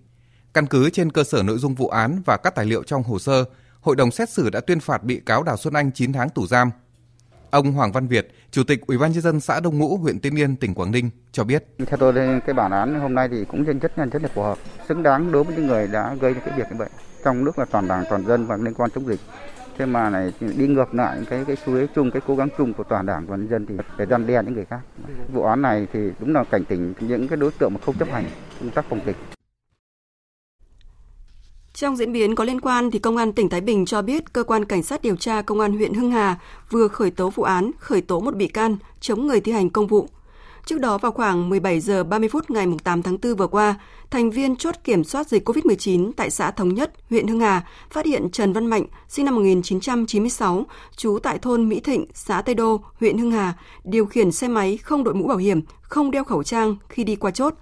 Căn 0.58 0.66
cứ 0.66 0.90
trên 0.90 1.12
cơ 1.12 1.24
sở 1.24 1.42
nội 1.42 1.58
dung 1.58 1.74
vụ 1.74 1.88
án 1.88 2.22
và 2.24 2.36
các 2.36 2.54
tài 2.54 2.66
liệu 2.66 2.82
trong 2.82 3.02
hồ 3.02 3.18
sơ, 3.18 3.44
hội 3.80 3.96
đồng 3.96 4.10
xét 4.10 4.30
xử 4.30 4.50
đã 4.50 4.60
tuyên 4.60 4.80
phạt 4.80 5.04
bị 5.04 5.20
cáo 5.26 5.42
Đào 5.42 5.56
Xuân 5.56 5.74
Anh 5.74 5.92
9 5.92 6.12
tháng 6.12 6.28
tù 6.30 6.46
giam. 6.46 6.70
Ông 7.50 7.72
Hoàng 7.72 7.92
Văn 7.92 8.06
Việt, 8.06 8.32
Chủ 8.50 8.64
tịch 8.64 8.86
Ủy 8.86 8.98
ban 8.98 9.12
nhân 9.12 9.22
dân 9.22 9.40
xã 9.40 9.60
Đông 9.60 9.78
Ngũ, 9.78 9.96
huyện 9.96 10.18
Tiên 10.20 10.38
Yên, 10.38 10.56
tỉnh 10.56 10.74
Quảng 10.74 10.90
Ninh 10.90 11.10
cho 11.32 11.44
biết: 11.44 11.64
Theo 11.86 11.96
tôi 11.98 12.40
cái 12.46 12.54
bản 12.54 12.70
án 12.70 13.00
hôm 13.00 13.14
nay 13.14 13.28
thì 13.28 13.44
cũng 13.44 13.64
rất 13.64 13.98
nhân 13.98 14.10
rất 14.10 14.22
là 14.22 14.28
phù 14.34 14.42
hợp, 14.42 14.58
xứng 14.88 15.02
đáng 15.02 15.32
đối 15.32 15.44
với 15.44 15.56
những 15.56 15.66
người 15.66 15.86
đã 15.86 16.14
gây 16.20 16.34
ra 16.34 16.40
cái 16.44 16.58
việc 16.58 16.66
như 16.70 16.76
vậy. 16.78 16.88
Trong 17.24 17.44
nước 17.44 17.58
là 17.58 17.64
toàn 17.64 17.88
đảng 17.88 18.04
toàn 18.10 18.26
dân 18.26 18.46
và 18.46 18.56
liên 18.56 18.74
quan 18.74 18.90
chống 18.90 19.06
dịch. 19.06 19.20
Thế 19.78 19.86
mà 19.86 20.10
này 20.10 20.32
đi 20.40 20.66
ngược 20.66 20.94
lại 20.94 21.18
cái 21.30 21.44
cái 21.44 21.56
xu 21.66 21.74
thế 21.74 21.86
chung, 21.94 22.10
cái 22.10 22.22
cố 22.26 22.36
gắng 22.36 22.48
chung 22.58 22.72
của 22.72 22.84
toàn 22.84 23.06
đảng 23.06 23.26
toàn 23.26 23.48
dân 23.48 23.66
thì 23.66 23.74
để 23.98 24.06
răn 24.10 24.26
đe 24.26 24.42
những 24.42 24.54
người 24.54 24.64
khác. 24.64 24.80
Vụ 25.32 25.42
án 25.42 25.62
này 25.62 25.86
thì 25.92 26.00
đúng 26.20 26.34
là 26.34 26.44
cảnh 26.44 26.64
tỉnh 26.64 26.94
những 27.00 27.28
cái 27.28 27.36
đối 27.36 27.50
tượng 27.50 27.74
mà 27.74 27.80
không 27.86 27.98
chấp 27.98 28.08
hành 28.08 28.24
công 28.60 28.70
tác 28.70 28.84
phòng 28.88 29.00
dịch. 29.06 29.16
Trong 31.80 31.96
diễn 31.96 32.12
biến 32.12 32.34
có 32.34 32.44
liên 32.44 32.60
quan 32.60 32.90
thì 32.90 32.98
Công 32.98 33.16
an 33.16 33.32
tỉnh 33.32 33.48
Thái 33.48 33.60
Bình 33.60 33.86
cho 33.86 34.02
biết 34.02 34.32
cơ 34.32 34.42
quan 34.42 34.64
cảnh 34.64 34.82
sát 34.82 35.02
điều 35.02 35.16
tra 35.16 35.42
Công 35.42 35.60
an 35.60 35.76
huyện 35.76 35.94
Hưng 35.94 36.10
Hà 36.10 36.36
vừa 36.70 36.88
khởi 36.88 37.10
tố 37.10 37.30
vụ 37.30 37.42
án, 37.42 37.70
khởi 37.78 38.00
tố 38.00 38.20
một 38.20 38.36
bị 38.36 38.48
can 38.48 38.76
chống 39.00 39.26
người 39.26 39.40
thi 39.40 39.52
hành 39.52 39.70
công 39.70 39.86
vụ. 39.86 40.08
Trước 40.66 40.80
đó 40.80 40.98
vào 40.98 41.12
khoảng 41.12 41.48
17 41.48 41.80
giờ 41.80 42.04
30 42.04 42.28
phút 42.28 42.50
ngày 42.50 42.66
8 42.84 43.02
tháng 43.02 43.16
4 43.22 43.34
vừa 43.34 43.46
qua, 43.46 43.74
thành 44.10 44.30
viên 44.30 44.56
chốt 44.56 44.74
kiểm 44.84 45.04
soát 45.04 45.28
dịch 45.28 45.48
COVID-19 45.48 46.12
tại 46.16 46.30
xã 46.30 46.50
Thống 46.50 46.74
Nhất, 46.74 46.92
huyện 47.10 47.26
Hưng 47.26 47.40
Hà 47.40 47.66
phát 47.90 48.06
hiện 48.06 48.30
Trần 48.30 48.52
Văn 48.52 48.66
Mạnh, 48.66 48.84
sinh 49.08 49.24
năm 49.24 49.34
1996, 49.34 50.66
trú 50.96 51.18
tại 51.22 51.38
thôn 51.38 51.68
Mỹ 51.68 51.80
Thịnh, 51.80 52.06
xã 52.14 52.42
Tây 52.42 52.54
Đô, 52.54 52.80
huyện 53.00 53.18
Hưng 53.18 53.30
Hà, 53.30 53.54
điều 53.84 54.06
khiển 54.06 54.32
xe 54.32 54.48
máy 54.48 54.78
không 54.82 55.04
đội 55.04 55.14
mũ 55.14 55.26
bảo 55.26 55.38
hiểm, 55.38 55.60
không 55.82 56.10
đeo 56.10 56.24
khẩu 56.24 56.42
trang 56.42 56.76
khi 56.88 57.04
đi 57.04 57.16
qua 57.16 57.30
chốt. 57.30 57.54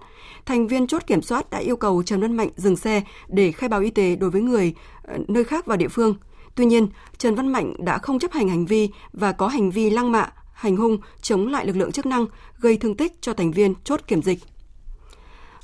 Thành 0.47 0.67
viên 0.67 0.87
chốt 0.87 1.07
kiểm 1.07 1.23
soát 1.23 1.51
đã 1.51 1.59
yêu 1.59 1.77
cầu 1.77 2.03
Trần 2.03 2.21
Văn 2.21 2.37
Mạnh 2.37 2.49
dừng 2.57 2.77
xe 2.77 3.03
để 3.29 3.53
khai 3.53 3.69
báo 3.69 3.81
y 3.81 3.91
tế 3.91 4.17
đối 4.17 4.31
với 4.31 4.43
người 4.43 4.75
ờ, 5.03 5.19
nơi 5.29 5.45
khác 5.45 5.67
vào 5.67 5.77
địa 5.77 5.89
phương. 5.89 6.15
Tuy 6.55 6.67
nhiên, 6.67 6.89
Trần 7.19 7.35
Văn 7.35 7.49
Mạnh 7.49 7.75
đã 7.79 7.99
không 7.99 8.19
chấp 8.19 8.33
hành 8.33 8.49
hành 8.49 8.67
vi 8.67 8.89
và 9.13 9.33
có 9.33 9.49
hành 9.49 9.71
vi 9.71 9.91
lăng 9.91 10.13
mạ, 10.13 10.33
hành 10.53 10.77
hung, 10.77 10.99
chống 11.23 11.49
lại 11.49 11.67
lực 11.67 11.77
lượng 11.77 11.93
chức 11.93 12.07
năng, 12.07 12.27
gây 12.59 12.77
thương 12.77 12.97
tích 12.97 13.13
cho 13.21 13.33
thành 13.33 13.53
viên 13.53 13.75
chốt 13.85 14.01
kiểm 14.07 14.23
dịch. 14.23 14.39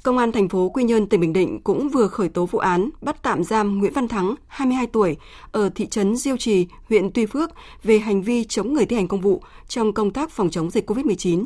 Công 0.02 0.18
an 0.18 0.32
thành 0.32 0.48
phố 0.48 0.68
Quy 0.68 0.84
Nhơn, 0.84 1.06
tỉnh 1.06 1.20
Bình 1.20 1.32
Định 1.32 1.60
cũng 1.64 1.88
vừa 1.88 2.08
khởi 2.08 2.28
tố 2.28 2.46
vụ 2.46 2.58
án 2.58 2.90
bắt 3.00 3.22
tạm 3.22 3.44
giam 3.44 3.78
Nguyễn 3.78 3.92
Văn 3.92 4.08
Thắng, 4.08 4.34
22 4.46 4.86
tuổi, 4.86 5.16
ở 5.52 5.70
thị 5.74 5.86
trấn 5.86 6.16
Diêu 6.16 6.36
Trì, 6.36 6.66
huyện 6.88 7.10
Tuy 7.10 7.26
Phước 7.26 7.50
về 7.82 7.98
hành 7.98 8.22
vi 8.22 8.44
chống 8.44 8.74
người 8.74 8.86
thi 8.86 8.96
hành 8.96 9.08
công 9.08 9.20
vụ 9.20 9.42
trong 9.68 9.92
công 9.92 10.10
tác 10.10 10.30
phòng 10.30 10.50
chống 10.50 10.70
dịch 10.70 10.90
COVID-19. 10.90 11.44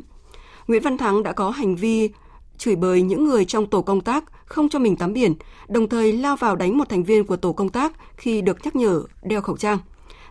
Nguyễn 0.68 0.82
Văn 0.82 0.98
Thắng 0.98 1.22
đã 1.22 1.32
có 1.32 1.50
hành 1.50 1.76
vi 1.76 2.10
chửi 2.58 2.76
bới 2.76 3.02
những 3.02 3.24
người 3.24 3.44
trong 3.44 3.66
tổ 3.66 3.82
công 3.82 4.00
tác 4.00 4.24
không 4.44 4.68
cho 4.68 4.78
mình 4.78 4.96
tắm 4.96 5.12
biển, 5.12 5.34
đồng 5.68 5.88
thời 5.88 6.12
lao 6.12 6.36
vào 6.36 6.56
đánh 6.56 6.78
một 6.78 6.88
thành 6.88 7.04
viên 7.04 7.24
của 7.24 7.36
tổ 7.36 7.52
công 7.52 7.68
tác 7.68 7.92
khi 8.16 8.40
được 8.40 8.64
nhắc 8.64 8.76
nhở 8.76 9.02
đeo 9.22 9.40
khẩu 9.40 9.56
trang. 9.56 9.78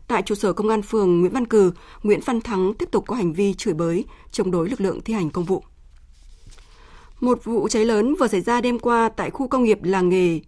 Tại 0.07 0.21
trụ 0.21 0.35
sở 0.35 0.53
công 0.53 0.69
an 0.69 0.81
phường 0.81 1.21
Nguyễn 1.21 1.31
Văn 1.31 1.47
Cừ, 1.47 1.71
Nguyễn 2.03 2.19
Văn 2.25 2.41
Thắng 2.41 2.73
tiếp 2.73 2.89
tục 2.91 3.03
có 3.07 3.15
hành 3.15 3.33
vi 3.33 3.53
chửi 3.53 3.73
bới, 3.73 4.05
chống 4.31 4.51
đối 4.51 4.69
lực 4.69 4.81
lượng 4.81 5.01
thi 5.01 5.13
hành 5.13 5.29
công 5.29 5.45
vụ. 5.45 5.63
Một 7.19 7.43
vụ 7.43 7.67
cháy 7.67 7.85
lớn 7.85 8.15
vừa 8.19 8.27
xảy 8.27 8.41
ra 8.41 8.61
đêm 8.61 8.79
qua 8.79 9.09
tại 9.09 9.29
khu 9.29 9.47
công 9.47 9.63
nghiệp 9.63 9.79
làng 9.83 10.09
nghề 10.09 10.39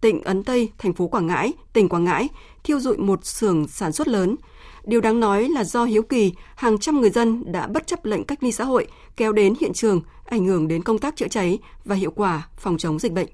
tỉnh 0.00 0.22
Ấn 0.22 0.44
Tây, 0.44 0.70
thành 0.78 0.92
phố 0.92 1.06
Quảng 1.06 1.26
Ngãi, 1.26 1.52
tỉnh 1.72 1.88
Quảng 1.88 2.04
Ngãi, 2.04 2.28
thiêu 2.64 2.80
dụi 2.80 2.96
một 2.96 3.24
xưởng 3.24 3.68
sản 3.68 3.92
xuất 3.92 4.08
lớn. 4.08 4.36
Điều 4.84 5.00
đáng 5.00 5.20
nói 5.20 5.48
là 5.48 5.64
do 5.64 5.84
hiếu 5.84 6.02
kỳ, 6.02 6.32
hàng 6.56 6.78
trăm 6.78 7.00
người 7.00 7.10
dân 7.10 7.52
đã 7.52 7.66
bất 7.66 7.86
chấp 7.86 8.04
lệnh 8.04 8.24
cách 8.24 8.42
ly 8.42 8.52
xã 8.52 8.64
hội, 8.64 8.86
kéo 9.16 9.32
đến 9.32 9.54
hiện 9.60 9.72
trường, 9.72 10.00
ảnh 10.24 10.46
hưởng 10.46 10.68
đến 10.68 10.82
công 10.82 10.98
tác 10.98 11.16
chữa 11.16 11.28
cháy 11.28 11.58
và 11.84 11.94
hiệu 11.94 12.10
quả 12.10 12.48
phòng 12.56 12.78
chống 12.78 12.98
dịch 12.98 13.12
bệnh. 13.12 13.28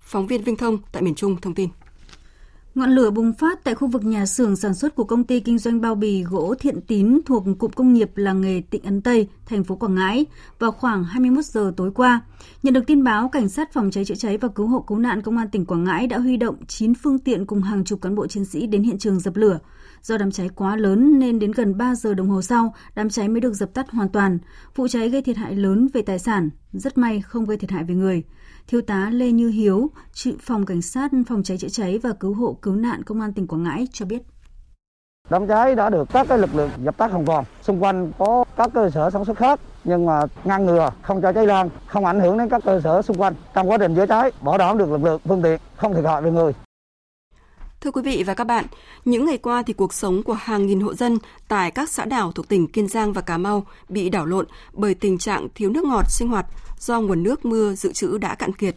Phóng 0.00 0.26
viên 0.26 0.42
Vinh 0.42 0.56
Thông 0.56 0.78
tại 0.92 1.02
miền 1.02 1.14
Trung 1.14 1.36
thông 1.36 1.54
tin. 1.54 1.68
Ngọn 2.74 2.90
lửa 2.90 3.10
bùng 3.10 3.32
phát 3.32 3.64
tại 3.64 3.74
khu 3.74 3.88
vực 3.88 4.04
nhà 4.04 4.26
xưởng 4.26 4.56
sản 4.56 4.74
xuất 4.74 4.94
của 4.94 5.04
công 5.04 5.24
ty 5.24 5.40
kinh 5.40 5.58
doanh 5.58 5.80
bao 5.80 5.94
bì 5.94 6.22
gỗ 6.22 6.54
Thiện 6.60 6.80
Tín 6.80 7.20
thuộc 7.26 7.44
cụm 7.58 7.70
công 7.70 7.92
nghiệp 7.92 8.16
làng 8.16 8.40
nghề 8.40 8.62
Tịnh 8.70 8.82
Ấn 8.82 9.02
Tây, 9.02 9.28
thành 9.46 9.64
phố 9.64 9.76
Quảng 9.76 9.94
Ngãi 9.94 10.26
vào 10.58 10.72
khoảng 10.72 11.04
21 11.04 11.44
giờ 11.44 11.72
tối 11.76 11.90
qua. 11.94 12.20
Nhận 12.62 12.74
được 12.74 12.86
tin 12.86 13.04
báo, 13.04 13.28
cảnh 13.28 13.48
sát 13.48 13.72
phòng 13.72 13.90
cháy 13.90 14.04
chữa 14.04 14.14
cháy 14.14 14.38
và 14.38 14.48
cứu 14.48 14.66
hộ 14.66 14.80
cứu 14.80 14.98
nạn 14.98 15.22
công 15.22 15.36
an 15.36 15.48
tỉnh 15.48 15.64
Quảng 15.64 15.84
Ngãi 15.84 16.06
đã 16.06 16.18
huy 16.18 16.36
động 16.36 16.56
9 16.68 16.94
phương 16.94 17.18
tiện 17.18 17.46
cùng 17.46 17.62
hàng 17.62 17.84
chục 17.84 18.00
cán 18.02 18.14
bộ 18.14 18.26
chiến 18.26 18.44
sĩ 18.44 18.66
đến 18.66 18.82
hiện 18.82 18.98
trường 18.98 19.20
dập 19.20 19.36
lửa. 19.36 19.58
Do 20.02 20.16
đám 20.18 20.30
cháy 20.30 20.48
quá 20.54 20.76
lớn 20.76 21.18
nên 21.18 21.38
đến 21.38 21.52
gần 21.52 21.78
3 21.78 21.94
giờ 21.94 22.14
đồng 22.14 22.28
hồ 22.28 22.42
sau, 22.42 22.74
đám 22.94 23.10
cháy 23.10 23.28
mới 23.28 23.40
được 23.40 23.52
dập 23.52 23.74
tắt 23.74 23.90
hoàn 23.90 24.08
toàn. 24.08 24.38
Vụ 24.74 24.88
cháy 24.88 25.08
gây 25.08 25.22
thiệt 25.22 25.36
hại 25.36 25.54
lớn 25.56 25.88
về 25.94 26.02
tài 26.02 26.18
sản, 26.18 26.50
rất 26.72 26.98
may 26.98 27.20
không 27.20 27.44
gây 27.44 27.56
thiệt 27.56 27.70
hại 27.70 27.84
về 27.84 27.94
người. 27.94 28.22
Thiếu 28.66 28.80
tá 28.80 29.10
Lê 29.12 29.30
Như 29.32 29.48
Hiếu, 29.48 29.90
trị 30.12 30.36
phòng 30.40 30.66
cảnh 30.66 30.82
sát 30.82 31.10
phòng 31.28 31.42
cháy 31.42 31.58
chữa 31.58 31.68
cháy 31.68 31.98
và 31.98 32.10
cứu 32.20 32.34
hộ 32.34 32.58
cứu 32.62 32.76
nạn 32.76 33.02
công 33.02 33.20
an 33.20 33.32
tỉnh 33.32 33.46
Quảng 33.46 33.62
Ngãi 33.62 33.88
cho 33.92 34.06
biết. 34.06 34.22
Đám 35.30 35.46
cháy 35.46 35.74
đã 35.74 35.90
được 35.90 36.08
các 36.12 36.26
cái 36.28 36.38
lực 36.38 36.54
lượng 36.54 36.70
dập 36.84 36.96
tắt 36.96 37.10
hoàn 37.10 37.26
toàn. 37.26 37.44
Xung 37.62 37.82
quanh 37.82 38.12
có 38.18 38.44
các 38.56 38.70
cơ 38.74 38.90
sở 38.90 39.10
sản 39.10 39.24
xuất 39.24 39.36
khác 39.36 39.60
nhưng 39.84 40.06
mà 40.06 40.22
ngăn 40.44 40.66
ngừa 40.66 40.90
không 41.02 41.22
cho 41.22 41.32
cháy 41.32 41.46
lan, 41.46 41.68
không 41.86 42.04
ảnh 42.04 42.20
hưởng 42.20 42.38
đến 42.38 42.48
các 42.48 42.62
cơ 42.64 42.80
sở 42.84 43.02
xung 43.02 43.18
quanh. 43.18 43.34
Trong 43.54 43.70
quá 43.70 43.78
trình 43.78 43.94
chữa 43.94 44.06
cháy, 44.06 44.32
bảo 44.40 44.58
đảm 44.58 44.78
được 44.78 44.90
lực 44.90 45.04
lượng 45.04 45.20
phương 45.24 45.42
tiện, 45.42 45.60
không 45.76 45.94
thiệt 45.94 46.04
hại 46.04 46.22
về 46.22 46.30
người. 46.30 46.52
Thưa 47.82 47.90
quý 47.90 48.02
vị 48.02 48.22
và 48.26 48.34
các 48.34 48.44
bạn, 48.44 48.66
những 49.04 49.26
ngày 49.26 49.38
qua 49.38 49.62
thì 49.66 49.72
cuộc 49.72 49.94
sống 49.94 50.22
của 50.22 50.32
hàng 50.32 50.66
nghìn 50.66 50.80
hộ 50.80 50.94
dân 50.94 51.18
tại 51.48 51.70
các 51.70 51.88
xã 51.88 52.04
đảo 52.04 52.32
thuộc 52.32 52.48
tỉnh 52.48 52.66
Kiên 52.66 52.88
Giang 52.88 53.12
và 53.12 53.20
Cà 53.20 53.38
Mau 53.38 53.66
bị 53.88 54.08
đảo 54.08 54.26
lộn 54.26 54.46
bởi 54.72 54.94
tình 54.94 55.18
trạng 55.18 55.48
thiếu 55.54 55.70
nước 55.70 55.84
ngọt 55.84 56.04
sinh 56.08 56.28
hoạt 56.28 56.46
do 56.78 57.00
nguồn 57.00 57.22
nước 57.22 57.44
mưa 57.44 57.74
dự 57.74 57.92
trữ 57.92 58.18
đã 58.18 58.34
cạn 58.34 58.52
kiệt. 58.52 58.76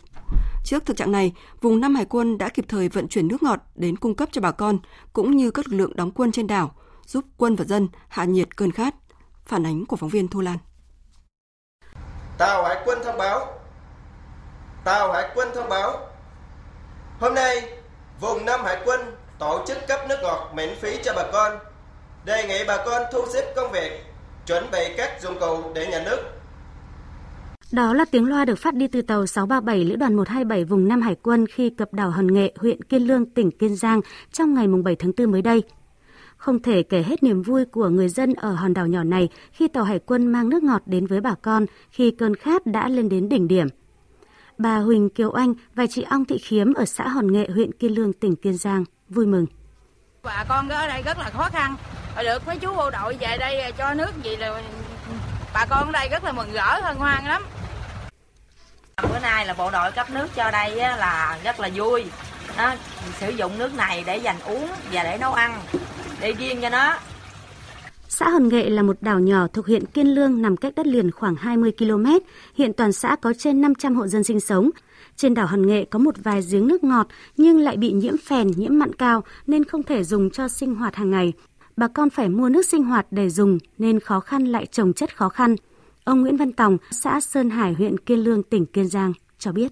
Trước 0.64 0.86
thực 0.86 0.98
trạng 0.98 1.12
này, 1.12 1.34
vùng 1.62 1.80
Nam 1.80 1.96
Hải 1.96 2.06
quân 2.06 2.38
đã 2.38 2.50
kịp 2.50 2.66
thời 2.68 2.90
vận 2.90 3.08
chuyển 3.08 3.28
nước 3.28 3.44
ngọt 3.44 3.60
đến 3.76 3.96
cung 3.96 4.16
cấp 4.16 4.30
cho 4.32 4.42
bà 4.42 4.52
con 4.52 4.80
cũng 5.14 5.38
như 5.38 5.52
các 5.52 5.68
lực 5.68 5.78
lượng 5.78 5.96
đóng 5.96 6.12
quân 6.12 6.32
trên 6.32 6.48
đảo, 6.48 6.76
giúp 7.06 7.26
quân 7.38 7.56
và 7.56 7.66
dân 7.66 7.88
hạ 8.08 8.24
nhiệt 8.24 8.58
cơn 8.58 8.72
khát. 8.72 8.96
Phản 9.46 9.66
ánh 9.66 9.86
của 9.86 9.96
phóng 9.96 10.10
viên 10.10 10.28
Thu 10.28 10.42
Lan. 10.42 10.58
Tàu 12.38 12.64
Hải 12.64 12.78
quân 12.86 13.00
thông 13.06 13.18
báo. 13.18 13.48
Tàu 14.84 15.14
Hải 15.14 15.32
quân 15.36 15.48
thông 15.56 15.70
báo. 15.70 15.98
Hôm 17.20 17.34
nay, 17.36 17.70
vùng 18.22 18.46
Nam 18.46 18.60
Hải 18.64 18.78
quân 18.86 19.00
tổ 19.40 19.66
chức 19.68 19.78
cấp 19.88 20.00
nước 20.10 20.18
ngọt 20.24 20.52
miễn 20.56 20.70
phí 20.82 20.98
cho 21.04 21.14
bà 21.16 21.24
con. 21.34 21.52
Đề 22.26 22.46
nghị 22.48 22.64
bà 22.68 22.78
con 22.86 23.02
thu 23.14 23.20
xếp 23.34 23.54
công 23.56 23.72
việc, 23.72 23.92
chuẩn 24.48 24.64
bị 24.72 24.80
các 24.98 25.22
dụng 25.22 25.40
cụ 25.40 25.58
để 25.74 25.88
nhà 25.88 26.04
nước. 26.06 26.18
Đó 27.72 27.94
là 27.94 28.06
tiếng 28.12 28.30
loa 28.30 28.46
được 28.46 28.56
phát 28.56 28.74
đi 28.74 28.88
từ 28.88 29.02
tàu 29.02 29.26
637 29.26 29.86
Lữ 29.86 29.96
đoàn 29.96 30.16
127 30.16 30.64
vùng 30.64 30.88
Nam 30.88 31.02
Hải 31.02 31.16
quân 31.16 31.46
khi 31.48 31.70
cập 31.70 31.94
đảo 31.94 32.10
Hòn 32.10 32.34
Nghệ, 32.34 32.54
huyện 32.58 32.84
Kiên 32.84 33.08
Lương, 33.08 33.26
tỉnh 33.26 33.52
Kiên 33.52 33.76
Giang 33.76 34.02
trong 34.32 34.54
ngày 34.54 34.68
7 34.68 34.96
tháng 34.96 35.12
4 35.18 35.32
mới 35.32 35.42
đây. 35.42 35.64
Không 36.38 36.62
thể 36.62 36.84
kể 36.84 37.04
hết 37.04 37.24
niềm 37.24 37.42
vui 37.42 37.66
của 37.66 37.90
người 37.90 38.10
dân 38.10 38.34
ở 38.34 38.52
hòn 38.52 38.74
đảo 38.74 38.88
nhỏ 38.88 39.04
này 39.04 39.30
khi 39.52 39.68
tàu 39.68 39.84
hải 39.84 40.00
quân 40.00 40.28
mang 40.28 40.50
nước 40.50 40.64
ngọt 40.64 40.82
đến 40.86 41.08
với 41.08 41.22
bà 41.22 41.36
con 41.42 41.66
khi 41.92 42.12
cơn 42.12 42.36
khát 42.36 42.66
đã 42.66 42.90
lên 42.90 43.10
đến 43.10 43.30
đỉnh 43.30 43.48
điểm. 43.48 43.68
Bà 44.58 44.78
Huỳnh 44.78 45.10
Kiều 45.10 45.32
Anh 45.32 45.54
và 45.76 45.86
chị 45.90 46.06
Ong 46.10 46.26
Thị 46.26 46.38
Khiếm 46.38 46.74
ở 46.74 46.86
xã 46.86 47.08
Hòn 47.08 47.32
Nghệ, 47.32 47.48
huyện 47.54 47.72
Kiên 47.72 47.96
Lương, 47.96 48.14
tỉnh 48.14 48.36
Kiên 48.36 48.58
Giang 48.58 48.84
vui 49.10 49.26
mừng. 49.26 49.46
Bà 50.24 50.46
con 50.50 50.70
ở 50.70 50.88
đây 50.88 51.02
rất 51.02 51.18
là 51.18 51.30
khó 51.30 51.50
khăn, 51.54 51.76
được 52.24 52.48
mấy 52.48 52.58
chú 52.58 52.76
bộ 52.76 52.90
đội 52.90 53.18
về 53.20 53.38
đây 53.38 53.72
cho 53.78 53.94
nước 53.94 54.12
gì 54.24 54.36
là 54.36 54.62
bà 55.54 55.66
con 55.66 55.86
ở 55.86 55.92
đây 55.92 56.10
rất 56.10 56.24
là 56.24 56.32
mừng 56.32 56.54
rỡ 56.54 56.82
hân 56.82 56.98
hoan 56.98 57.26
lắm. 57.26 57.44
Bữa 59.04 59.20
nay 59.20 59.46
là 59.46 59.54
bộ 59.54 59.72
đội 59.72 59.92
cấp 59.92 60.10
nước 60.10 60.28
cho 60.36 60.52
đây 60.52 60.76
là 60.76 61.40
rất 61.44 61.60
là 61.60 61.70
vui. 61.76 62.06
Đó, 62.58 62.76
sử 63.20 63.30
dụng 63.30 63.58
nước 63.58 63.74
này 63.74 64.04
để 64.08 64.18
dành 64.18 64.40
uống 64.40 64.70
và 64.92 65.04
để 65.04 65.18
nấu 65.18 65.34
ăn, 65.34 65.62
để 66.20 66.32
riêng 66.32 66.62
cho 66.62 66.70
nó. 66.70 66.98
Xã 68.18 68.30
Hòn 68.30 68.50
Nghệ 68.50 68.70
là 68.70 68.82
một 68.82 68.98
đảo 69.02 69.20
nhỏ 69.20 69.48
thuộc 69.48 69.66
huyện 69.66 69.86
Kiên 69.86 70.08
Lương 70.08 70.42
nằm 70.42 70.58
cách 70.58 70.74
đất 70.76 70.88
liền 70.88 71.12
khoảng 71.12 71.36
20 71.36 71.72
km. 71.78 72.06
Hiện 72.58 72.74
toàn 72.74 72.92
xã 72.92 73.16
có 73.16 73.34
trên 73.38 73.62
500 73.62 73.96
hộ 73.96 74.08
dân 74.08 74.24
sinh 74.24 74.40
sống. 74.40 74.70
Trên 75.16 75.34
đảo 75.34 75.48
Hòn 75.48 75.68
Nghệ 75.68 75.86
có 75.86 76.00
một 76.00 76.16
vài 76.24 76.42
giếng 76.52 76.68
nước 76.68 76.84
ngọt 76.84 77.08
nhưng 77.38 77.60
lại 77.60 77.78
bị 77.78 77.92
nhiễm 77.92 78.18
phèn, 78.18 78.48
nhiễm 78.48 78.80
mặn 78.80 78.94
cao 78.94 79.24
nên 79.48 79.66
không 79.66 79.84
thể 79.84 80.04
dùng 80.04 80.30
cho 80.30 80.48
sinh 80.48 80.76
hoạt 80.76 80.96
hàng 80.96 81.12
ngày. 81.12 81.34
Bà 81.78 81.88
con 81.88 82.10
phải 82.10 82.30
mua 82.30 82.50
nước 82.50 82.66
sinh 82.66 82.84
hoạt 82.84 83.06
để 83.12 83.30
dùng 83.30 83.58
nên 83.78 84.00
khó 84.00 84.20
khăn 84.20 84.46
lại 84.46 84.66
trồng 84.66 84.94
chất 84.94 85.18
khó 85.18 85.30
khăn. 85.30 85.56
Ông 86.04 86.22
Nguyễn 86.22 86.38
Văn 86.38 86.52
Tòng, 86.52 86.78
xã 86.92 87.20
Sơn 87.20 87.50
Hải, 87.50 87.74
huyện 87.74 87.98
Kiên 87.98 88.20
Lương, 88.20 88.44
tỉnh 88.44 88.66
Kiên 88.66 88.88
Giang 88.88 89.14
cho 89.40 89.52
biết. 89.52 89.72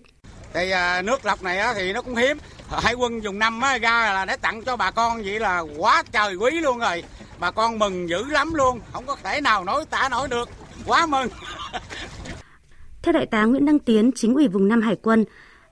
Thì 0.53 0.71
à, 0.71 1.01
nước 1.01 1.25
lọc 1.25 1.43
này 1.43 1.73
thì 1.75 1.93
nó 1.93 2.01
cũng 2.01 2.15
hiếm. 2.15 2.37
Hải 2.69 2.93
quân 2.93 3.19
dùng 3.23 3.39
năm 3.39 3.61
ra 3.81 4.13
là 4.13 4.25
để 4.25 4.35
tặng 4.37 4.63
cho 4.63 4.75
bà 4.75 4.91
con 4.91 5.21
vậy 5.23 5.39
là 5.39 5.63
quá 5.77 6.03
trời 6.11 6.35
quý 6.35 6.51
luôn 6.51 6.79
rồi. 6.79 7.03
Bà 7.43 7.51
con 7.51 7.79
mừng 7.79 8.09
dữ 8.09 8.23
lắm 8.23 8.53
luôn, 8.53 8.79
không 8.93 9.05
có 9.05 9.15
thể 9.23 9.41
nào 9.41 9.63
nói 9.63 9.85
tả 9.89 10.09
nổi 10.11 10.27
được. 10.27 10.49
Quá 10.85 11.05
mừng. 11.05 11.27
Theo 13.01 13.13
Đại 13.13 13.25
tá 13.25 13.45
Nguyễn 13.45 13.65
Đăng 13.65 13.79
Tiến, 13.79 14.11
chính 14.15 14.33
ủy 14.33 14.47
vùng 14.47 14.67
Nam 14.67 14.81
Hải 14.81 14.95
quân, 14.95 15.25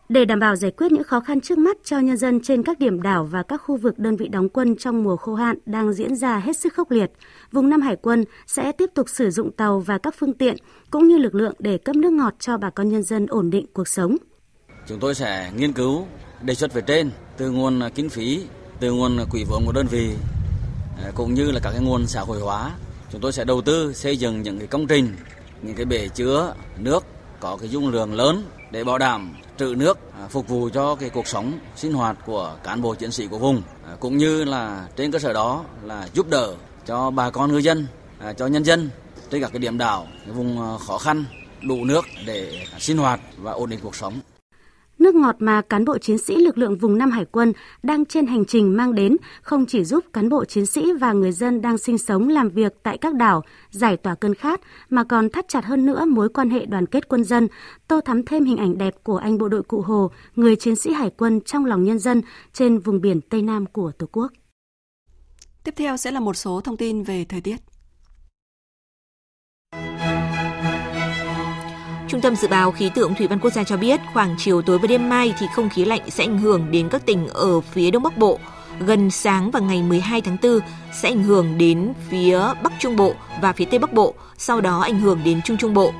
để 0.10 0.26
đảm 0.26 0.40
bảo 0.40 0.56
giải 0.56 0.72
quyết 0.72 0.92
những 0.92 1.04
khó 1.04 1.20
khăn 1.20 1.42
trước 1.42 1.58
mắt 1.58 1.78
cho 1.84 2.00
nhân 2.00 2.18
dân 2.18 2.40
trên 2.44 2.64
các 2.64 2.80
điểm 2.80 3.02
đảo 3.02 3.26
và 3.26 3.44
các 3.44 3.58
khu 3.58 3.78
vực 3.78 4.00
đơn 4.00 4.16
vị 4.16 4.28
đóng 4.28 4.50
quân 4.50 4.76
trong 4.76 5.04
mùa 5.04 5.16
khô 5.16 5.36
hạn 5.36 5.58
đang 5.66 5.94
diễn 5.94 6.16
ra 6.16 6.38
hết 6.38 6.58
sức 6.58 6.74
khốc 6.74 6.92
liệt, 6.92 7.12
vùng 7.52 7.70
Nam 7.70 7.82
Hải 7.82 7.96
quân 7.96 8.26
sẽ 8.48 8.72
tiếp 8.72 8.90
tục 8.94 9.10
sử 9.10 9.30
dụng 9.30 9.52
tàu 9.52 9.80
và 9.80 9.98
các 9.98 10.16
phương 10.18 10.34
tiện 10.34 10.56
cũng 10.92 11.08
như 11.08 11.18
lực 11.18 11.36
lượng 11.36 11.54
để 11.60 11.78
cấp 11.78 11.96
nước 11.96 12.14
ngọt 12.14 12.34
cho 12.40 12.58
bà 12.58 12.70
con 12.70 12.90
nhân 12.90 13.04
dân 13.04 13.28
ổn 13.30 13.50
định 13.50 13.66
cuộc 13.74 13.88
sống. 13.88 14.18
Chúng 14.88 15.00
tôi 15.00 15.16
sẽ 15.16 15.52
nghiên 15.58 15.74
cứu 15.74 16.06
đề 16.42 16.54
xuất 16.54 16.74
về 16.74 16.82
trên 16.88 17.12
từ 17.38 17.52
nguồn 17.52 17.82
kinh 17.96 18.10
phí, 18.10 18.44
từ 18.80 18.92
nguồn 18.92 19.18
quỹ 19.32 19.44
vốn 19.50 19.64
của 19.66 19.72
đơn 19.72 19.88
vị 19.92 20.10
Ờ, 21.04 21.12
cũng 21.16 21.34
như 21.34 21.52
là 21.52 21.60
các 21.60 21.72
cái 21.72 21.82
nguồn 21.82 22.08
xã 22.08 22.22
hội 22.22 22.40
hóa. 22.40 22.72
Chúng 23.12 23.22
tôi 23.22 23.32
sẽ 23.32 23.44
đầu 23.44 23.62
tư 23.62 23.94
xây 23.94 24.18
dựng 24.18 24.42
những 24.42 24.58
cái 24.58 24.68
công 24.68 24.88
trình, 24.88 25.16
những 25.62 25.76
cái 25.76 25.86
bể 25.86 26.08
chứa 26.08 26.54
nước 26.78 27.06
có 27.40 27.58
cái 27.58 27.70
dung 27.70 27.90
lượng 27.90 28.14
lớn 28.14 28.44
để 28.72 28.84
bảo 28.84 28.98
đảm 28.98 29.34
trữ 29.58 29.76
nước 29.78 30.00
à, 30.14 30.28
phục 30.28 30.48
vụ 30.48 30.70
cho 30.74 30.96
cái 30.96 31.10
cuộc 31.10 31.28
sống 31.28 31.60
sinh 31.76 31.94
hoạt 31.94 32.18
của 32.26 32.56
cán 32.64 32.82
bộ 32.82 32.96
chiến 32.96 33.12
sĩ 33.12 33.28
của 33.28 33.38
vùng 33.38 33.62
à, 33.88 33.96
cũng 34.00 34.18
như 34.18 34.44
là 34.44 34.88
trên 34.96 35.12
cơ 35.12 35.20
sở 35.20 35.34
đó 35.34 35.64
là 35.84 36.08
giúp 36.14 36.30
đỡ 36.30 36.54
cho 36.86 37.12
bà 37.12 37.30
con 37.30 37.52
ngư 37.52 37.58
dân 37.58 37.88
à, 38.20 38.34
cho 38.34 38.48
nhân 38.48 38.64
dân 38.64 38.90
trên 39.30 39.42
các 39.42 39.52
cái 39.54 39.60
điểm 39.60 39.78
đảo 39.78 40.08
cái 40.26 40.34
vùng 40.34 40.78
khó 40.88 40.98
khăn 40.98 41.26
đủ 41.62 41.86
nước 41.86 42.06
để 42.26 42.66
sinh 42.80 42.98
hoạt 42.98 43.20
và 43.38 43.52
ổn 43.52 43.70
định 43.70 43.80
cuộc 43.84 43.96
sống 43.96 44.20
Nước 45.02 45.16
ngọt 45.16 45.36
mà 45.40 45.62
cán 45.62 45.86
bộ 45.86 45.98
chiến 45.98 46.18
sĩ 46.18 46.36
lực 46.36 46.58
lượng 46.58 46.78
vùng 46.78 46.98
Nam 46.98 47.12
Hải 47.12 47.26
quân 47.26 47.54
đang 47.84 48.06
trên 48.06 48.28
hành 48.28 48.46
trình 48.46 48.78
mang 48.78 48.96
đến 48.96 49.18
không 49.42 49.66
chỉ 49.66 49.84
giúp 49.84 50.06
cán 50.14 50.30
bộ 50.30 50.46
chiến 50.46 50.66
sĩ 50.66 50.94
và 50.94 51.14
người 51.14 51.32
dân 51.32 51.62
đang 51.62 51.78
sinh 51.78 51.98
sống 51.98 52.30
làm 52.30 52.50
việc 52.50 52.74
tại 52.84 52.98
các 52.98 53.16
đảo 53.16 53.44
giải 53.72 53.98
tỏa 53.98 54.16
cơn 54.16 54.36
khát 54.36 54.62
mà 54.90 55.04
còn 55.04 55.30
thắt 55.30 55.48
chặt 55.48 55.66
hơn 55.66 55.86
nữa 55.86 56.06
mối 56.06 56.30
quan 56.30 56.50
hệ 56.50 56.66
đoàn 56.66 56.86
kết 56.86 57.08
quân 57.08 57.24
dân, 57.24 57.48
tô 57.88 58.02
thắm 58.02 58.26
thêm 58.26 58.46
hình 58.46 58.58
ảnh 58.58 58.78
đẹp 58.78 58.96
của 59.04 59.18
anh 59.18 59.38
bộ 59.38 59.50
đội 59.50 59.64
Cụ 59.64 59.82
Hồ, 59.82 60.12
người 60.36 60.56
chiến 60.56 60.76
sĩ 60.76 60.94
hải 60.94 61.10
quân 61.10 61.42
trong 61.42 61.66
lòng 61.66 61.84
nhân 61.84 62.00
dân 62.00 62.22
trên 62.54 62.80
vùng 62.80 63.02
biển 63.02 63.22
Tây 63.22 63.42
Nam 63.42 63.66
của 63.66 63.92
Tổ 63.98 64.08
quốc. 64.12 64.28
Tiếp 65.64 65.74
theo 65.78 65.98
sẽ 65.98 66.12
là 66.12 66.20
một 66.20 66.34
số 66.34 66.62
thông 66.62 66.78
tin 66.78 67.04
về 67.04 67.26
thời 67.30 67.42
tiết. 67.42 67.71
Trung 72.12 72.22
tâm 72.22 72.36
Dự 72.36 72.48
báo 72.48 72.72
Khí 72.72 72.90
tượng 72.96 73.16
Thủy 73.16 73.28
văn 73.28 73.40
Quốc 73.40 73.54
gia 73.54 73.64
cho 73.64 73.78
biết 73.78 74.00
khoảng 74.14 74.36
chiều 74.38 74.62
tối 74.62 74.78
và 74.80 74.88
đêm 74.88 75.10
mai 75.10 75.34
thì 75.40 75.48
không 75.56 75.70
khí 75.70 75.86
lạnh 75.86 76.02
sẽ 76.10 76.24
ảnh 76.24 76.38
hưởng 76.38 76.72
đến 76.72 76.90
các 76.90 77.06
tỉnh 77.06 77.28
ở 77.28 77.62
phía 77.62 77.92
Đông 77.92 78.04
Bắc 78.04 78.18
Bộ. 78.18 78.40
Gần 78.80 79.12
sáng 79.12 79.52
và 79.52 79.60
ngày 79.60 79.84
12 79.84 80.22
tháng 80.22 80.38
4 80.44 80.60
sẽ 81.02 81.10
ảnh 81.10 81.24
hưởng 81.24 81.58
đến 81.58 81.94
phía 82.10 82.40
Bắc 82.64 82.74
Trung 82.80 82.96
Bộ 82.96 83.14
và 83.42 83.54
phía 83.54 83.66
Tây 83.66 83.80
Bắc 83.80 83.94
Bộ, 83.94 84.14
sau 84.38 84.62
đó 84.62 84.80
ảnh 84.80 85.00
hưởng 85.00 85.20
đến 85.24 85.42
Trung 85.42 85.58
Trung 85.58 85.74
Bộ. 85.74 85.94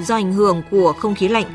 Do 0.00 0.14
ảnh 0.14 0.32
hưởng 0.32 0.62
của 0.70 0.92
không 0.92 1.14
khí 1.14 1.28
lạnh, 1.28 1.46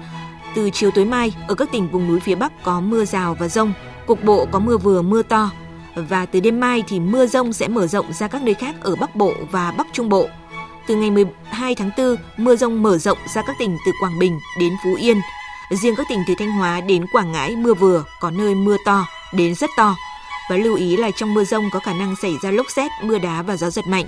từ 0.55 0.69
chiều 0.73 0.91
tối 0.91 1.05
mai 1.05 1.33
ở 1.47 1.55
các 1.55 1.71
tỉnh 1.71 1.88
vùng 1.91 2.07
núi 2.07 2.19
phía 2.19 2.36
Bắc 2.36 2.63
có 2.63 2.79
mưa 2.79 3.05
rào 3.05 3.36
và 3.39 3.47
rông, 3.47 3.73
cục 4.07 4.23
bộ 4.23 4.47
có 4.51 4.60
mưa 4.60 4.77
vừa 4.77 5.01
mưa 5.01 5.21
to. 5.21 5.51
Và 5.95 6.25
từ 6.25 6.39
đêm 6.39 6.60
mai 6.60 6.83
thì 6.88 6.99
mưa 6.99 7.27
rông 7.27 7.53
sẽ 7.53 7.67
mở 7.67 7.88
rộng 7.88 8.13
ra 8.13 8.27
các 8.27 8.43
nơi 8.43 8.53
khác 8.53 8.75
ở 8.81 8.95
Bắc 8.95 9.15
Bộ 9.15 9.33
và 9.51 9.71
Bắc 9.77 9.88
Trung 9.93 10.10
Bộ. 10.10 10.27
Từ 10.88 10.95
ngày 10.95 11.12
12 11.12 11.76
tháng 11.76 11.89
4, 11.97 12.15
mưa 12.38 12.56
rông 12.56 12.84
mở 12.84 12.97
rộng 12.97 13.17
ra 13.34 13.41
các 13.41 13.56
tỉnh 13.60 13.78
từ 13.86 13.91
Quảng 14.02 14.19
Bình 14.19 14.39
đến 14.60 14.73
Phú 14.84 14.95
Yên. 14.95 15.21
Riêng 15.69 15.95
các 15.95 16.08
tỉnh 16.10 16.23
từ 16.28 16.36
Thanh 16.39 16.52
Hóa 16.52 16.82
đến 16.82 17.06
Quảng 17.12 17.32
Ngãi 17.32 17.56
mưa 17.56 17.73
vừa, 17.73 18.04
có 18.19 18.32
nơi 18.32 18.56
mưa 18.56 18.78
to 18.86 19.06
đến 19.34 19.56
rất 19.56 19.69
to. 19.78 19.95
Và 20.50 20.58
lưu 20.58 20.76
ý 20.76 20.97
là 20.97 21.12
trong 21.12 21.34
mưa 21.34 21.43
rông 21.43 21.69
có 21.71 21.80
khả 21.80 21.93
năng 21.93 22.15
xảy 22.21 22.36
ra 22.41 22.52
lốc 22.52 22.65
xét, 22.76 22.91
mưa 23.04 23.17
đá 23.17 23.41
và 23.41 23.58
gió 23.58 23.69
giật 23.69 23.88
mạnh. 23.88 24.06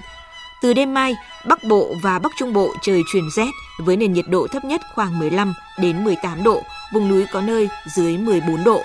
Từ 0.61 0.73
đêm 0.73 0.93
mai, 0.93 1.15
Bắc 1.47 1.63
Bộ 1.63 1.95
và 2.01 2.19
Bắc 2.19 2.31
Trung 2.37 2.53
Bộ 2.53 2.73
trời 2.81 3.01
chuyển 3.13 3.29
rét 3.35 3.49
với 3.79 3.97
nền 3.97 4.13
nhiệt 4.13 4.25
độ 4.27 4.47
thấp 4.47 4.65
nhất 4.65 4.81
khoảng 4.95 5.19
15 5.19 5.53
đến 5.79 6.03
18 6.03 6.43
độ, 6.43 6.63
vùng 6.93 7.09
núi 7.09 7.25
có 7.31 7.41
nơi 7.41 7.69
dưới 7.95 8.17
14 8.17 8.63
độ. 8.63 8.83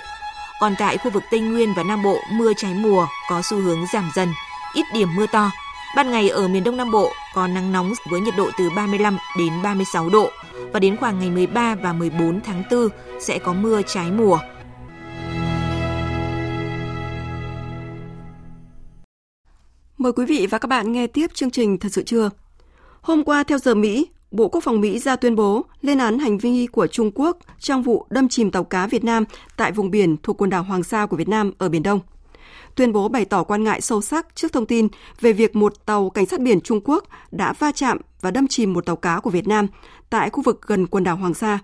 Còn 0.60 0.74
tại 0.78 0.98
khu 0.98 1.10
vực 1.10 1.22
Tây 1.30 1.40
Nguyên 1.40 1.74
và 1.74 1.82
Nam 1.82 2.02
Bộ, 2.02 2.18
mưa 2.32 2.52
trái 2.56 2.74
mùa 2.74 3.06
có 3.28 3.42
xu 3.42 3.56
hướng 3.56 3.86
giảm 3.92 4.10
dần, 4.14 4.28
ít 4.74 4.84
điểm 4.94 5.08
mưa 5.16 5.26
to, 5.26 5.50
Ban 5.96 6.10
ngày 6.10 6.28
ở 6.28 6.48
miền 6.48 6.64
Đông 6.64 6.76
Nam 6.76 6.90
Bộ 6.90 7.12
có 7.34 7.46
nắng 7.46 7.72
nóng 7.72 7.92
với 8.10 8.20
nhiệt 8.20 8.34
độ 8.36 8.50
từ 8.58 8.70
35 8.76 9.16
đến 9.38 9.52
36 9.62 10.10
độ 10.10 10.30
và 10.72 10.80
đến 10.80 10.96
khoảng 10.96 11.18
ngày 11.18 11.30
13 11.30 11.74
và 11.74 11.92
14 11.92 12.40
tháng 12.40 12.62
4 12.70 12.88
sẽ 13.20 13.38
có 13.38 13.52
mưa 13.52 13.82
trái 13.86 14.10
mùa. 14.10 14.38
Mời 19.98 20.12
quý 20.12 20.24
vị 20.26 20.46
và 20.50 20.58
các 20.58 20.68
bạn 20.68 20.92
nghe 20.92 21.06
tiếp 21.06 21.26
chương 21.34 21.50
trình 21.50 21.78
Thật 21.78 21.88
sự 21.92 22.02
trưa. 22.02 22.30
Hôm 23.00 23.24
qua 23.24 23.42
theo 23.42 23.58
giờ 23.58 23.74
Mỹ, 23.74 24.06
Bộ 24.30 24.48
Quốc 24.48 24.60
phòng 24.64 24.80
Mỹ 24.80 24.98
ra 24.98 25.16
tuyên 25.16 25.36
bố 25.36 25.64
lên 25.82 25.98
án 25.98 26.18
hành 26.18 26.38
vi 26.38 26.66
của 26.66 26.86
Trung 26.86 27.10
Quốc 27.14 27.38
trong 27.58 27.82
vụ 27.82 28.06
đâm 28.10 28.28
chìm 28.28 28.50
tàu 28.50 28.64
cá 28.64 28.86
Việt 28.86 29.04
Nam 29.04 29.24
tại 29.56 29.72
vùng 29.72 29.90
biển 29.90 30.16
thuộc 30.22 30.42
quần 30.42 30.50
đảo 30.50 30.62
Hoàng 30.62 30.82
Sa 30.82 31.06
của 31.06 31.16
Việt 31.16 31.28
Nam 31.28 31.52
ở 31.58 31.68
Biển 31.68 31.82
Đông 31.82 32.00
tuyên 32.74 32.92
bố 32.92 33.08
bày 33.08 33.24
tỏ 33.24 33.42
quan 33.42 33.64
ngại 33.64 33.80
sâu 33.80 34.00
sắc 34.00 34.26
trước 34.34 34.52
thông 34.52 34.66
tin 34.66 34.88
về 35.20 35.32
việc 35.32 35.56
một 35.56 35.86
tàu 35.86 36.10
cảnh 36.10 36.26
sát 36.26 36.40
biển 36.40 36.60
Trung 36.60 36.80
Quốc 36.84 37.04
đã 37.30 37.52
va 37.52 37.72
chạm 37.72 37.98
và 38.20 38.30
đâm 38.30 38.48
chìm 38.48 38.72
một 38.72 38.86
tàu 38.86 38.96
cá 38.96 39.20
của 39.20 39.30
Việt 39.30 39.48
Nam 39.48 39.66
tại 40.10 40.30
khu 40.30 40.42
vực 40.42 40.62
gần 40.66 40.86
quần 40.86 41.04
đảo 41.04 41.16
Hoàng 41.16 41.34
Sa. 41.34 41.58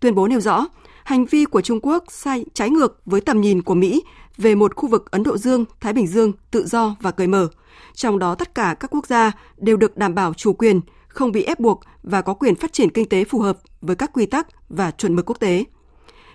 Tuyên 0.00 0.14
bố 0.14 0.28
nêu 0.28 0.40
rõ, 0.40 0.66
hành 1.04 1.24
vi 1.24 1.44
của 1.44 1.60
Trung 1.60 1.80
Quốc 1.82 2.04
sai 2.08 2.44
trái 2.54 2.70
ngược 2.70 3.00
với 3.06 3.20
tầm 3.20 3.40
nhìn 3.40 3.62
của 3.62 3.74
Mỹ 3.74 4.02
về 4.36 4.54
một 4.54 4.76
khu 4.76 4.88
vực 4.88 5.10
Ấn 5.10 5.22
Độ 5.22 5.38
Dương, 5.38 5.64
Thái 5.80 5.92
Bình 5.92 6.06
Dương 6.06 6.32
tự 6.50 6.66
do 6.66 6.96
và 7.00 7.10
cởi 7.10 7.26
mở. 7.26 7.48
Trong 7.94 8.18
đó 8.18 8.34
tất 8.34 8.54
cả 8.54 8.76
các 8.80 8.90
quốc 8.94 9.06
gia 9.06 9.32
đều 9.56 9.76
được 9.76 9.96
đảm 9.96 10.14
bảo 10.14 10.34
chủ 10.34 10.52
quyền, 10.52 10.80
không 11.08 11.32
bị 11.32 11.42
ép 11.42 11.60
buộc 11.60 11.80
và 12.02 12.22
có 12.22 12.34
quyền 12.34 12.54
phát 12.54 12.72
triển 12.72 12.90
kinh 12.90 13.08
tế 13.08 13.24
phù 13.24 13.40
hợp 13.40 13.58
với 13.80 13.96
các 13.96 14.10
quy 14.12 14.26
tắc 14.26 14.46
và 14.68 14.90
chuẩn 14.90 15.16
mực 15.16 15.26
quốc 15.26 15.40
tế. 15.40 15.64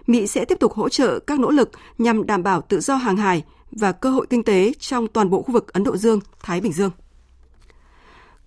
Mỹ 0.08 0.28
sẽ 0.28 0.46
tiếp 0.46 0.60
tục 0.60 0.74
hỗ 0.74 0.90
trợ 0.90 1.20
các 1.20 1.40
nỗ 1.40 1.50
lực 1.50 1.72
nhằm 1.98 2.26
đảm 2.26 2.44
bảo 2.44 2.62
tự 2.62 2.80
do 2.80 2.96
hàng 2.96 3.18
hải 3.18 3.44
và 3.76 3.92
cơ 3.92 4.10
hội 4.10 4.28
kinh 4.30 4.44
tế 4.44 4.74
trong 4.80 5.08
toàn 5.08 5.30
bộ 5.30 5.42
khu 5.42 5.52
vực 5.52 5.74
Ấn 5.74 5.84
Độ 5.84 5.98
Dương, 5.98 6.20
Thái 6.44 6.62
Bình 6.62 6.74
Dương. 6.74 6.92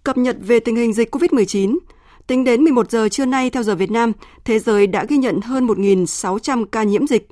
Cập 0.04 0.18
nhật 0.18 0.36
về 0.40 0.60
tình 0.60 0.76
hình 0.76 0.92
dịch 0.92 1.14
COVID-19, 1.14 1.78
tính 2.26 2.44
đến 2.44 2.62
11 2.62 2.90
giờ 2.90 3.08
trưa 3.08 3.24
nay 3.24 3.50
theo 3.50 3.62
giờ 3.62 3.74
Việt 3.74 3.90
Nam, 3.90 4.12
thế 4.44 4.58
giới 4.58 4.86
đã 4.86 5.04
ghi 5.08 5.16
nhận 5.16 5.40
hơn 5.40 5.66
1.600 5.66 6.64
ca 6.64 6.82
nhiễm 6.82 7.06
dịch. 7.06 7.28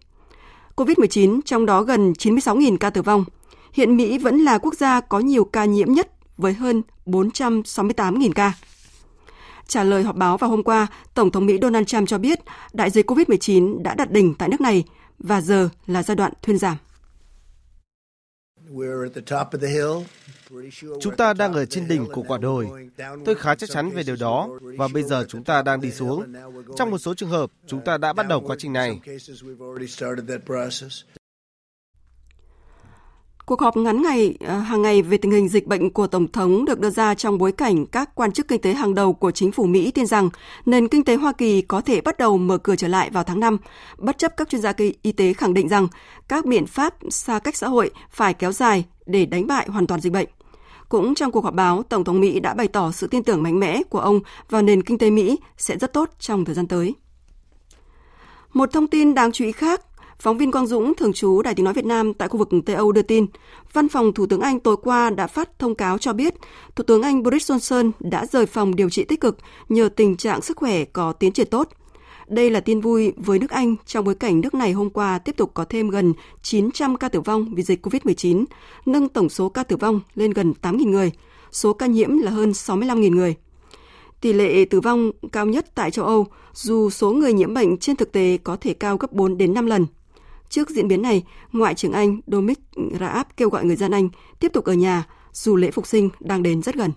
COVID-19 0.76 1.40
trong 1.44 1.66
đó 1.66 1.82
gần 1.82 2.12
96.000 2.12 2.76
ca 2.76 2.90
tử 2.90 3.02
vong. 3.02 3.24
Hiện 3.72 3.96
Mỹ 3.96 4.18
vẫn 4.18 4.38
là 4.38 4.58
quốc 4.58 4.74
gia 4.74 5.00
có 5.00 5.18
nhiều 5.18 5.44
ca 5.44 5.64
nhiễm 5.64 5.92
nhất 5.92 6.10
với 6.36 6.52
hơn 6.52 6.82
468.000 7.06 8.32
ca. 8.32 8.52
Trả 9.68 9.84
lời 9.84 10.02
họp 10.02 10.16
báo 10.16 10.36
vào 10.36 10.50
hôm 10.50 10.62
qua, 10.62 10.86
Tổng 11.14 11.30
thống 11.30 11.46
Mỹ 11.46 11.58
Donald 11.62 11.86
Trump 11.86 12.08
cho 12.08 12.18
biết 12.18 12.38
đại 12.72 12.90
dịch 12.90 13.10
COVID-19 13.10 13.82
đã 13.82 13.94
đạt 13.94 14.10
đỉnh 14.10 14.34
tại 14.34 14.48
nước 14.48 14.60
này 14.60 14.84
và 15.18 15.40
giờ 15.40 15.68
là 15.86 16.02
giai 16.02 16.16
đoạn 16.16 16.32
thuyên 16.42 16.58
giảm. 16.58 16.76
Chúng 21.00 21.16
ta 21.16 21.34
đang 21.34 21.52
ở 21.52 21.66
trên 21.66 21.88
đỉnh 21.88 22.06
của 22.06 22.22
quả 22.22 22.38
đồi. 22.38 22.68
Tôi 23.24 23.34
khá 23.34 23.54
chắc 23.54 23.70
chắn 23.70 23.90
về 23.90 24.02
điều 24.02 24.16
đó 24.16 24.48
và 24.60 24.88
bây 24.88 25.02
giờ 25.02 25.24
chúng 25.28 25.44
ta 25.44 25.62
đang 25.62 25.80
đi 25.80 25.90
xuống. 25.90 26.32
Trong 26.76 26.90
một 26.90 26.98
số 26.98 27.14
trường 27.14 27.28
hợp, 27.28 27.50
chúng 27.66 27.80
ta 27.84 27.98
đã 27.98 28.12
bắt 28.12 28.28
đầu 28.28 28.40
quá 28.40 28.56
trình 28.58 28.72
này. 28.72 29.00
Cuộc 33.46 33.60
họp 33.60 33.76
ngắn 33.76 34.02
ngày 34.02 34.34
à, 34.40 34.54
hàng 34.54 34.82
ngày 34.82 35.02
về 35.02 35.16
tình 35.16 35.32
hình 35.32 35.48
dịch 35.48 35.66
bệnh 35.66 35.90
của 35.90 36.06
Tổng 36.06 36.32
thống 36.32 36.64
được 36.64 36.80
đưa 36.80 36.90
ra 36.90 37.14
trong 37.14 37.38
bối 37.38 37.52
cảnh 37.52 37.86
các 37.86 38.14
quan 38.14 38.32
chức 38.32 38.48
kinh 38.48 38.60
tế 38.60 38.74
hàng 38.74 38.94
đầu 38.94 39.12
của 39.12 39.30
chính 39.30 39.52
phủ 39.52 39.64
Mỹ 39.64 39.90
tin 39.90 40.06
rằng 40.06 40.30
nền 40.66 40.88
kinh 40.88 41.04
tế 41.04 41.16
Hoa 41.16 41.32
Kỳ 41.32 41.62
có 41.62 41.80
thể 41.80 42.00
bắt 42.00 42.18
đầu 42.18 42.38
mở 42.38 42.58
cửa 42.58 42.76
trở 42.76 42.88
lại 42.88 43.10
vào 43.10 43.24
tháng 43.24 43.40
5, 43.40 43.58
bất 43.98 44.18
chấp 44.18 44.36
các 44.36 44.48
chuyên 44.48 44.60
gia 44.60 44.72
y 45.02 45.12
tế 45.12 45.32
khẳng 45.32 45.54
định 45.54 45.68
rằng 45.68 45.88
các 46.28 46.44
biện 46.44 46.66
pháp 46.66 46.94
xa 47.10 47.38
cách 47.38 47.56
xã 47.56 47.68
hội 47.68 47.90
phải 48.10 48.34
kéo 48.34 48.52
dài 48.52 48.84
để 49.06 49.26
đánh 49.26 49.46
bại 49.46 49.66
hoàn 49.68 49.86
toàn 49.86 50.00
dịch 50.00 50.12
bệnh. 50.12 50.28
Cũng 50.88 51.14
trong 51.14 51.32
cuộc 51.32 51.44
họp 51.44 51.54
báo, 51.54 51.82
Tổng 51.82 52.04
thống 52.04 52.20
Mỹ 52.20 52.40
đã 52.40 52.54
bày 52.54 52.68
tỏ 52.68 52.92
sự 52.92 53.06
tin 53.06 53.22
tưởng 53.22 53.42
mạnh 53.42 53.60
mẽ 53.60 53.82
của 53.82 54.00
ông 54.00 54.20
vào 54.50 54.62
nền 54.62 54.82
kinh 54.82 54.98
tế 54.98 55.10
Mỹ 55.10 55.38
sẽ 55.56 55.78
rất 55.78 55.92
tốt 55.92 56.10
trong 56.18 56.44
thời 56.44 56.54
gian 56.54 56.66
tới. 56.66 56.94
Một 58.52 58.72
thông 58.72 58.86
tin 58.86 59.14
đáng 59.14 59.32
chú 59.32 59.44
ý 59.44 59.52
khác, 59.52 59.80
Phóng 60.18 60.38
viên 60.38 60.52
Quang 60.52 60.66
Dũng, 60.66 60.94
thường 60.94 61.12
trú 61.12 61.42
Đài 61.42 61.54
tiếng 61.54 61.64
nói 61.64 61.74
Việt 61.74 61.84
Nam 61.84 62.14
tại 62.14 62.28
khu 62.28 62.38
vực 62.38 62.48
Tây 62.66 62.76
Âu 62.76 62.92
đưa 62.92 63.02
tin, 63.02 63.26
Văn 63.72 63.88
phòng 63.88 64.12
Thủ 64.12 64.26
tướng 64.26 64.40
Anh 64.40 64.60
tối 64.60 64.76
qua 64.82 65.10
đã 65.10 65.26
phát 65.26 65.58
thông 65.58 65.74
cáo 65.74 65.98
cho 65.98 66.12
biết 66.12 66.34
Thủ 66.76 66.84
tướng 66.84 67.02
Anh 67.02 67.22
Boris 67.22 67.50
Johnson 67.50 67.90
đã 68.00 68.26
rời 68.26 68.46
phòng 68.46 68.76
điều 68.76 68.90
trị 68.90 69.04
tích 69.04 69.20
cực 69.20 69.38
nhờ 69.68 69.88
tình 69.88 70.16
trạng 70.16 70.42
sức 70.42 70.56
khỏe 70.56 70.84
có 70.84 71.12
tiến 71.12 71.32
triển 71.32 71.46
tốt. 71.50 71.68
Đây 72.28 72.50
là 72.50 72.60
tin 72.60 72.80
vui 72.80 73.12
với 73.16 73.38
nước 73.38 73.50
Anh 73.50 73.76
trong 73.86 74.04
bối 74.04 74.14
cảnh 74.14 74.40
nước 74.40 74.54
này 74.54 74.72
hôm 74.72 74.90
qua 74.90 75.18
tiếp 75.18 75.36
tục 75.36 75.50
có 75.54 75.64
thêm 75.64 75.90
gần 75.90 76.12
900 76.42 76.96
ca 76.96 77.08
tử 77.08 77.20
vong 77.20 77.54
vì 77.54 77.62
dịch 77.62 77.86
COVID-19, 77.86 78.44
nâng 78.86 79.08
tổng 79.08 79.28
số 79.28 79.48
ca 79.48 79.62
tử 79.62 79.76
vong 79.76 80.00
lên 80.14 80.30
gần 80.30 80.54
8.000 80.62 80.90
người, 80.90 81.12
số 81.52 81.72
ca 81.72 81.86
nhiễm 81.86 82.18
là 82.18 82.30
hơn 82.30 82.50
65.000 82.50 83.14
người. 83.14 83.34
Tỷ 84.20 84.32
lệ 84.32 84.64
tử 84.64 84.80
vong 84.80 85.10
cao 85.32 85.46
nhất 85.46 85.74
tại 85.74 85.90
châu 85.90 86.04
Âu, 86.04 86.26
dù 86.52 86.90
số 86.90 87.12
người 87.12 87.32
nhiễm 87.32 87.54
bệnh 87.54 87.76
trên 87.76 87.96
thực 87.96 88.12
tế 88.12 88.38
có 88.44 88.56
thể 88.60 88.74
cao 88.74 88.96
gấp 88.96 89.12
4 89.12 89.38
đến 89.38 89.54
5 89.54 89.66
lần. 89.66 89.86
Trước 90.54 90.70
diễn 90.70 90.88
biến 90.88 91.02
này, 91.02 91.24
Ngoại 91.52 91.74
trưởng 91.74 91.92
Anh 91.92 92.20
Dominic 92.26 92.58
Raab 93.00 93.26
kêu 93.36 93.48
gọi 93.48 93.64
người 93.64 93.76
dân 93.76 93.90
Anh 93.90 94.08
tiếp 94.40 94.52
tục 94.52 94.64
ở 94.64 94.72
nhà 94.72 95.06
dù 95.32 95.56
lễ 95.56 95.70
phục 95.70 95.86
sinh 95.86 96.10
đang 96.20 96.42
đến 96.42 96.62
rất 96.62 96.74
gần. 96.74 96.90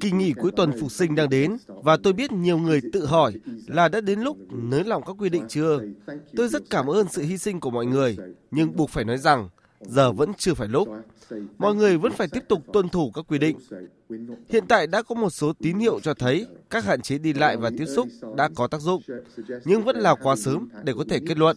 Kỳ 0.00 0.10
nghỉ 0.10 0.32
cuối 0.32 0.50
tuần 0.56 0.72
phục 0.80 0.92
sinh 0.92 1.14
đang 1.14 1.28
đến 1.28 1.56
và 1.66 1.96
tôi 2.02 2.12
biết 2.12 2.32
nhiều 2.32 2.58
người 2.58 2.80
tự 2.92 3.06
hỏi 3.06 3.32
là 3.66 3.88
đã 3.88 4.00
đến 4.00 4.20
lúc 4.20 4.36
nới 4.50 4.84
lỏng 4.84 5.02
các 5.06 5.16
quy 5.18 5.28
định 5.28 5.44
chưa. 5.48 5.80
Tôi 6.36 6.48
rất 6.48 6.62
cảm 6.70 6.86
ơn 6.86 7.06
sự 7.08 7.22
hy 7.22 7.38
sinh 7.38 7.60
của 7.60 7.70
mọi 7.70 7.86
người, 7.86 8.16
nhưng 8.50 8.76
buộc 8.76 8.90
phải 8.90 9.04
nói 9.04 9.18
rằng 9.18 9.48
giờ 9.80 10.12
vẫn 10.12 10.32
chưa 10.38 10.54
phải 10.54 10.68
lúc. 10.68 10.88
Mọi 11.58 11.74
người 11.74 11.98
vẫn 11.98 12.12
phải 12.12 12.28
tiếp 12.28 12.40
tục 12.48 12.62
tuân 12.72 12.88
thủ 12.88 13.10
các 13.14 13.24
quy 13.28 13.38
định. 13.38 13.56
Hiện 14.48 14.64
tại 14.68 14.86
đã 14.86 15.02
có 15.02 15.14
một 15.14 15.30
số 15.30 15.52
tín 15.52 15.78
hiệu 15.78 16.00
cho 16.00 16.14
thấy 16.14 16.46
các 16.70 16.84
hạn 16.84 17.00
chế 17.00 17.18
đi 17.18 17.32
lại 17.32 17.56
và 17.56 17.70
tiếp 17.78 17.86
xúc 17.86 18.08
đã 18.36 18.48
có 18.54 18.66
tác 18.66 18.80
dụng, 18.80 19.02
nhưng 19.64 19.84
vẫn 19.84 19.96
là 19.96 20.14
quá 20.14 20.36
sớm 20.36 20.68
để 20.84 20.92
có 20.96 21.04
thể 21.08 21.20
kết 21.28 21.38
luận. 21.38 21.56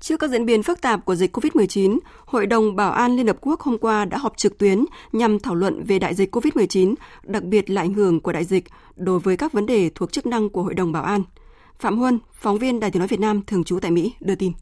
Trước 0.00 0.16
các 0.16 0.30
diễn 0.30 0.46
biến 0.46 0.62
phức 0.62 0.80
tạp 0.80 1.04
của 1.04 1.14
dịch 1.14 1.36
COVID-19, 1.36 1.98
Hội 2.24 2.46
đồng 2.46 2.76
Bảo 2.76 2.92
an 2.92 3.16
Liên 3.16 3.26
Hợp 3.26 3.36
Quốc 3.40 3.60
hôm 3.60 3.78
qua 3.78 4.04
đã 4.04 4.18
họp 4.18 4.36
trực 4.36 4.58
tuyến 4.58 4.84
nhằm 5.12 5.38
thảo 5.38 5.54
luận 5.54 5.84
về 5.84 5.98
đại 5.98 6.14
dịch 6.14 6.36
COVID-19, 6.36 6.94
đặc 7.24 7.44
biệt 7.44 7.70
là 7.70 7.82
ảnh 7.82 7.94
hưởng 7.94 8.20
của 8.20 8.32
đại 8.32 8.44
dịch 8.44 8.64
đối 8.96 9.18
với 9.18 9.36
các 9.36 9.52
vấn 9.52 9.66
đề 9.66 9.90
thuộc 9.94 10.12
chức 10.12 10.26
năng 10.26 10.48
của 10.50 10.62
Hội 10.62 10.74
đồng 10.74 10.92
Bảo 10.92 11.02
an. 11.02 11.22
Phạm 11.78 11.98
Huân, 11.98 12.18
phóng 12.32 12.58
viên 12.58 12.80
Đài 12.80 12.90
tiếng 12.90 13.00
nói 13.00 13.08
Việt 13.08 13.20
Nam 13.20 13.42
thường 13.46 13.64
trú 13.64 13.78
tại 13.80 13.90
Mỹ, 13.90 14.12
đưa 14.20 14.34
tin. 14.34 14.52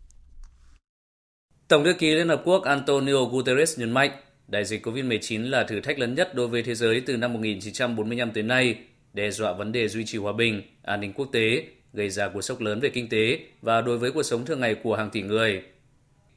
Tổng 1.69 1.85
thư 1.85 1.93
ký 1.93 2.15
Liên 2.15 2.29
Hợp 2.29 2.43
Quốc 2.45 2.63
Antonio 2.63 3.25
Guterres 3.25 3.79
nhấn 3.79 3.91
mạnh, 3.91 4.11
đại 4.49 4.65
dịch 4.65 4.87
COVID-19 4.87 5.51
là 5.51 5.65
thử 5.65 5.81
thách 5.81 5.99
lớn 5.99 6.15
nhất 6.15 6.35
đối 6.35 6.49
với 6.49 6.63
thế 6.63 6.75
giới 6.75 7.01
từ 7.01 7.17
năm 7.17 7.33
1945 7.33 8.31
tới 8.31 8.43
nay, 8.43 8.79
đe 9.13 9.31
dọa 9.31 9.53
vấn 9.53 9.73
đề 9.73 9.89
duy 9.89 10.05
trì 10.05 10.19
hòa 10.19 10.33
bình, 10.33 10.63
an 10.83 11.01
ninh 11.01 11.13
quốc 11.13 11.29
tế, 11.33 11.65
gây 11.93 12.11
ra 12.11 12.29
cú 12.29 12.41
sốc 12.41 12.61
lớn 12.61 12.81
về 12.81 12.89
kinh 12.89 13.09
tế 13.09 13.41
và 13.63 13.81
đối 13.81 13.99
với 13.99 14.13
cuộc 14.13 14.23
sống 14.23 14.45
thường 14.45 14.61
ngày 14.61 14.75
của 14.75 14.95
hàng 14.95 15.11
tỷ 15.11 15.23
người. 15.23 15.63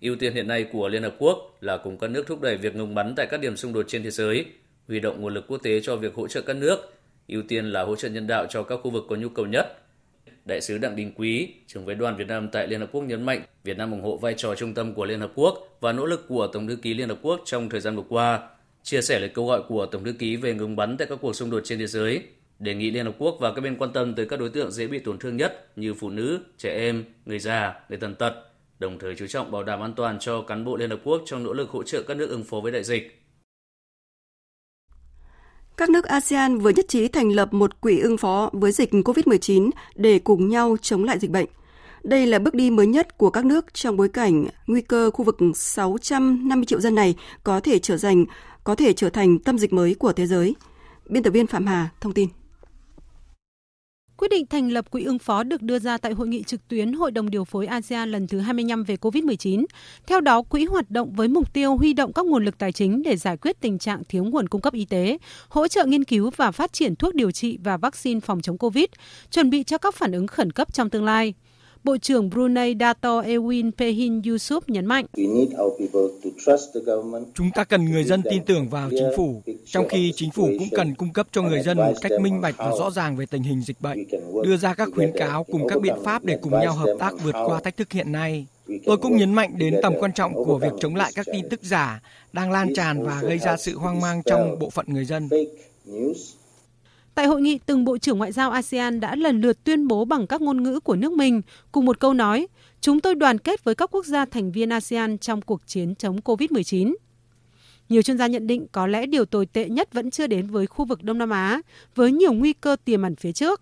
Ưu 0.01 0.15
tiên 0.15 0.33
hiện 0.33 0.47
nay 0.47 0.65
của 0.71 0.89
Liên 0.89 1.03
Hợp 1.03 1.15
Quốc 1.19 1.57
là 1.61 1.77
cùng 1.77 1.97
các 1.97 2.09
nước 2.09 2.27
thúc 2.27 2.41
đẩy 2.41 2.57
việc 2.57 2.75
ngừng 2.75 2.95
bắn 2.95 3.13
tại 3.15 3.27
các 3.31 3.41
điểm 3.41 3.57
xung 3.57 3.73
đột 3.73 3.85
trên 3.87 4.03
thế 4.03 4.11
giới, 4.11 4.45
huy 4.87 4.99
động 4.99 5.21
nguồn 5.21 5.33
lực 5.33 5.47
quốc 5.47 5.57
tế 5.63 5.79
cho 5.79 5.95
việc 5.95 6.15
hỗ 6.15 6.27
trợ 6.27 6.41
các 6.41 6.55
nước, 6.55 6.93
ưu 7.27 7.41
tiên 7.47 7.65
là 7.65 7.83
hỗ 7.83 7.95
trợ 7.95 8.09
nhân 8.09 8.27
đạo 8.27 8.45
cho 8.49 8.63
các 8.63 8.79
khu 8.83 8.91
vực 8.91 9.03
có 9.09 9.15
nhu 9.15 9.29
cầu 9.29 9.45
nhất 9.45 9.80
Đại 10.45 10.61
sứ 10.61 10.77
Đặng 10.77 10.95
Đình 10.95 11.11
Quý, 11.15 11.53
trưởng 11.67 11.85
phái 11.85 11.95
đoàn 11.95 12.17
Việt 12.17 12.27
Nam 12.27 12.49
tại 12.51 12.67
Liên 12.67 12.79
Hợp 12.79 12.89
Quốc 12.91 13.01
nhấn 13.01 13.23
mạnh 13.23 13.41
Việt 13.63 13.77
Nam 13.77 13.91
ủng 13.91 14.01
hộ 14.01 14.17
vai 14.17 14.33
trò 14.37 14.55
trung 14.55 14.73
tâm 14.73 14.93
của 14.93 15.05
Liên 15.05 15.19
Hợp 15.19 15.31
Quốc 15.35 15.77
và 15.79 15.91
nỗ 15.91 16.05
lực 16.05 16.25
của 16.27 16.47
Tổng 16.47 16.67
thư 16.67 16.75
ký 16.75 16.93
Liên 16.93 17.09
Hợp 17.09 17.17
Quốc 17.21 17.41
trong 17.45 17.69
thời 17.69 17.81
gian 17.81 17.95
vừa 17.95 18.03
qua, 18.09 18.49
chia 18.83 19.01
sẻ 19.01 19.19
lời 19.19 19.31
kêu 19.35 19.45
gọi 19.45 19.61
của 19.67 19.85
Tổng 19.85 20.03
thư 20.03 20.13
ký 20.13 20.35
về 20.35 20.53
ngừng 20.53 20.75
bắn 20.75 20.97
tại 20.97 21.07
các 21.07 21.19
cuộc 21.21 21.33
xung 21.33 21.49
đột 21.49 21.61
trên 21.65 21.79
thế 21.79 21.87
giới, 21.87 22.23
đề 22.59 22.75
nghị 22.75 22.91
Liên 22.91 23.05
Hợp 23.05 23.15
Quốc 23.17 23.37
và 23.39 23.53
các 23.53 23.61
bên 23.61 23.77
quan 23.77 23.93
tâm 23.93 24.15
tới 24.15 24.25
các 24.25 24.39
đối 24.39 24.49
tượng 24.49 24.71
dễ 24.71 24.87
bị 24.87 24.99
tổn 24.99 25.17
thương 25.17 25.37
nhất 25.37 25.71
như 25.75 25.93
phụ 25.93 26.09
nữ, 26.09 26.39
trẻ 26.57 26.75
em, 26.77 27.03
người 27.25 27.39
già, 27.39 27.73
người 27.89 27.97
tàn 27.97 28.15
tật, 28.15 28.33
đồng 28.79 28.99
thời 28.99 29.15
chú 29.15 29.27
trọng 29.27 29.51
bảo 29.51 29.63
đảm 29.63 29.81
an 29.81 29.93
toàn 29.93 30.19
cho 30.19 30.41
cán 30.41 30.65
bộ 30.65 30.77
Liên 30.77 30.89
Hợp 30.89 30.99
Quốc 31.03 31.21
trong 31.25 31.43
nỗ 31.43 31.53
lực 31.53 31.69
hỗ 31.69 31.83
trợ 31.83 32.03
các 32.03 32.17
nước 32.17 32.29
ứng 32.29 32.43
phó 32.43 32.59
với 32.59 32.71
đại 32.71 32.83
dịch. 32.83 33.20
Các 35.81 35.89
nước 35.89 36.05
ASEAN 36.05 36.57
vừa 36.57 36.69
nhất 36.69 36.85
trí 36.87 37.07
thành 37.07 37.29
lập 37.31 37.53
một 37.53 37.81
quỹ 37.81 37.99
ứng 37.99 38.17
phó 38.17 38.49
với 38.53 38.71
dịch 38.71 38.91
COVID-19 38.91 39.69
để 39.95 40.19
cùng 40.19 40.49
nhau 40.49 40.77
chống 40.81 41.03
lại 41.03 41.19
dịch 41.19 41.31
bệnh. 41.31 41.45
Đây 42.03 42.27
là 42.27 42.39
bước 42.39 42.53
đi 42.53 42.69
mới 42.69 42.87
nhất 42.87 43.17
của 43.17 43.29
các 43.29 43.45
nước 43.45 43.73
trong 43.73 43.97
bối 43.97 44.09
cảnh 44.09 44.45
nguy 44.67 44.81
cơ 44.81 45.11
khu 45.11 45.25
vực 45.25 45.37
650 45.55 46.65
triệu 46.65 46.79
dân 46.79 46.95
này 46.95 47.15
có 47.43 47.59
thể 47.59 47.79
trở 47.79 47.97
thành, 47.97 48.25
có 48.63 48.75
thể 48.75 48.93
trở 48.93 49.09
thành 49.09 49.39
tâm 49.39 49.57
dịch 49.57 49.73
mới 49.73 49.95
của 49.95 50.13
thế 50.13 50.27
giới. 50.27 50.55
Biên 51.09 51.23
tập 51.23 51.31
viên 51.31 51.47
Phạm 51.47 51.67
Hà 51.67 51.89
thông 52.01 52.13
tin. 52.13 52.29
Quyết 54.21 54.31
định 54.31 54.45
thành 54.45 54.71
lập 54.71 54.91
quỹ 54.91 55.03
ứng 55.03 55.19
phó 55.19 55.43
được 55.43 55.61
đưa 55.61 55.79
ra 55.79 55.97
tại 55.97 56.11
hội 56.11 56.27
nghị 56.27 56.43
trực 56.43 56.67
tuyến 56.67 56.93
Hội 56.93 57.11
đồng 57.11 57.29
điều 57.29 57.45
phối 57.45 57.65
ASEAN 57.65 58.11
lần 58.11 58.27
thứ 58.27 58.39
25 58.39 58.83
về 58.83 58.95
COVID-19. 58.95 59.65
Theo 60.07 60.21
đó, 60.21 60.41
quỹ 60.41 60.65
hoạt 60.65 60.91
động 60.91 61.13
với 61.13 61.27
mục 61.27 61.53
tiêu 61.53 61.77
huy 61.77 61.93
động 61.93 62.13
các 62.13 62.25
nguồn 62.25 62.45
lực 62.45 62.57
tài 62.57 62.71
chính 62.71 63.03
để 63.03 63.17
giải 63.17 63.37
quyết 63.37 63.59
tình 63.61 63.79
trạng 63.79 64.03
thiếu 64.09 64.23
nguồn 64.23 64.47
cung 64.47 64.61
cấp 64.61 64.73
y 64.73 64.85
tế, 64.85 65.17
hỗ 65.49 65.67
trợ 65.67 65.85
nghiên 65.85 66.03
cứu 66.03 66.29
và 66.35 66.51
phát 66.51 66.73
triển 66.73 66.95
thuốc 66.95 67.15
điều 67.15 67.31
trị 67.31 67.57
và 67.63 67.77
vaccine 67.77 68.19
phòng 68.19 68.41
chống 68.41 68.57
COVID, 68.57 68.85
chuẩn 69.31 69.49
bị 69.49 69.63
cho 69.63 69.77
các 69.77 69.95
phản 69.95 70.11
ứng 70.11 70.27
khẩn 70.27 70.51
cấp 70.51 70.73
trong 70.73 70.89
tương 70.89 71.05
lai. 71.05 71.33
Bộ 71.83 71.97
trưởng 71.97 72.29
Brunei 72.29 72.75
Dato 72.79 73.21
Ewin 73.21 73.71
Pehin 73.77 74.21
Yusuf 74.21 74.61
nhấn 74.67 74.85
mạnh. 74.85 75.05
Chúng 77.33 77.49
ta 77.55 77.63
cần 77.63 77.85
người 77.85 78.03
dân 78.03 78.21
tin 78.29 78.45
tưởng 78.45 78.69
vào 78.69 78.89
chính 78.89 79.09
phủ, 79.17 79.41
trong 79.65 79.87
khi 79.87 80.13
chính 80.15 80.31
phủ 80.31 80.49
cũng 80.59 80.69
cần 80.71 80.95
cung 80.95 81.13
cấp 81.13 81.27
cho 81.31 81.41
người 81.41 81.61
dân 81.61 81.77
một 81.77 81.93
cách 82.01 82.11
minh 82.21 82.41
bạch 82.41 82.55
và 82.57 82.71
rõ 82.79 82.91
ràng 82.91 83.15
về 83.15 83.25
tình 83.25 83.43
hình 83.43 83.61
dịch 83.61 83.81
bệnh, 83.81 84.03
đưa 84.43 84.57
ra 84.57 84.73
các 84.73 84.89
khuyến 84.95 85.11
cáo 85.17 85.43
cùng 85.43 85.67
các 85.67 85.81
biện 85.81 85.95
pháp 86.03 86.23
để 86.23 86.37
cùng 86.41 86.51
nhau 86.51 86.73
hợp 86.73 86.95
tác 86.99 87.13
vượt 87.23 87.35
qua 87.45 87.59
thách 87.59 87.77
thức 87.77 87.91
hiện 87.91 88.11
nay. 88.11 88.45
Tôi 88.85 88.97
cũng 88.97 89.17
nhấn 89.17 89.33
mạnh 89.33 89.53
đến 89.57 89.75
tầm 89.81 89.93
quan 89.99 90.13
trọng 90.13 90.33
của 90.33 90.57
việc 90.57 90.71
chống 90.79 90.95
lại 90.95 91.11
các 91.15 91.25
tin 91.33 91.49
tức 91.49 91.59
giả 91.63 92.01
đang 92.33 92.51
lan 92.51 92.73
tràn 92.75 93.03
và 93.03 93.21
gây 93.21 93.37
ra 93.37 93.57
sự 93.57 93.77
hoang 93.77 94.01
mang 94.01 94.21
trong 94.25 94.59
bộ 94.59 94.69
phận 94.69 94.85
người 94.89 95.05
dân. 95.05 95.29
Tại 97.15 97.27
hội 97.27 97.41
nghị, 97.41 97.59
từng 97.65 97.85
Bộ 97.85 97.97
trưởng 97.97 98.17
Ngoại 98.17 98.31
giao 98.31 98.51
ASEAN 98.51 98.99
đã 98.99 99.15
lần 99.15 99.41
lượt 99.41 99.63
tuyên 99.63 99.87
bố 99.87 100.05
bằng 100.05 100.27
các 100.27 100.41
ngôn 100.41 100.63
ngữ 100.63 100.79
của 100.79 100.95
nước 100.95 101.11
mình 101.11 101.41
cùng 101.71 101.85
một 101.85 101.99
câu 101.99 102.13
nói, 102.13 102.47
chúng 102.81 102.99
tôi 102.99 103.15
đoàn 103.15 103.37
kết 103.37 103.63
với 103.63 103.75
các 103.75 103.89
quốc 103.91 104.05
gia 104.05 104.25
thành 104.25 104.51
viên 104.51 104.69
ASEAN 104.69 105.17
trong 105.17 105.41
cuộc 105.41 105.61
chiến 105.67 105.95
chống 105.95 106.17
COVID-19. 106.17 106.95
Nhiều 107.89 108.01
chuyên 108.01 108.17
gia 108.17 108.27
nhận 108.27 108.47
định 108.47 108.67
có 108.71 108.87
lẽ 108.87 109.05
điều 109.05 109.25
tồi 109.25 109.45
tệ 109.45 109.69
nhất 109.69 109.93
vẫn 109.93 110.11
chưa 110.11 110.27
đến 110.27 110.47
với 110.47 110.67
khu 110.67 110.85
vực 110.85 111.03
Đông 111.03 111.17
Nam 111.17 111.29
Á, 111.29 111.61
với 111.95 112.11
nhiều 112.11 112.33
nguy 112.33 112.53
cơ 112.53 112.75
tiềm 112.85 113.01
ẩn 113.01 113.15
phía 113.15 113.31
trước. 113.31 113.61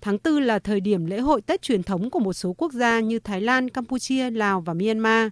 Tháng 0.00 0.18
4 0.24 0.42
là 0.42 0.58
thời 0.58 0.80
điểm 0.80 1.06
lễ 1.06 1.18
hội 1.18 1.42
Tết 1.42 1.62
truyền 1.62 1.82
thống 1.82 2.10
của 2.10 2.18
một 2.18 2.32
số 2.32 2.52
quốc 2.52 2.72
gia 2.72 3.00
như 3.00 3.18
Thái 3.18 3.40
Lan, 3.40 3.68
Campuchia, 3.68 4.30
Lào 4.30 4.60
và 4.60 4.74
Myanmar. 4.74 5.28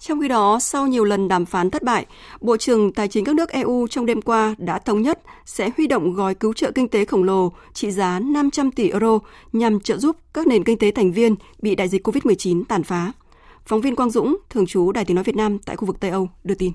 Trong 0.00 0.20
khi 0.20 0.28
đó, 0.28 0.58
sau 0.60 0.86
nhiều 0.86 1.04
lần 1.04 1.28
đàm 1.28 1.46
phán 1.46 1.70
thất 1.70 1.82
bại, 1.82 2.06
Bộ 2.40 2.56
trưởng 2.56 2.92
Tài 2.92 3.08
chính 3.08 3.24
các 3.24 3.34
nước 3.34 3.48
EU 3.48 3.86
trong 3.90 4.06
đêm 4.06 4.22
qua 4.22 4.54
đã 4.58 4.78
thống 4.78 5.02
nhất 5.02 5.20
sẽ 5.44 5.70
huy 5.76 5.86
động 5.86 6.14
gói 6.14 6.34
cứu 6.34 6.52
trợ 6.52 6.70
kinh 6.70 6.88
tế 6.88 7.04
khổng 7.04 7.24
lồ 7.24 7.52
trị 7.72 7.90
giá 7.90 8.18
500 8.18 8.70
tỷ 8.70 8.90
euro 8.90 9.18
nhằm 9.52 9.80
trợ 9.80 9.96
giúp 9.96 10.16
các 10.34 10.46
nền 10.46 10.64
kinh 10.64 10.78
tế 10.78 10.90
thành 10.90 11.12
viên 11.12 11.34
bị 11.62 11.74
đại 11.74 11.88
dịch 11.88 12.06
COVID-19 12.08 12.64
tàn 12.68 12.82
phá. 12.82 13.12
Phóng 13.66 13.80
viên 13.80 13.96
Quang 13.96 14.10
Dũng, 14.10 14.36
thường 14.50 14.66
trú 14.66 14.92
Đài 14.92 15.04
tiếng 15.04 15.14
nói 15.14 15.24
Việt 15.24 15.36
Nam 15.36 15.58
tại 15.58 15.76
khu 15.76 15.86
vực 15.86 16.00
Tây 16.00 16.10
Âu 16.10 16.28
đưa 16.44 16.54
tin. 16.54 16.72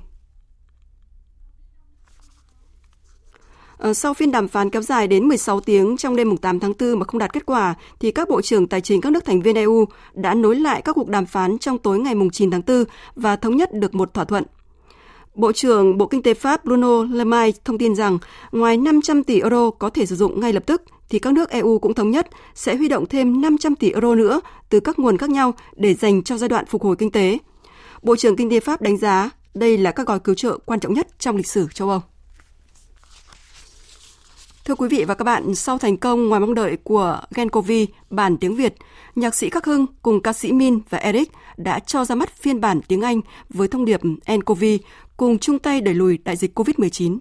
Ờ, 3.84 3.94
sau 3.94 4.14
phiên 4.14 4.32
đàm 4.32 4.48
phán 4.48 4.70
kéo 4.70 4.82
dài 4.82 5.08
đến 5.08 5.28
16 5.28 5.60
tiếng 5.60 5.98
trong 5.98 6.16
đêm 6.16 6.38
8 6.38 6.60
tháng 6.60 6.74
4 6.80 7.00
mà 7.00 7.06
không 7.06 7.20
đạt 7.20 7.34
kết 7.34 7.46
quả, 7.46 7.76
thì 8.00 8.12
các 8.12 8.30
bộ 8.30 8.42
trưởng 8.42 8.68
tài 8.68 8.82
chính 8.82 9.02
các 9.02 9.12
nước 9.12 9.26
thành 9.26 9.42
viên 9.42 9.56
EU 9.56 9.86
đã 10.14 10.34
nối 10.34 10.56
lại 10.56 10.82
các 10.82 10.94
cuộc 10.94 11.08
đàm 11.08 11.26
phán 11.26 11.58
trong 11.58 11.78
tối 11.78 12.00
ngày 12.00 12.14
9 12.32 12.52
tháng 12.52 12.62
4 12.68 12.84
và 13.16 13.36
thống 13.36 13.58
nhất 13.58 13.74
được 13.74 13.96
một 13.96 14.14
thỏa 14.14 14.26
thuận. 14.26 14.44
Bộ 15.36 15.52
trưởng 15.52 15.98
Bộ 15.98 16.06
Kinh 16.06 16.24
tế 16.24 16.34
Pháp 16.34 16.66
Bruno 16.66 17.04
Le 17.04 17.24
Maire 17.24 17.60
thông 17.66 17.78
tin 17.78 17.96
rằng 17.96 18.18
ngoài 18.52 18.78
500 18.78 19.24
tỷ 19.24 19.42
euro 19.42 19.70
có 19.70 19.90
thể 19.90 20.06
sử 20.06 20.16
dụng 20.16 20.40
ngay 20.40 20.54
lập 20.54 20.64
tức, 20.66 20.82
thì 21.10 21.20
các 21.20 21.34
nước 21.34 21.50
EU 21.50 21.80
cũng 21.80 21.94
thống 21.94 22.12
nhất 22.12 22.28
sẽ 22.56 22.76
huy 22.76 22.88
động 22.88 23.06
thêm 23.06 23.42
500 23.42 23.76
tỷ 23.76 23.92
euro 23.92 24.16
nữa 24.16 24.42
từ 24.70 24.80
các 24.80 25.00
nguồn 25.00 25.18
khác 25.18 25.30
nhau 25.30 25.54
để 25.76 25.94
dành 25.94 26.24
cho 26.24 26.38
giai 26.38 26.50
đoạn 26.50 26.66
phục 26.66 26.84
hồi 26.84 26.96
kinh 26.96 27.12
tế. 27.12 27.38
Bộ 28.02 28.16
trưởng 28.16 28.36
Kinh 28.36 28.50
tế 28.50 28.60
Pháp 28.60 28.82
đánh 28.82 28.98
giá 28.98 29.30
đây 29.54 29.78
là 29.78 29.92
các 29.92 30.08
gói 30.08 30.20
cứu 30.20 30.36
trợ 30.36 30.58
quan 30.66 30.80
trọng 30.80 30.94
nhất 30.94 31.08
trong 31.20 31.38
lịch 31.38 31.48
sử 31.48 31.68
châu 31.74 31.90
Âu. 31.90 32.02
Thưa 34.66 34.76
quý 34.76 34.88
vị 34.88 35.04
và 35.04 35.14
các 35.16 35.24
bạn, 35.24 35.56
sau 35.56 35.78
thành 35.78 35.98
công 35.98 36.30
ngoài 36.30 36.42
mong 36.42 36.54
đợi 36.54 36.78
của 36.84 37.22
Genkovi 37.36 37.88
bản 38.10 38.38
tiếng 38.38 38.56
Việt, 38.56 38.76
nhạc 39.16 39.36
sĩ 39.36 39.50
Khắc 39.50 39.66
Hưng 39.66 39.86
cùng 40.02 40.22
ca 40.22 40.34
sĩ 40.34 40.52
Min 40.52 40.80
và 40.90 40.98
Eric 40.98 41.32
đã 41.58 41.80
cho 41.80 42.06
ra 42.06 42.16
mắt 42.16 42.30
phiên 42.38 42.62
bản 42.62 42.82
tiếng 42.88 43.02
Anh 43.02 43.22
với 43.50 43.68
thông 43.68 43.86
điệp 43.86 44.02
Encovi 44.26 44.80
cùng 45.18 45.40
chung 45.40 45.60
tay 45.60 45.82
đẩy 45.82 45.94
lùi 45.94 46.18
đại 46.18 46.36
dịch 46.36 46.60
COVID-19. 46.60 47.18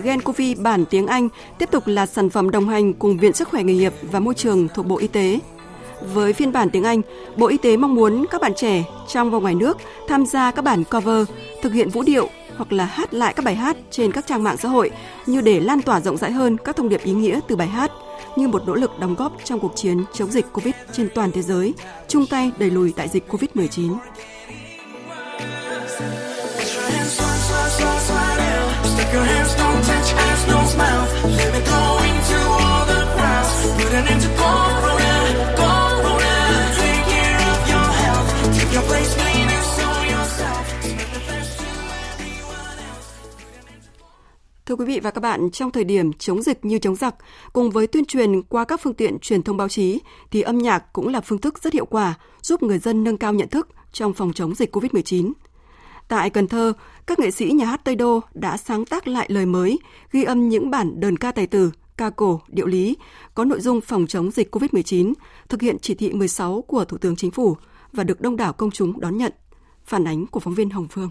GenCovi 0.00 0.54
bản 0.54 0.84
tiếng 0.90 1.06
Anh 1.06 1.28
tiếp 1.58 1.70
tục 1.70 1.82
là 1.86 2.06
sản 2.06 2.30
phẩm 2.30 2.50
đồng 2.50 2.68
hành 2.68 2.92
cùng 2.92 3.18
Viện 3.18 3.32
Sức 3.32 3.48
khỏe 3.48 3.62
nghề 3.62 3.74
nghiệp 3.74 3.92
và 4.02 4.20
Môi 4.20 4.34
trường 4.34 4.68
thuộc 4.74 4.86
Bộ 4.86 4.98
Y 4.98 5.06
tế. 5.06 5.38
Với 6.14 6.32
phiên 6.32 6.52
bản 6.52 6.70
tiếng 6.70 6.84
Anh, 6.84 7.02
Bộ 7.36 7.46
Y 7.46 7.56
tế 7.56 7.76
mong 7.76 7.94
muốn 7.94 8.24
các 8.30 8.40
bạn 8.40 8.52
trẻ 8.54 8.84
trong 9.08 9.30
và 9.30 9.38
ngoài 9.38 9.54
nước 9.54 9.78
tham 10.08 10.26
gia 10.26 10.50
các 10.50 10.62
bản 10.62 10.84
cover, 10.84 11.28
thực 11.62 11.72
hiện 11.72 11.90
vũ 11.90 12.02
điệu 12.02 12.28
hoặc 12.56 12.72
là 12.72 12.84
hát 12.84 13.14
lại 13.14 13.34
các 13.34 13.44
bài 13.44 13.54
hát 13.54 13.76
trên 13.90 14.12
các 14.12 14.26
trang 14.26 14.42
mạng 14.42 14.56
xã 14.56 14.68
hội 14.68 14.90
như 15.26 15.40
để 15.40 15.60
lan 15.60 15.82
tỏa 15.82 16.00
rộng 16.00 16.16
rãi 16.16 16.32
hơn 16.32 16.56
các 16.56 16.76
thông 16.76 16.88
điệp 16.88 17.00
ý 17.04 17.12
nghĩa 17.12 17.40
từ 17.48 17.56
bài 17.56 17.68
hát 17.68 17.92
như 18.36 18.48
một 18.48 18.62
nỗ 18.66 18.74
lực 18.74 18.98
đóng 18.98 19.14
góp 19.14 19.32
trong 19.44 19.60
cuộc 19.60 19.72
chiến 19.76 20.04
chống 20.12 20.30
dịch 20.30 20.46
Covid 20.52 20.74
trên 20.92 21.08
toàn 21.14 21.32
thế 21.32 21.42
giới, 21.42 21.74
chung 22.08 22.26
tay 22.26 22.52
đẩy 22.58 22.70
lùi 22.70 22.92
đại 22.96 23.08
dịch 23.08 23.24
Covid-19. 23.28 23.96
Your 29.14 29.24
hands, 29.24 29.54
don't 29.56 29.82
touch 29.88 30.10
smile. 30.74 31.04
Let 31.52 31.64
go 31.74 31.82
into 32.10 32.38
all 32.64 32.82
the 32.86 33.00
crowds. 33.14 33.50
Put 33.78 33.92
an 33.98 34.06
end 34.12 34.22
to 34.24 34.30
corona, 34.40 35.14
corona. 35.60 36.34
Take 36.80 37.04
care 37.12 37.40
of 37.52 37.60
your 37.72 37.88
health. 38.02 38.28
Take 38.56 38.72
your 38.76 38.84
place, 38.88 39.10
clean 39.14 39.48
and 39.56 39.66
show 39.76 39.94
yourself. 40.14 40.64
Thưa 44.66 44.76
quý 44.76 44.84
vị 44.84 45.00
và 45.00 45.10
các 45.10 45.20
bạn, 45.20 45.50
trong 45.50 45.70
thời 45.70 45.84
điểm 45.84 46.12
chống 46.12 46.42
dịch 46.42 46.64
như 46.64 46.78
chống 46.78 46.96
giặc, 46.96 47.14
cùng 47.52 47.70
với 47.70 47.86
tuyên 47.86 48.04
truyền 48.04 48.42
qua 48.42 48.64
các 48.64 48.80
phương 48.82 48.94
tiện 48.94 49.18
truyền 49.18 49.42
thông 49.42 49.56
báo 49.56 49.68
chí, 49.68 49.98
thì 50.30 50.42
âm 50.42 50.58
nhạc 50.58 50.92
cũng 50.92 51.08
là 51.08 51.20
phương 51.20 51.38
thức 51.38 51.62
rất 51.62 51.72
hiệu 51.72 51.86
quả 51.86 52.14
giúp 52.42 52.62
người 52.62 52.78
dân 52.78 53.04
nâng 53.04 53.16
cao 53.16 53.34
nhận 53.34 53.48
thức 53.48 53.68
trong 53.92 54.14
phòng 54.14 54.32
chống 54.32 54.54
dịch 54.54 54.76
COVID-19. 54.76 55.32
Tại 56.10 56.30
Cần 56.30 56.48
Thơ, 56.48 56.72
các 57.06 57.18
nghệ 57.18 57.30
sĩ 57.30 57.50
nhà 57.50 57.66
hát 57.66 57.80
Tây 57.84 57.96
Đô 57.96 58.20
đã 58.34 58.56
sáng 58.56 58.84
tác 58.84 59.08
lại 59.08 59.26
lời 59.30 59.46
mới, 59.46 59.78
ghi 60.12 60.24
âm 60.24 60.48
những 60.48 60.70
bản 60.70 61.00
đơn 61.00 61.16
ca 61.16 61.32
tài 61.32 61.46
tử, 61.46 61.72
ca 61.96 62.10
cổ, 62.10 62.40
điệu 62.48 62.66
lý 62.66 62.96
có 63.34 63.44
nội 63.44 63.60
dung 63.60 63.80
phòng 63.80 64.06
chống 64.06 64.30
dịch 64.30 64.56
COVID-19, 64.56 65.12
thực 65.48 65.62
hiện 65.62 65.76
chỉ 65.78 65.94
thị 65.94 66.12
16 66.12 66.62
của 66.62 66.84
Thủ 66.84 66.98
tướng 66.98 67.16
Chính 67.16 67.30
phủ 67.30 67.56
và 67.92 68.04
được 68.04 68.20
đông 68.20 68.36
đảo 68.36 68.52
công 68.52 68.70
chúng 68.70 69.00
đón 69.00 69.16
nhận. 69.16 69.32
Phản 69.84 70.04
ánh 70.04 70.26
của 70.26 70.40
phóng 70.40 70.54
viên 70.54 70.70
Hồng 70.70 70.88
Phương. 70.90 71.10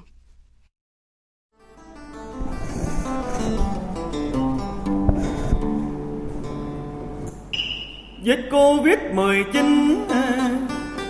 Dịch 8.24 8.40
Covid-19 8.52 9.96
à, 10.10 10.52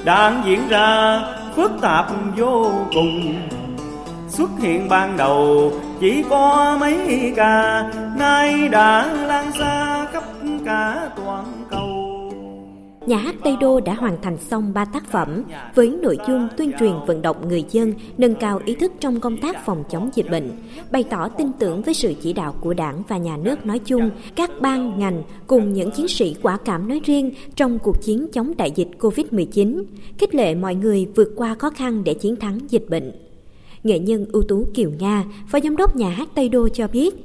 đang 0.06 0.44
diễn 0.46 0.68
ra 0.68 1.20
phức 1.56 1.72
tạp 1.82 2.12
vô 2.38 2.72
cùng 2.94 3.50
xuất 4.40 4.60
hiện 4.60 4.90
ban 4.90 5.18
đầu 5.18 5.72
chỉ 6.00 6.24
có 6.30 6.78
mấy 6.80 7.34
ca 7.36 7.84
nay 8.18 8.68
đã 8.68 9.14
lan 9.28 9.52
xa 9.60 10.08
khắp 10.12 10.24
cả 10.66 11.12
toàn 11.18 11.46
cầu. 11.70 11.86
Nhà 13.06 13.18
hát 13.18 13.36
Tây 13.44 13.56
Đô 13.62 13.80
đã 13.80 13.94
hoàn 13.94 14.22
thành 14.22 14.38
xong 14.38 14.74
3 14.74 14.86
tác 14.86 15.12
phẩm 15.12 15.44
với 15.76 15.90
nội 16.02 16.18
dung 16.28 16.48
tuyên 16.58 16.72
truyền 16.80 16.92
vận 17.08 17.22
động 17.22 17.48
người 17.48 17.64
dân 17.70 17.94
nâng 18.18 18.36
cao 18.36 18.60
ý 18.66 18.76
thức 18.76 18.92
trong 19.00 19.20
công 19.20 19.38
tác 19.38 19.66
phòng 19.66 19.84
chống 19.90 20.10
dịch 20.14 20.30
bệnh, 20.32 20.52
bày 20.92 21.04
tỏ 21.04 21.28
tin 21.28 21.52
tưởng 21.60 21.82
với 21.82 21.94
sự 21.94 22.14
chỉ 22.22 22.34
đạo 22.34 22.56
của 22.62 22.74
Đảng 22.74 23.04
và 23.08 23.18
nhà 23.18 23.38
nước 23.38 23.66
nói 23.66 23.80
chung, 23.80 24.10
các 24.36 24.52
ban 24.62 25.00
ngành 25.00 25.24
cùng 25.48 25.74
những 25.74 25.92
chiến 25.92 26.08
sĩ 26.08 26.36
quả 26.42 26.58
cảm 26.66 26.88
nói 26.88 27.02
riêng 27.06 27.32
trong 27.56 27.80
cuộc 27.80 28.02
chiến 28.02 28.28
chống 28.34 28.54
đại 28.58 28.72
dịch 28.72 28.90
Covid-19, 29.00 29.84
khích 30.18 30.36
lệ 30.36 30.56
mọi 30.56 30.76
người 30.76 31.08
vượt 31.16 31.34
qua 31.36 31.56
khó 31.56 31.70
khăn 31.70 32.04
để 32.04 32.14
chiến 32.14 32.36
thắng 32.36 32.60
dịch 32.70 32.90
bệnh 32.90 33.29
nghệ 33.84 34.00
nhân 34.00 34.26
ưu 34.32 34.44
tú 34.44 34.66
Kiều 34.74 34.92
Nga, 35.00 35.26
Phó 35.48 35.60
Giám 35.64 35.78
đốc 35.78 35.96
Nhà 35.96 36.10
hát 36.10 36.30
Tây 36.36 36.50
Đô 36.50 36.70
cho 36.70 36.88
biết, 36.88 37.16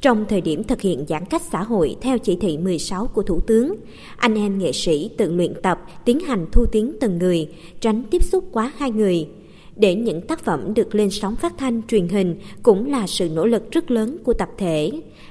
trong 0.00 0.24
thời 0.28 0.40
điểm 0.40 0.64
thực 0.64 0.80
hiện 0.80 1.04
giãn 1.08 1.24
cách 1.24 1.42
xã 1.42 1.62
hội 1.62 1.96
theo 2.00 2.18
chỉ 2.18 2.36
thị 2.36 2.58
16 2.58 3.06
của 3.06 3.22
Thủ 3.22 3.40
tướng, 3.40 3.74
anh 4.16 4.34
em 4.34 4.58
nghệ 4.58 4.72
sĩ 4.72 5.10
tự 5.16 5.32
luyện 5.32 5.54
tập, 5.62 5.80
tiến 6.04 6.20
hành 6.20 6.46
thu 6.52 6.66
tiếng 6.72 6.92
từng 7.00 7.18
người, 7.18 7.48
tránh 7.80 8.02
tiếp 8.10 8.22
xúc 8.22 8.44
quá 8.52 8.72
hai 8.76 8.90
người. 8.90 9.28
Để 9.76 9.94
những 9.94 10.20
tác 10.20 10.44
phẩm 10.44 10.74
được 10.74 10.94
lên 10.94 11.10
sóng 11.10 11.36
phát 11.36 11.58
thanh 11.58 11.82
truyền 11.82 12.08
hình 12.08 12.36
cũng 12.62 12.90
là 12.90 13.06
sự 13.06 13.28
nỗ 13.34 13.46
lực 13.46 13.70
rất 13.70 13.90
lớn 13.90 14.16
của 14.24 14.32
tập 14.32 14.48
thể. 14.58 14.90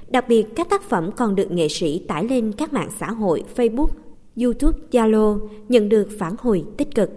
Đặc 0.10 0.26
biệt, 0.28 0.46
các 0.56 0.70
tác 0.70 0.90
phẩm 0.90 1.10
còn 1.18 1.36
được 1.36 1.52
nghệ 1.52 1.68
sĩ 1.68 2.00
tải 2.08 2.24
lên 2.24 2.52
các 2.52 2.74
mạng 2.74 2.90
xã 3.00 3.12
hội 3.12 3.44
Facebook, 3.56 3.88
YouTube, 4.42 4.78
Zalo, 4.92 5.40
nhận 5.70 5.90
được 5.90 6.08
phản 6.20 6.36
hồi 6.40 6.64
tích 6.78 6.96
cực. 6.96 7.10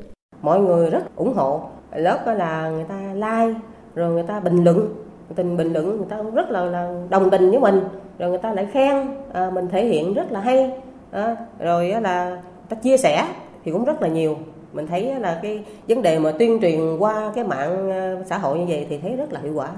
Mọi 0.43 0.61
người 0.61 0.91
rất 0.91 1.17
ủng 1.17 1.35
hộ 1.35 1.61
lớp 1.95 2.23
đó 2.27 2.33
là 2.33 2.71
người 2.71 2.85
ta 2.85 3.15
like 3.15 3.61
rồi 3.95 4.13
người 4.13 4.23
ta 4.23 4.41
bình 4.41 4.65
luận. 4.65 4.95
Tình 5.35 5.57
bình 5.57 5.73
luận 5.73 5.97
người 5.97 6.07
ta 6.09 6.23
rất 6.35 6.51
là, 6.51 6.65
là 6.65 7.03
đồng 7.11 7.31
tình 7.31 7.51
với 7.51 7.61
mình. 7.61 7.81
Rồi 8.19 8.31
người 8.31 8.39
ta 8.39 8.55
lại 8.55 8.67
khen 8.73 8.97
à, 9.33 9.51
mình 9.51 9.69
thể 9.69 9.87
hiện 9.87 10.15
rất 10.15 10.33
là 10.33 10.41
hay. 10.41 10.71
À, 11.11 11.37
rồi 11.59 11.89
là 11.89 12.43
ta 12.69 12.77
chia 12.77 12.97
sẻ 12.97 13.27
thì 13.65 13.73
cũng 13.73 13.85
rất 13.85 14.03
là 14.03 14.09
nhiều. 14.09 14.37
Mình 14.73 14.87
thấy 14.87 15.15
là 15.21 15.41
cái 15.43 15.65
vấn 15.89 16.03
đề 16.03 16.19
mà 16.19 16.33
tuyên 16.39 16.59
truyền 16.61 16.97
qua 16.99 17.33
cái 17.35 17.45
mạng 17.45 17.91
à, 17.91 18.17
xã 18.27 18.39
hội 18.39 18.59
như 18.59 18.65
vậy 18.69 18.87
thì 18.91 18.99
thấy 18.99 19.17
rất 19.17 19.33
là 19.33 19.41
hiệu 19.41 19.53
quả. 19.55 19.69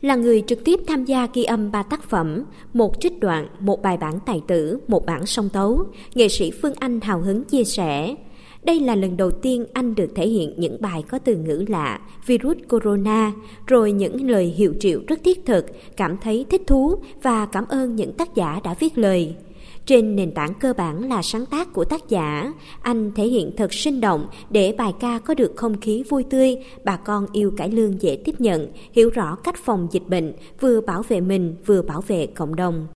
Là 0.00 0.14
người 0.14 0.44
trực 0.46 0.64
tiếp 0.64 0.80
tham 0.88 1.04
gia 1.04 1.28
ghi 1.34 1.44
âm 1.44 1.72
ba 1.72 1.82
tác 1.82 2.02
phẩm, 2.02 2.44
một 2.72 3.00
trích 3.00 3.20
đoạn, 3.20 3.46
một 3.60 3.82
bài 3.82 3.96
bản 3.96 4.14
tài 4.26 4.42
tử, 4.48 4.80
một 4.88 5.06
bản 5.06 5.26
song 5.26 5.48
tấu, 5.52 5.84
nghệ 6.14 6.28
sĩ 6.28 6.50
Phương 6.62 6.72
Anh 6.78 7.00
hào 7.00 7.18
hứng 7.18 7.44
chia 7.44 7.64
sẻ. 7.64 8.14
Đây 8.64 8.80
là 8.80 8.94
lần 8.94 9.16
đầu 9.16 9.30
tiên 9.30 9.64
anh 9.72 9.94
được 9.94 10.10
thể 10.14 10.28
hiện 10.28 10.54
những 10.56 10.76
bài 10.80 11.04
có 11.08 11.18
từ 11.18 11.36
ngữ 11.36 11.64
lạ, 11.68 12.00
virus 12.26 12.56
corona, 12.68 13.32
rồi 13.66 13.92
những 13.92 14.30
lời 14.30 14.44
hiệu 14.44 14.74
triệu 14.80 15.00
rất 15.06 15.20
thiết 15.24 15.46
thực, 15.46 15.66
cảm 15.96 16.16
thấy 16.22 16.46
thích 16.50 16.62
thú 16.66 16.94
và 17.22 17.46
cảm 17.46 17.64
ơn 17.68 17.96
những 17.96 18.12
tác 18.12 18.34
giả 18.34 18.60
đã 18.64 18.74
viết 18.74 18.98
lời. 18.98 19.34
Trên 19.86 20.16
nền 20.16 20.34
tảng 20.34 20.54
cơ 20.54 20.72
bản 20.72 21.08
là 21.08 21.22
sáng 21.22 21.46
tác 21.46 21.72
của 21.72 21.84
tác 21.84 22.08
giả, 22.08 22.52
anh 22.82 23.12
thể 23.14 23.24
hiện 23.24 23.50
thật 23.56 23.74
sinh 23.74 24.00
động 24.00 24.26
để 24.50 24.74
bài 24.78 24.92
ca 25.00 25.18
có 25.18 25.34
được 25.34 25.52
không 25.56 25.80
khí 25.80 26.04
vui 26.08 26.24
tươi, 26.30 26.56
bà 26.84 26.96
con 26.96 27.26
yêu 27.32 27.52
cải 27.56 27.70
lương 27.70 28.02
dễ 28.02 28.18
tiếp 28.24 28.34
nhận, 28.38 28.68
hiểu 28.92 29.10
rõ 29.10 29.36
cách 29.36 29.56
phòng 29.64 29.88
dịch 29.90 30.08
bệnh, 30.08 30.32
vừa 30.60 30.80
bảo 30.80 31.02
vệ 31.08 31.20
mình 31.20 31.54
vừa 31.66 31.82
bảo 31.82 32.00
vệ 32.00 32.26
cộng 32.26 32.56
đồng 32.56 32.86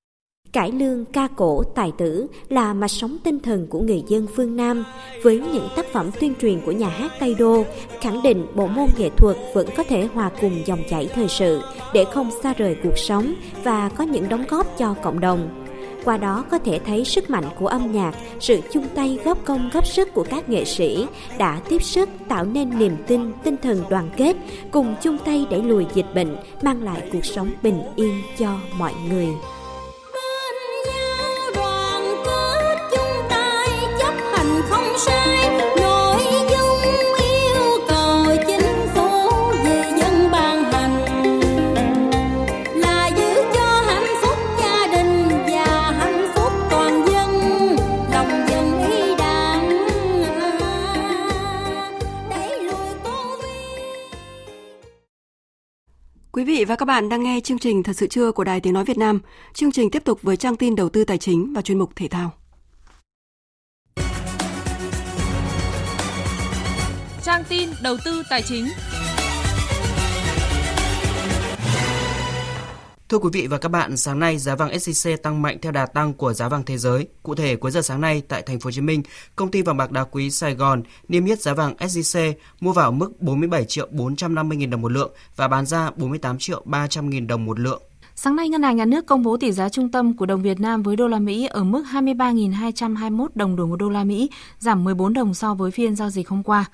cải 0.52 0.72
lương 0.72 1.04
ca 1.04 1.28
cổ 1.36 1.62
tài 1.74 1.92
tử 1.98 2.26
là 2.48 2.74
mạch 2.74 2.90
sống 2.90 3.16
tinh 3.24 3.40
thần 3.40 3.66
của 3.66 3.80
người 3.80 4.02
dân 4.08 4.26
phương 4.36 4.56
Nam 4.56 4.84
với 5.22 5.42
những 5.52 5.68
tác 5.76 5.86
phẩm 5.92 6.10
tuyên 6.20 6.34
truyền 6.40 6.60
của 6.60 6.72
nhà 6.72 6.88
hát 6.88 7.12
Tây 7.20 7.34
Đô 7.34 7.64
khẳng 8.00 8.22
định 8.22 8.46
bộ 8.54 8.66
môn 8.66 8.86
nghệ 8.98 9.10
thuật 9.16 9.36
vẫn 9.54 9.68
có 9.76 9.82
thể 9.82 10.08
hòa 10.14 10.30
cùng 10.40 10.62
dòng 10.66 10.82
chảy 10.90 11.08
thời 11.14 11.28
sự 11.28 11.60
để 11.94 12.04
không 12.04 12.30
xa 12.42 12.54
rời 12.54 12.76
cuộc 12.82 12.98
sống 12.98 13.34
và 13.64 13.88
có 13.88 14.04
những 14.04 14.28
đóng 14.28 14.44
góp 14.48 14.78
cho 14.78 14.94
cộng 15.02 15.20
đồng 15.20 15.66
qua 16.06 16.16
đó 16.16 16.44
có 16.50 16.58
thể 16.58 16.78
thấy 16.78 17.04
sức 17.04 17.30
mạnh 17.30 17.44
của 17.58 17.66
âm 17.66 17.92
nhạc, 17.92 18.14
sự 18.40 18.60
chung 18.72 18.86
tay 18.94 19.18
góp 19.24 19.44
công 19.44 19.70
góp 19.72 19.86
sức 19.86 20.14
của 20.14 20.24
các 20.30 20.48
nghệ 20.48 20.64
sĩ 20.64 21.06
đã 21.38 21.60
tiếp 21.68 21.82
sức 21.82 22.08
tạo 22.28 22.44
nên 22.44 22.78
niềm 22.78 22.96
tin, 23.06 23.32
tinh 23.44 23.56
thần 23.62 23.82
đoàn 23.90 24.10
kết, 24.16 24.36
cùng 24.70 24.94
chung 25.02 25.18
tay 25.24 25.46
đẩy 25.50 25.62
lùi 25.62 25.86
dịch 25.94 26.14
bệnh, 26.14 26.36
mang 26.62 26.82
lại 26.82 27.02
cuộc 27.12 27.24
sống 27.24 27.50
bình 27.62 27.82
yên 27.96 28.22
cho 28.38 28.58
mọi 28.78 28.92
người. 29.08 29.28
Quý 34.96 35.04
vị 56.44 56.64
và 56.64 56.76
các 56.76 56.84
bạn 56.84 57.08
đang 57.08 57.22
nghe 57.22 57.40
chương 57.40 57.58
trình 57.58 57.82
Thật 57.82 57.92
sự 57.96 58.06
trưa 58.06 58.32
của 58.32 58.44
Đài 58.44 58.60
Tiếng 58.60 58.74
Nói 58.74 58.84
Việt 58.84 58.98
Nam. 58.98 59.20
Chương 59.54 59.72
trình 59.72 59.90
tiếp 59.90 60.04
tục 60.04 60.22
với 60.22 60.36
trang 60.36 60.56
tin 60.56 60.76
đầu 60.76 60.88
tư 60.88 61.04
tài 61.04 61.18
chính 61.18 61.52
và 61.54 61.62
chuyên 61.62 61.78
mục 61.78 61.90
thể 61.96 62.08
thao. 62.08 62.32
Trang 67.26 67.44
tin 67.48 67.68
đầu 67.82 67.96
tư 68.04 68.22
tài 68.30 68.42
chính. 68.42 68.68
Thưa 73.08 73.18
quý 73.18 73.28
vị 73.32 73.46
và 73.46 73.58
các 73.58 73.68
bạn, 73.68 73.96
sáng 73.96 74.18
nay 74.18 74.38
giá 74.38 74.54
vàng 74.54 74.70
SJC 74.70 75.16
tăng 75.16 75.42
mạnh 75.42 75.58
theo 75.62 75.72
đà 75.72 75.86
tăng 75.86 76.14
của 76.14 76.32
giá 76.32 76.48
vàng 76.48 76.62
thế 76.64 76.78
giới. 76.78 77.08
Cụ 77.22 77.34
thể, 77.34 77.56
cuối 77.56 77.70
giờ 77.70 77.82
sáng 77.82 78.00
nay 78.00 78.22
tại 78.28 78.42
thành 78.42 78.60
phố 78.60 78.68
Hồ 78.68 78.72
Chí 78.72 78.80
Minh, 78.80 79.02
công 79.36 79.50
ty 79.50 79.62
vàng 79.62 79.76
bạc 79.76 79.90
đá 79.90 80.04
quý 80.04 80.30
Sài 80.30 80.54
Gòn 80.54 80.82
niêm 81.08 81.24
yết 81.24 81.40
giá 81.40 81.54
vàng 81.54 81.74
SJC 81.78 82.32
mua 82.60 82.72
vào 82.72 82.92
mức 82.92 83.22
47 83.22 83.64
triệu 83.64 83.88
450 83.90 84.58
000 84.60 84.70
đồng 84.70 84.82
một 84.82 84.92
lượng 84.92 85.12
và 85.36 85.48
bán 85.48 85.66
ra 85.66 85.90
48 85.96 86.38
triệu 86.38 86.62
300 86.64 87.10
000 87.10 87.26
đồng 87.26 87.44
một 87.44 87.58
lượng. 87.60 87.82
Sáng 88.18 88.36
nay, 88.36 88.48
Ngân 88.48 88.62
hàng 88.62 88.76
Nhà 88.76 88.84
nước 88.84 89.06
công 89.06 89.22
bố 89.22 89.36
tỷ 89.36 89.52
giá 89.52 89.68
trung 89.68 89.90
tâm 89.90 90.16
của 90.16 90.26
đồng 90.26 90.42
Việt 90.42 90.60
Nam 90.60 90.82
với 90.82 90.96
đô 90.96 91.08
la 91.08 91.18
Mỹ 91.18 91.46
ở 91.46 91.64
mức 91.64 91.84
23.221 91.92 93.26
đồng 93.34 93.56
đổi 93.56 93.66
một 93.66 93.76
đô 93.76 93.88
la 93.88 94.04
Mỹ, 94.04 94.30
giảm 94.58 94.84
14 94.84 95.12
đồng 95.12 95.34
so 95.34 95.54
với 95.54 95.70
phiên 95.70 95.96
giao 95.96 96.10
dịch 96.10 96.28
hôm 96.28 96.42
qua. 96.42 96.64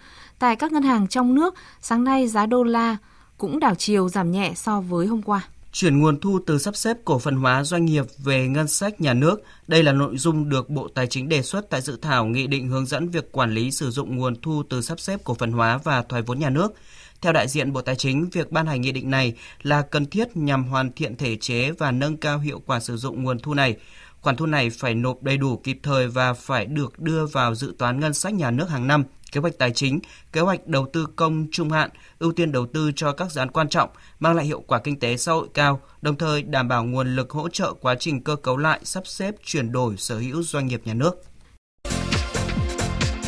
Tại 0.42 0.56
các 0.56 0.72
ngân 0.72 0.82
hàng 0.82 1.08
trong 1.08 1.34
nước, 1.34 1.54
sáng 1.80 2.04
nay 2.04 2.28
giá 2.28 2.46
đô 2.46 2.62
la 2.62 2.96
cũng 3.38 3.60
đảo 3.60 3.74
chiều 3.74 4.08
giảm 4.08 4.32
nhẹ 4.32 4.52
so 4.56 4.80
với 4.80 5.06
hôm 5.06 5.22
qua 5.22 5.42
chuyển 5.72 6.00
nguồn 6.00 6.20
thu 6.20 6.40
từ 6.46 6.58
sắp 6.58 6.76
xếp 6.76 6.96
cổ 7.04 7.18
phần 7.18 7.36
hóa 7.36 7.64
doanh 7.64 7.84
nghiệp 7.84 8.04
về 8.18 8.48
ngân 8.48 8.68
sách 8.68 9.00
nhà 9.00 9.14
nước. 9.14 9.42
Đây 9.68 9.82
là 9.82 9.92
nội 9.92 10.16
dung 10.16 10.48
được 10.48 10.70
Bộ 10.70 10.88
Tài 10.88 11.06
chính 11.06 11.28
đề 11.28 11.42
xuất 11.42 11.70
tại 11.70 11.80
dự 11.80 11.98
thảo 12.02 12.24
nghị 12.24 12.46
định 12.46 12.68
hướng 12.68 12.86
dẫn 12.86 13.08
việc 13.08 13.32
quản 13.32 13.54
lý 13.54 13.70
sử 13.70 13.90
dụng 13.90 14.16
nguồn 14.16 14.40
thu 14.42 14.62
từ 14.70 14.82
sắp 14.82 15.00
xếp 15.00 15.20
cổ 15.24 15.34
phần 15.34 15.52
hóa 15.52 15.78
và 15.84 16.02
thoái 16.02 16.22
vốn 16.22 16.38
nhà 16.38 16.50
nước. 16.50 16.74
Theo 17.20 17.32
đại 17.32 17.48
diện 17.48 17.72
Bộ 17.72 17.80
Tài 17.80 17.96
chính, 17.96 18.28
việc 18.32 18.52
ban 18.52 18.66
hành 18.66 18.80
nghị 18.80 18.92
định 18.92 19.10
này 19.10 19.34
là 19.62 19.82
cần 19.82 20.06
thiết 20.06 20.36
nhằm 20.36 20.64
hoàn 20.64 20.92
thiện 20.92 21.16
thể 21.16 21.36
chế 21.36 21.70
và 21.70 21.90
nâng 21.90 22.16
cao 22.16 22.38
hiệu 22.38 22.62
quả 22.66 22.80
sử 22.80 22.96
dụng 22.96 23.22
nguồn 23.22 23.38
thu 23.38 23.54
này. 23.54 23.76
Khoản 24.22 24.36
thu 24.36 24.46
này 24.46 24.70
phải 24.70 24.94
nộp 24.94 25.22
đầy 25.22 25.36
đủ 25.36 25.56
kịp 25.56 25.78
thời 25.82 26.08
và 26.08 26.32
phải 26.32 26.66
được 26.66 26.98
đưa 26.98 27.26
vào 27.26 27.54
dự 27.54 27.74
toán 27.78 28.00
ngân 28.00 28.14
sách 28.14 28.34
nhà 28.34 28.50
nước 28.50 28.70
hàng 28.70 28.86
năm, 28.86 29.04
kế 29.32 29.40
hoạch 29.40 29.58
tài 29.58 29.70
chính, 29.70 30.00
kế 30.32 30.40
hoạch 30.40 30.66
đầu 30.66 30.88
tư 30.92 31.06
công 31.16 31.46
trung 31.52 31.70
hạn, 31.70 31.90
ưu 32.18 32.32
tiên 32.32 32.52
đầu 32.52 32.66
tư 32.66 32.92
cho 32.96 33.12
các 33.12 33.32
dự 33.32 33.38
án 33.38 33.50
quan 33.50 33.68
trọng, 33.68 33.90
mang 34.18 34.34
lại 34.36 34.46
hiệu 34.46 34.60
quả 34.66 34.80
kinh 34.84 35.00
tế 35.00 35.16
xã 35.16 35.32
hội 35.32 35.48
cao, 35.54 35.80
đồng 36.02 36.16
thời 36.16 36.42
đảm 36.42 36.68
bảo 36.68 36.84
nguồn 36.84 37.16
lực 37.16 37.30
hỗ 37.30 37.48
trợ 37.48 37.72
quá 37.80 37.94
trình 37.94 38.24
cơ 38.24 38.36
cấu 38.36 38.56
lại, 38.56 38.80
sắp 38.82 39.06
xếp, 39.06 39.34
chuyển 39.44 39.72
đổi 39.72 39.96
sở 39.96 40.18
hữu 40.18 40.42
doanh 40.42 40.66
nghiệp 40.66 40.82
nhà 40.84 40.94
nước. 40.94 41.14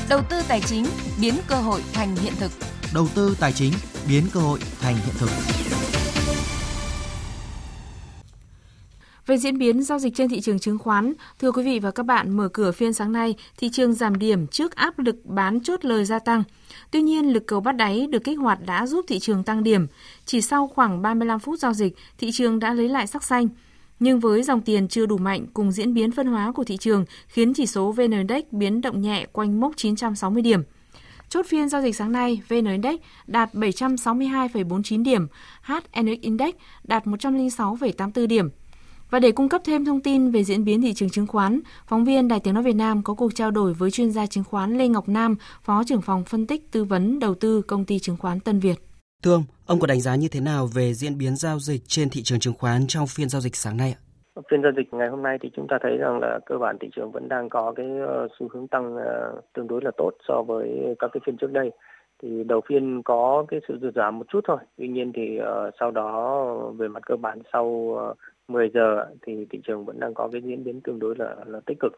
Đầu 0.09 0.23
tư 0.31 0.43
tài 0.49 0.61
chính 0.61 0.87
biến 1.21 1.35
cơ 1.47 1.57
hội 1.57 1.83
thành 1.93 2.17
hiện 2.17 2.33
thực. 2.39 2.51
Đầu 2.95 3.09
tư 3.15 3.37
tài 3.41 3.53
chính 3.53 3.73
biến 4.09 4.25
cơ 4.33 4.41
hội 4.41 4.59
thành 4.81 4.97
hiện 4.97 5.15
thực. 5.19 5.31
Về 9.27 9.39
diễn 9.39 9.59
biến 9.59 9.83
giao 9.83 9.99
dịch 9.99 10.15
trên 10.15 10.29
thị 10.29 10.41
trường 10.41 10.59
chứng 10.59 10.79
khoán, 10.79 11.13
thưa 11.41 11.53
quý 11.53 11.63
vị 11.63 11.79
và 11.79 11.91
các 11.91 12.07
bạn, 12.07 12.37
mở 12.37 12.49
cửa 12.49 12.73
phiên 12.73 12.93
sáng 12.93 13.13
nay, 13.13 13.35
thị 13.57 13.69
trường 13.73 13.93
giảm 13.93 14.19
điểm 14.19 14.47
trước 14.47 14.75
áp 14.75 14.99
lực 14.99 15.17
bán 15.25 15.61
chốt 15.61 15.85
lời 15.85 16.05
gia 16.05 16.19
tăng. 16.19 16.43
Tuy 16.91 17.03
nhiên, 17.03 17.33
lực 17.33 17.47
cầu 17.47 17.61
bắt 17.61 17.73
đáy 17.73 18.07
được 18.11 18.25
kích 18.25 18.39
hoạt 18.39 18.59
đã 18.67 18.87
giúp 18.87 19.05
thị 19.09 19.19
trường 19.19 19.45
tăng 19.45 19.63
điểm. 19.63 19.87
Chỉ 20.25 20.41
sau 20.41 20.69
khoảng 20.69 21.03
35 21.03 21.39
phút 21.39 21.59
giao 21.59 21.73
dịch, 21.73 21.97
thị 22.19 22.31
trường 22.33 22.59
đã 22.59 22.75
lấy 22.75 22.89
lại 22.89 23.07
sắc 23.07 23.25
xanh. 23.25 23.49
Nhưng 24.01 24.21
với 24.21 24.43
dòng 24.43 24.61
tiền 24.61 24.89
chưa 24.89 25.07
đủ 25.07 25.19
mạnh 25.19 25.47
cùng 25.55 25.73
diễn 25.73 25.95
biến 25.95 26.11
phân 26.11 26.27
hóa 26.27 26.53
của 26.53 26.65
thị 26.65 26.77
trường 26.77 27.05
khiến 27.27 27.55
chỉ 27.55 27.67
số 27.67 27.93
VN 27.93 28.11
Index 28.11 28.45
biến 28.51 28.81
động 28.81 29.01
nhẹ 29.01 29.27
quanh 29.33 29.61
mốc 29.61 29.73
960 29.77 30.43
điểm. 30.43 30.63
Chốt 31.29 31.47
phiên 31.47 31.69
giao 31.69 31.83
dịch 31.83 31.97
sáng 31.97 32.13
nay, 32.13 32.41
VN 32.49 32.65
Index 32.65 32.97
đạt 33.27 33.55
762,49 33.55 35.03
điểm, 35.03 35.27
HNX 35.63 36.21
Index 36.21 36.55
đạt 36.85 37.07
106,84 37.07 38.27
điểm. 38.27 38.51
Và 39.15 39.21
để 39.21 39.33
cung 39.33 39.49
cấp 39.49 39.61
thêm 39.65 39.85
thông 39.85 40.01
tin 40.01 40.31
về 40.31 40.45
diễn 40.45 40.65
biến 40.65 40.83
thị 40.83 40.93
trường 40.95 41.11
chứng 41.11 41.27
khoán, 41.27 41.61
phóng 41.87 42.05
viên 42.05 42.29
Đài 42.29 42.41
Tiếng 42.41 42.55
Nói 42.55 42.63
Việt 42.63 42.77
Nam 42.77 43.03
có 43.05 43.15
cuộc 43.15 43.35
trao 43.35 43.51
đổi 43.51 43.75
với 43.75 43.91
chuyên 43.91 44.11
gia 44.11 44.27
chứng 44.27 44.45
khoán 44.45 44.79
Lê 44.79 44.89
Ngọc 44.89 45.09
Nam, 45.09 45.37
Phó 45.63 45.83
trưởng 45.87 46.01
phòng 46.03 46.25
phân 46.27 46.47
tích 46.47 46.73
tư 46.73 46.85
vấn 46.85 47.19
đầu 47.19 47.35
tư 47.35 47.63
công 47.63 47.85
ty 47.85 47.99
chứng 47.99 48.17
khoán 48.17 48.41
Tân 48.41 48.59
Việt. 48.59 48.75
Thưa 49.25 49.35
ông, 49.35 49.45
ông 49.67 49.81
có 49.81 49.87
đánh 49.87 50.01
giá 50.01 50.15
như 50.17 50.29
thế 50.33 50.41
nào 50.41 50.69
về 50.75 50.95
diễn 50.95 51.19
biến 51.19 51.37
giao 51.37 51.59
dịch 51.59 51.81
trên 51.87 52.09
thị 52.11 52.23
trường 52.25 52.39
chứng 52.39 52.55
khoán 52.59 52.81
trong 52.89 53.07
phiên 53.07 53.29
giao 53.29 53.41
dịch 53.41 53.57
sáng 53.57 53.77
nay 53.77 53.95
ạ? 53.99 54.01
Phiên 54.51 54.63
giao 54.63 54.73
dịch 54.77 54.95
ngày 54.95 55.09
hôm 55.09 55.23
nay 55.23 55.39
thì 55.43 55.51
chúng 55.57 55.67
ta 55.69 55.79
thấy 55.83 55.97
rằng 55.97 56.19
là 56.19 56.39
cơ 56.47 56.59
bản 56.59 56.77
thị 56.81 56.89
trường 56.97 57.13
vẫn 57.13 57.29
đang 57.29 57.49
có 57.49 57.73
cái 57.77 57.87
ờ, 58.09 58.29
xu 58.39 58.49
hướng 58.49 58.69
tăng 58.69 58.97
ờ, 58.97 59.41
tương 59.55 59.67
đối 59.67 59.81
là 59.85 59.91
tốt 59.97 60.11
so 60.29 60.43
với 60.43 60.69
các 60.99 61.11
cái 61.13 61.21
phiên 61.27 61.37
trước 61.37 61.53
đây. 61.53 61.71
Thì 62.23 62.45
đầu 62.45 62.61
phiên 62.69 63.03
có 63.03 63.45
cái 63.49 63.61
sự 63.69 63.79
sụt 63.83 63.95
giảm 63.95 64.19
một 64.19 64.27
chút 64.33 64.41
thôi. 64.49 64.59
Tuy 64.79 64.89
nhiên 64.89 65.13
thì 65.15 65.39
uh, 65.39 65.75
sau 65.81 65.91
đó 65.91 66.45
về 66.77 66.89
mặt 66.89 67.03
cơ 67.07 67.17
bản 67.17 67.39
sau 67.53 67.97
10 68.49 68.71
giờ 68.75 69.05
thì 69.23 69.47
thị 69.51 69.61
trường 69.65 69.85
vẫn 69.85 70.01
đang 70.01 70.15
có 70.15 70.29
cái 70.33 70.43
diễn 70.43 70.65
biến 70.65 70.81
tương 70.81 70.99
đối 70.99 71.15
là 71.19 71.37
là 71.47 71.61
tích 71.67 71.81
cực. 71.81 71.93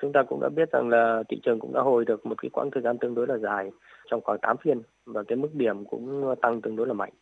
Chúng 0.00 0.12
ta 0.12 0.22
cũng 0.22 0.40
đã 0.40 0.48
biết 0.48 0.72
rằng 0.72 0.88
là 0.88 1.22
thị 1.28 1.40
trường 1.42 1.58
cũng 1.58 1.72
đã 1.72 1.80
hồi 1.80 2.04
được 2.04 2.26
một 2.26 2.34
cái 2.42 2.50
quãng 2.50 2.70
thời 2.70 2.82
gian 2.82 2.98
tương 2.98 3.14
đối 3.14 3.26
là 3.26 3.38
dài, 3.38 3.70
trong 4.10 4.20
khoảng 4.20 4.38
8 4.42 4.56
phiên, 4.56 4.82
và 5.06 5.22
cái 5.22 5.36
mức 5.36 5.54
điểm 5.54 5.84
cũng 5.84 6.34
tăng 6.42 6.60
tương 6.60 6.76
đối 6.76 6.86
là 6.86 6.92
mạnh. 6.92 7.12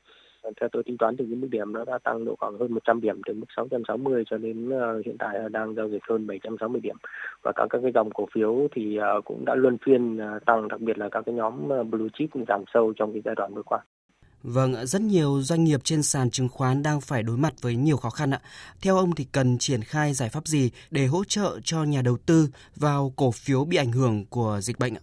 Theo 0.60 0.68
tôi 0.72 0.82
tính 0.82 0.96
toán 0.98 1.16
thì 1.16 1.24
cái 1.28 1.36
mức 1.36 1.48
điểm 1.50 1.72
nó 1.72 1.84
đã 1.84 1.98
tăng 1.98 2.24
độ 2.24 2.36
khoảng 2.38 2.58
hơn 2.58 2.74
100 2.74 3.00
điểm, 3.00 3.20
từ 3.26 3.34
mức 3.34 3.46
660 3.56 4.24
cho 4.30 4.38
đến 4.38 4.70
ờ, 4.70 5.02
hiện 5.06 5.16
tại 5.18 5.38
đang 5.50 5.74
giao 5.74 5.88
dịch 5.88 6.02
hơn 6.08 6.26
760 6.26 6.80
điểm. 6.80 6.96
Và 7.42 7.52
các 7.52 7.66
các 7.70 7.78
cái 7.82 7.92
dòng 7.94 8.10
cổ 8.10 8.26
phiếu 8.34 8.68
thì 8.72 8.96
ờ, 8.96 9.20
cũng 9.24 9.44
đã 9.44 9.54
luân 9.54 9.78
phiên 9.86 10.18
ờ, 10.18 10.38
tăng, 10.46 10.68
đặc 10.68 10.80
biệt 10.80 10.98
là 10.98 11.08
các 11.08 11.22
cái 11.26 11.34
nhóm 11.34 11.68
blue 11.90 12.08
chip 12.12 12.30
cũng 12.32 12.44
giảm 12.48 12.64
sâu 12.74 12.92
trong 12.96 13.12
cái 13.12 13.22
giai 13.24 13.34
đoạn 13.34 13.54
vừa 13.54 13.62
qua. 13.62 13.78
Vâng, 14.42 14.86
rất 14.86 15.02
nhiều 15.02 15.42
doanh 15.42 15.64
nghiệp 15.64 15.80
trên 15.84 16.02
sàn 16.02 16.30
chứng 16.30 16.48
khoán 16.48 16.82
đang 16.82 17.00
phải 17.00 17.22
đối 17.22 17.36
mặt 17.36 17.54
với 17.60 17.76
nhiều 17.76 17.96
khó 17.96 18.10
khăn 18.10 18.30
ạ. 18.30 18.40
Theo 18.82 18.96
ông 18.96 19.14
thì 19.14 19.24
cần 19.32 19.58
triển 19.58 19.84
khai 19.84 20.14
giải 20.14 20.28
pháp 20.28 20.46
gì 20.46 20.70
để 20.90 21.06
hỗ 21.06 21.24
trợ 21.24 21.60
cho 21.64 21.84
nhà 21.84 22.02
đầu 22.02 22.18
tư 22.26 22.48
vào 22.76 23.12
cổ 23.16 23.30
phiếu 23.30 23.64
bị 23.64 23.76
ảnh 23.76 23.92
hưởng 23.92 24.26
của 24.26 24.60
dịch 24.62 24.78
bệnh 24.78 24.94
ạ? 24.94 25.00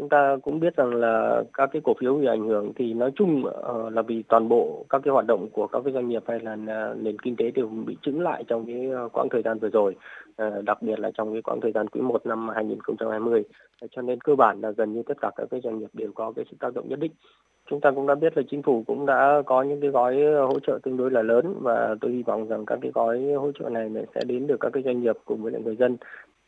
Chúng 0.00 0.08
ta 0.08 0.36
cũng 0.42 0.60
biết 0.60 0.76
rằng 0.76 0.94
là 0.94 1.42
các 1.54 1.70
cái 1.72 1.82
cổ 1.84 1.94
phiếu 2.00 2.14
bị 2.14 2.26
ảnh 2.26 2.48
hưởng 2.48 2.72
thì 2.76 2.94
nói 2.94 3.10
chung 3.16 3.44
ờ, 3.46 3.90
là 3.90 4.02
vì 4.02 4.22
toàn 4.22 4.48
bộ 4.48 4.84
các 4.88 5.02
cái 5.04 5.12
hoạt 5.12 5.26
động 5.26 5.48
của 5.52 5.66
các 5.66 5.82
cái 5.84 5.92
doanh 5.92 6.08
nghiệp 6.08 6.22
hay 6.26 6.40
là 6.40 6.56
à, 6.68 6.94
nền 6.96 7.18
kinh 7.18 7.36
tế 7.36 7.50
đều 7.50 7.66
bị 7.66 7.96
chứng 8.02 8.20
lại 8.20 8.44
trong 8.48 8.66
cái 8.66 8.90
ờ, 8.90 9.08
quãng 9.12 9.28
thời 9.30 9.42
gian 9.42 9.58
vừa 9.58 9.68
rồi, 9.68 9.96
ờ, 10.36 10.62
đặc 10.62 10.82
biệt 10.82 10.98
là 11.00 11.10
trong 11.14 11.32
cái 11.32 11.42
quãng 11.42 11.60
thời 11.60 11.72
gian 11.72 11.88
quý 11.88 12.00
1 12.00 12.26
năm 12.26 12.48
2020. 12.48 13.44
Cho 13.90 14.02
nên 14.02 14.20
cơ 14.20 14.34
bản 14.34 14.60
là 14.60 14.70
gần 14.70 14.92
như 14.92 15.02
tất 15.02 15.20
cả 15.20 15.30
các 15.36 15.46
cái 15.50 15.60
doanh 15.64 15.78
nghiệp 15.78 15.90
đều 15.92 16.12
có 16.14 16.32
cái 16.36 16.44
sự 16.50 16.56
tác 16.60 16.74
động 16.74 16.88
nhất 16.88 16.98
định 16.98 17.12
chúng 17.70 17.80
ta 17.80 17.90
cũng 17.90 18.06
đã 18.06 18.14
biết 18.14 18.36
là 18.36 18.42
chính 18.50 18.62
phủ 18.62 18.84
cũng 18.86 19.06
đã 19.06 19.42
có 19.46 19.62
những 19.62 19.80
cái 19.80 19.90
gói 19.90 20.16
hỗ 20.48 20.60
trợ 20.60 20.78
tương 20.82 20.96
đối 20.96 21.10
là 21.10 21.22
lớn 21.22 21.54
và 21.60 21.94
tôi 22.00 22.12
hy 22.12 22.22
vọng 22.22 22.48
rằng 22.48 22.66
các 22.66 22.78
cái 22.82 22.90
gói 22.94 23.32
hỗ 23.32 23.52
trợ 23.52 23.68
này 23.68 23.90
sẽ 24.14 24.20
đến 24.26 24.46
được 24.46 24.56
các 24.60 24.70
cái 24.72 24.82
doanh 24.82 25.00
nghiệp 25.00 25.16
cùng 25.24 25.42
với 25.42 25.52
lại 25.52 25.62
người 25.64 25.76
dân 25.76 25.96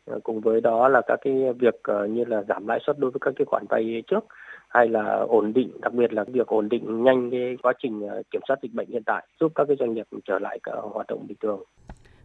Ờ, 0.07 0.21
cùng 0.25 0.41
với 0.41 0.61
đó 0.61 0.89
là 0.89 1.01
các 1.07 1.19
cái 1.25 1.35
việc 1.59 1.75
ờ, 1.83 2.07
như 2.07 2.25
là 2.25 2.43
giảm 2.49 2.67
lãi 2.67 2.79
suất 2.87 2.99
đối 2.99 3.11
với 3.11 3.19
các 3.21 3.35
cái 3.37 3.45
khoản 3.45 3.65
vay 3.69 4.03
trước 4.07 4.25
hay 4.69 4.89
là 4.89 5.25
ổn 5.29 5.53
định 5.53 5.71
đặc 5.81 5.93
biệt 5.93 6.13
là 6.13 6.25
việc 6.25 6.47
ổn 6.47 6.69
định 6.69 7.05
nhanh 7.05 7.31
cái 7.31 7.57
quá 7.63 7.73
trình 7.83 8.09
ờ, 8.09 8.23
kiểm 8.31 8.41
soát 8.49 8.57
dịch 8.63 8.73
bệnh 8.73 8.89
hiện 8.89 9.03
tại 9.07 9.27
giúp 9.41 9.53
các 9.55 9.65
cái 9.69 9.77
doanh 9.81 9.95
nghiệp 9.95 10.07
trở 10.25 10.39
lại 10.39 10.59
cả 10.63 10.73
hoạt 10.93 11.07
động 11.07 11.27
bình 11.29 11.37
thường. 11.43 11.61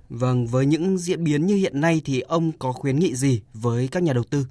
Vâng, 0.10 0.46
với 0.52 0.66
những 0.66 0.98
diễn 0.98 1.24
biến 1.24 1.46
như 1.46 1.56
hiện 1.56 1.82
nay 1.82 2.02
thì 2.06 2.22
ông 2.22 2.52
có 2.60 2.72
khuyến 2.72 2.96
nghị 2.96 3.16
gì 3.16 3.42
với 3.54 3.90
các 3.92 4.04
nhà 4.04 4.14
đầu 4.14 4.24
tư? 4.32 4.44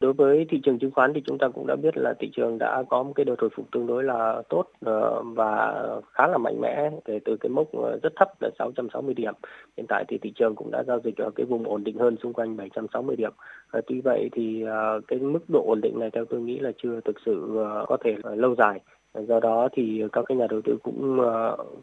Đối 0.00 0.12
với 0.12 0.46
thị 0.48 0.60
trường 0.64 0.78
chứng 0.78 0.90
khoán 0.90 1.12
thì 1.14 1.22
chúng 1.26 1.38
ta 1.38 1.48
cũng 1.48 1.66
đã 1.66 1.76
biết 1.76 1.96
là 1.96 2.14
thị 2.18 2.30
trường 2.36 2.58
đã 2.58 2.82
có 2.88 3.02
một 3.02 3.12
cái 3.14 3.24
đợt 3.24 3.40
hồi 3.40 3.50
phục 3.56 3.70
tương 3.72 3.86
đối 3.86 4.04
là 4.04 4.42
tốt 4.48 4.64
ờ, 4.80 5.22
và 5.22 5.74
khá 6.12 6.26
là 6.26 6.38
mạnh 6.38 6.60
mẽ 6.60 6.90
kể 7.04 7.18
từ 7.24 7.36
cái 7.36 7.50
mốc 7.50 7.66
ờ, 7.72 7.98
rất 8.02 8.12
thấp 8.16 8.28
là 8.40 8.50
660 8.58 9.14
điểm. 9.14 9.34
Hiện 9.76 9.86
tại 9.88 10.04
thì 10.08 10.18
thị 10.18 10.32
trường 10.34 10.54
cũng 10.54 10.70
đã 10.70 10.82
giao 10.86 11.00
dịch 11.04 11.16
ở 11.16 11.30
cái 11.30 11.46
vùng 11.46 11.64
ổn 11.64 11.84
định 11.84 11.98
hơn 11.98 12.16
xung 12.22 12.32
quanh 12.32 12.56
760 12.56 13.16
điểm. 13.16 13.32
Ờ, 13.70 13.80
tuy 13.86 14.00
vậy 14.00 14.28
thì 14.32 14.64
cái 15.08 15.18
mức 15.18 15.44
độ 15.48 15.64
ổn 15.66 15.80
định 15.80 15.98
này 15.98 16.10
theo 16.10 16.24
tôi 16.24 16.40
nghĩ 16.40 16.58
là 16.58 16.72
chưa 16.82 17.00
thực 17.00 17.16
sự 17.26 17.64
có 17.88 17.96
thể 18.04 18.16
lâu 18.22 18.54
dài 18.54 18.80
do 19.14 19.40
đó 19.40 19.68
thì 19.72 20.02
các 20.12 20.24
cái 20.28 20.36
nhà 20.36 20.46
đầu 20.50 20.60
tư 20.64 20.76
cũng 20.82 21.20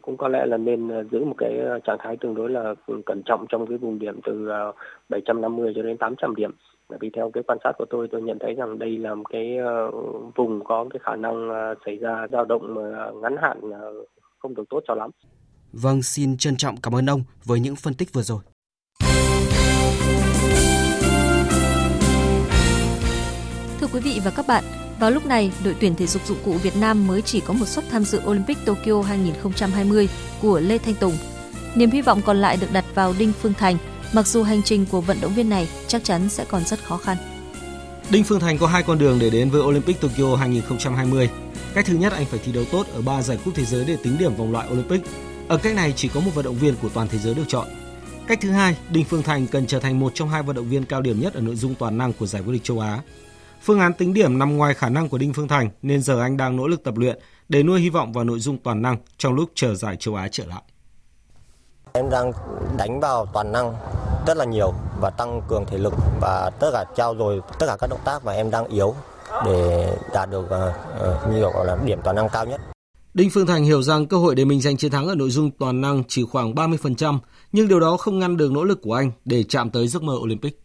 cũng 0.02 0.16
có 0.16 0.28
lẽ 0.28 0.46
là 0.46 0.56
nên 0.56 1.08
giữ 1.10 1.24
một 1.24 1.34
cái 1.38 1.60
trạng 1.84 1.98
thái 2.00 2.16
tương 2.16 2.34
đối 2.34 2.50
là 2.50 2.74
cẩn 3.06 3.22
trọng 3.24 3.46
trong 3.48 3.66
cái 3.66 3.78
vùng 3.78 3.98
điểm 3.98 4.20
từ 4.24 4.48
750 5.08 5.72
cho 5.76 5.82
đến 5.82 5.96
800 5.96 6.34
điểm 6.34 6.50
bởi 6.94 6.98
vì 7.00 7.10
theo 7.16 7.30
cái 7.34 7.42
quan 7.46 7.58
sát 7.64 7.72
của 7.78 7.84
tôi 7.90 8.08
tôi 8.12 8.22
nhận 8.22 8.38
thấy 8.40 8.54
rằng 8.54 8.78
đây 8.78 8.98
là 8.98 9.14
một 9.14 9.24
cái 9.32 9.56
ờ, 9.56 9.90
vùng 10.36 10.64
có 10.64 10.86
cái 10.90 11.00
khả 11.04 11.16
năng 11.16 11.48
ờ, 11.48 11.74
xảy 11.86 11.96
ra 11.96 12.26
dao 12.32 12.44
động 12.44 12.74
ngắn 13.22 13.36
hạn 13.42 13.60
ờ, 13.72 13.92
không 14.38 14.54
được 14.54 14.64
tốt 14.70 14.80
cho 14.88 14.94
lắm. 14.94 15.10
Vâng, 15.72 16.02
xin 16.02 16.36
trân 16.36 16.56
trọng 16.56 16.76
cảm 16.82 16.94
ơn 16.94 17.10
ông 17.10 17.22
với 17.44 17.60
những 17.60 17.76
phân 17.76 17.94
tích 17.94 18.08
vừa 18.12 18.22
rồi. 18.22 18.38
Thưa 23.80 23.86
quý 23.92 24.00
vị 24.04 24.20
và 24.24 24.32
các 24.36 24.44
bạn, 24.48 24.64
vào 25.00 25.10
lúc 25.10 25.26
này, 25.26 25.52
đội 25.64 25.74
tuyển 25.80 25.94
thể 25.94 26.06
dục 26.06 26.22
dụng 26.26 26.38
cụ 26.44 26.52
Việt 26.62 26.74
Nam 26.80 27.06
mới 27.06 27.22
chỉ 27.22 27.40
có 27.46 27.54
một 27.54 27.66
suất 27.66 27.84
tham 27.90 28.02
dự 28.02 28.20
Olympic 28.30 28.56
Tokyo 28.66 29.02
2020 29.02 30.08
của 30.42 30.60
Lê 30.60 30.78
Thanh 30.78 30.94
Tùng. 31.00 31.14
Niềm 31.76 31.90
hy 31.90 32.02
vọng 32.02 32.20
còn 32.26 32.36
lại 32.36 32.56
được 32.60 32.68
đặt 32.72 32.84
vào 32.94 33.14
Đinh 33.18 33.32
Phương 33.32 33.52
Thành– 33.58 33.76
mặc 34.12 34.26
dù 34.26 34.42
hành 34.42 34.62
trình 34.62 34.86
của 34.86 35.00
vận 35.00 35.20
động 35.20 35.34
viên 35.34 35.48
này 35.48 35.68
chắc 35.86 36.04
chắn 36.04 36.28
sẽ 36.28 36.44
còn 36.44 36.64
rất 36.64 36.84
khó 36.84 36.96
khăn. 36.96 37.16
Đinh 38.10 38.24
Phương 38.24 38.40
Thành 38.40 38.58
có 38.58 38.66
hai 38.66 38.82
con 38.82 38.98
đường 38.98 39.18
để 39.20 39.30
đến 39.30 39.50
với 39.50 39.62
Olympic 39.62 40.00
Tokyo 40.00 40.36
2020. 40.36 41.30
Cách 41.74 41.86
thứ 41.86 41.94
nhất 41.94 42.12
anh 42.12 42.26
phải 42.26 42.40
thi 42.44 42.52
đấu 42.52 42.64
tốt 42.72 42.86
ở 42.94 43.02
ba 43.02 43.22
giải 43.22 43.38
cúp 43.44 43.54
thế 43.54 43.64
giới 43.64 43.84
để 43.84 43.96
tính 44.02 44.18
điểm 44.18 44.34
vòng 44.34 44.52
loại 44.52 44.68
Olympic. 44.72 45.00
Ở 45.48 45.56
cách 45.56 45.74
này 45.74 45.92
chỉ 45.96 46.08
có 46.08 46.20
một 46.20 46.30
vận 46.34 46.44
động 46.44 46.58
viên 46.58 46.74
của 46.82 46.88
toàn 46.88 47.08
thế 47.08 47.18
giới 47.18 47.34
được 47.34 47.44
chọn. 47.48 47.68
Cách 48.26 48.38
thứ 48.40 48.50
hai, 48.50 48.76
Đinh 48.90 49.04
Phương 49.04 49.22
Thành 49.22 49.46
cần 49.46 49.66
trở 49.66 49.80
thành 49.80 50.00
một 50.00 50.12
trong 50.14 50.28
hai 50.28 50.42
vận 50.42 50.56
động 50.56 50.68
viên 50.68 50.84
cao 50.84 51.02
điểm 51.02 51.20
nhất 51.20 51.34
ở 51.34 51.40
nội 51.40 51.56
dung 51.56 51.74
toàn 51.74 51.98
năng 51.98 52.12
của 52.12 52.26
giải 52.26 52.42
vô 52.42 52.52
địch 52.52 52.64
châu 52.64 52.80
Á. 52.80 53.00
Phương 53.62 53.80
án 53.80 53.92
tính 53.92 54.14
điểm 54.14 54.38
nằm 54.38 54.56
ngoài 54.56 54.74
khả 54.74 54.88
năng 54.88 55.08
của 55.08 55.18
Đinh 55.18 55.32
Phương 55.32 55.48
Thành 55.48 55.70
nên 55.82 56.02
giờ 56.02 56.20
anh 56.20 56.36
đang 56.36 56.56
nỗ 56.56 56.68
lực 56.68 56.84
tập 56.84 56.96
luyện 56.96 57.18
để 57.48 57.62
nuôi 57.62 57.80
hy 57.80 57.88
vọng 57.88 58.12
vào 58.12 58.24
nội 58.24 58.40
dung 58.40 58.58
toàn 58.58 58.82
năng 58.82 58.96
trong 59.18 59.34
lúc 59.34 59.50
chờ 59.54 59.74
giải 59.74 59.96
châu 59.96 60.14
Á 60.14 60.28
trở 60.30 60.46
lại. 60.46 60.62
Em 61.98 62.10
đang 62.10 62.32
đánh 62.76 63.00
vào 63.00 63.26
toàn 63.26 63.52
năng 63.52 63.74
rất 64.26 64.36
là 64.36 64.44
nhiều 64.44 64.72
và 65.00 65.10
tăng 65.10 65.42
cường 65.48 65.64
thể 65.66 65.78
lực 65.78 65.94
và 66.20 66.50
tất 66.60 66.70
cả 66.72 66.84
trao 66.96 67.14
dồi 67.18 67.40
tất 67.58 67.66
cả 67.66 67.76
các 67.80 67.90
động 67.90 68.00
tác 68.04 68.24
mà 68.24 68.32
em 68.32 68.50
đang 68.50 68.66
yếu 68.66 68.94
để 69.44 69.88
đạt 70.12 70.30
được 70.30 70.44
uh, 70.44 71.32
như 71.32 71.40
gọi 71.40 71.66
là 71.66 71.76
điểm 71.84 71.98
toàn 72.04 72.16
năng 72.16 72.28
cao 72.28 72.46
nhất. 72.46 72.60
Đinh 73.14 73.30
Phương 73.30 73.46
Thành 73.46 73.64
hiểu 73.64 73.82
rằng 73.82 74.06
cơ 74.06 74.16
hội 74.16 74.34
để 74.34 74.44
mình 74.44 74.60
giành 74.60 74.76
chiến 74.76 74.90
thắng 74.90 75.08
ở 75.08 75.14
nội 75.14 75.30
dung 75.30 75.50
toàn 75.50 75.80
năng 75.80 76.02
chỉ 76.08 76.24
khoảng 76.24 76.54
30%, 76.54 77.18
nhưng 77.52 77.68
điều 77.68 77.80
đó 77.80 77.96
không 77.96 78.18
ngăn 78.18 78.36
được 78.36 78.52
nỗ 78.52 78.64
lực 78.64 78.78
của 78.82 78.94
anh 78.94 79.10
để 79.24 79.44
chạm 79.48 79.70
tới 79.70 79.88
giấc 79.88 80.02
mơ 80.02 80.14
Olympic. 80.22 80.60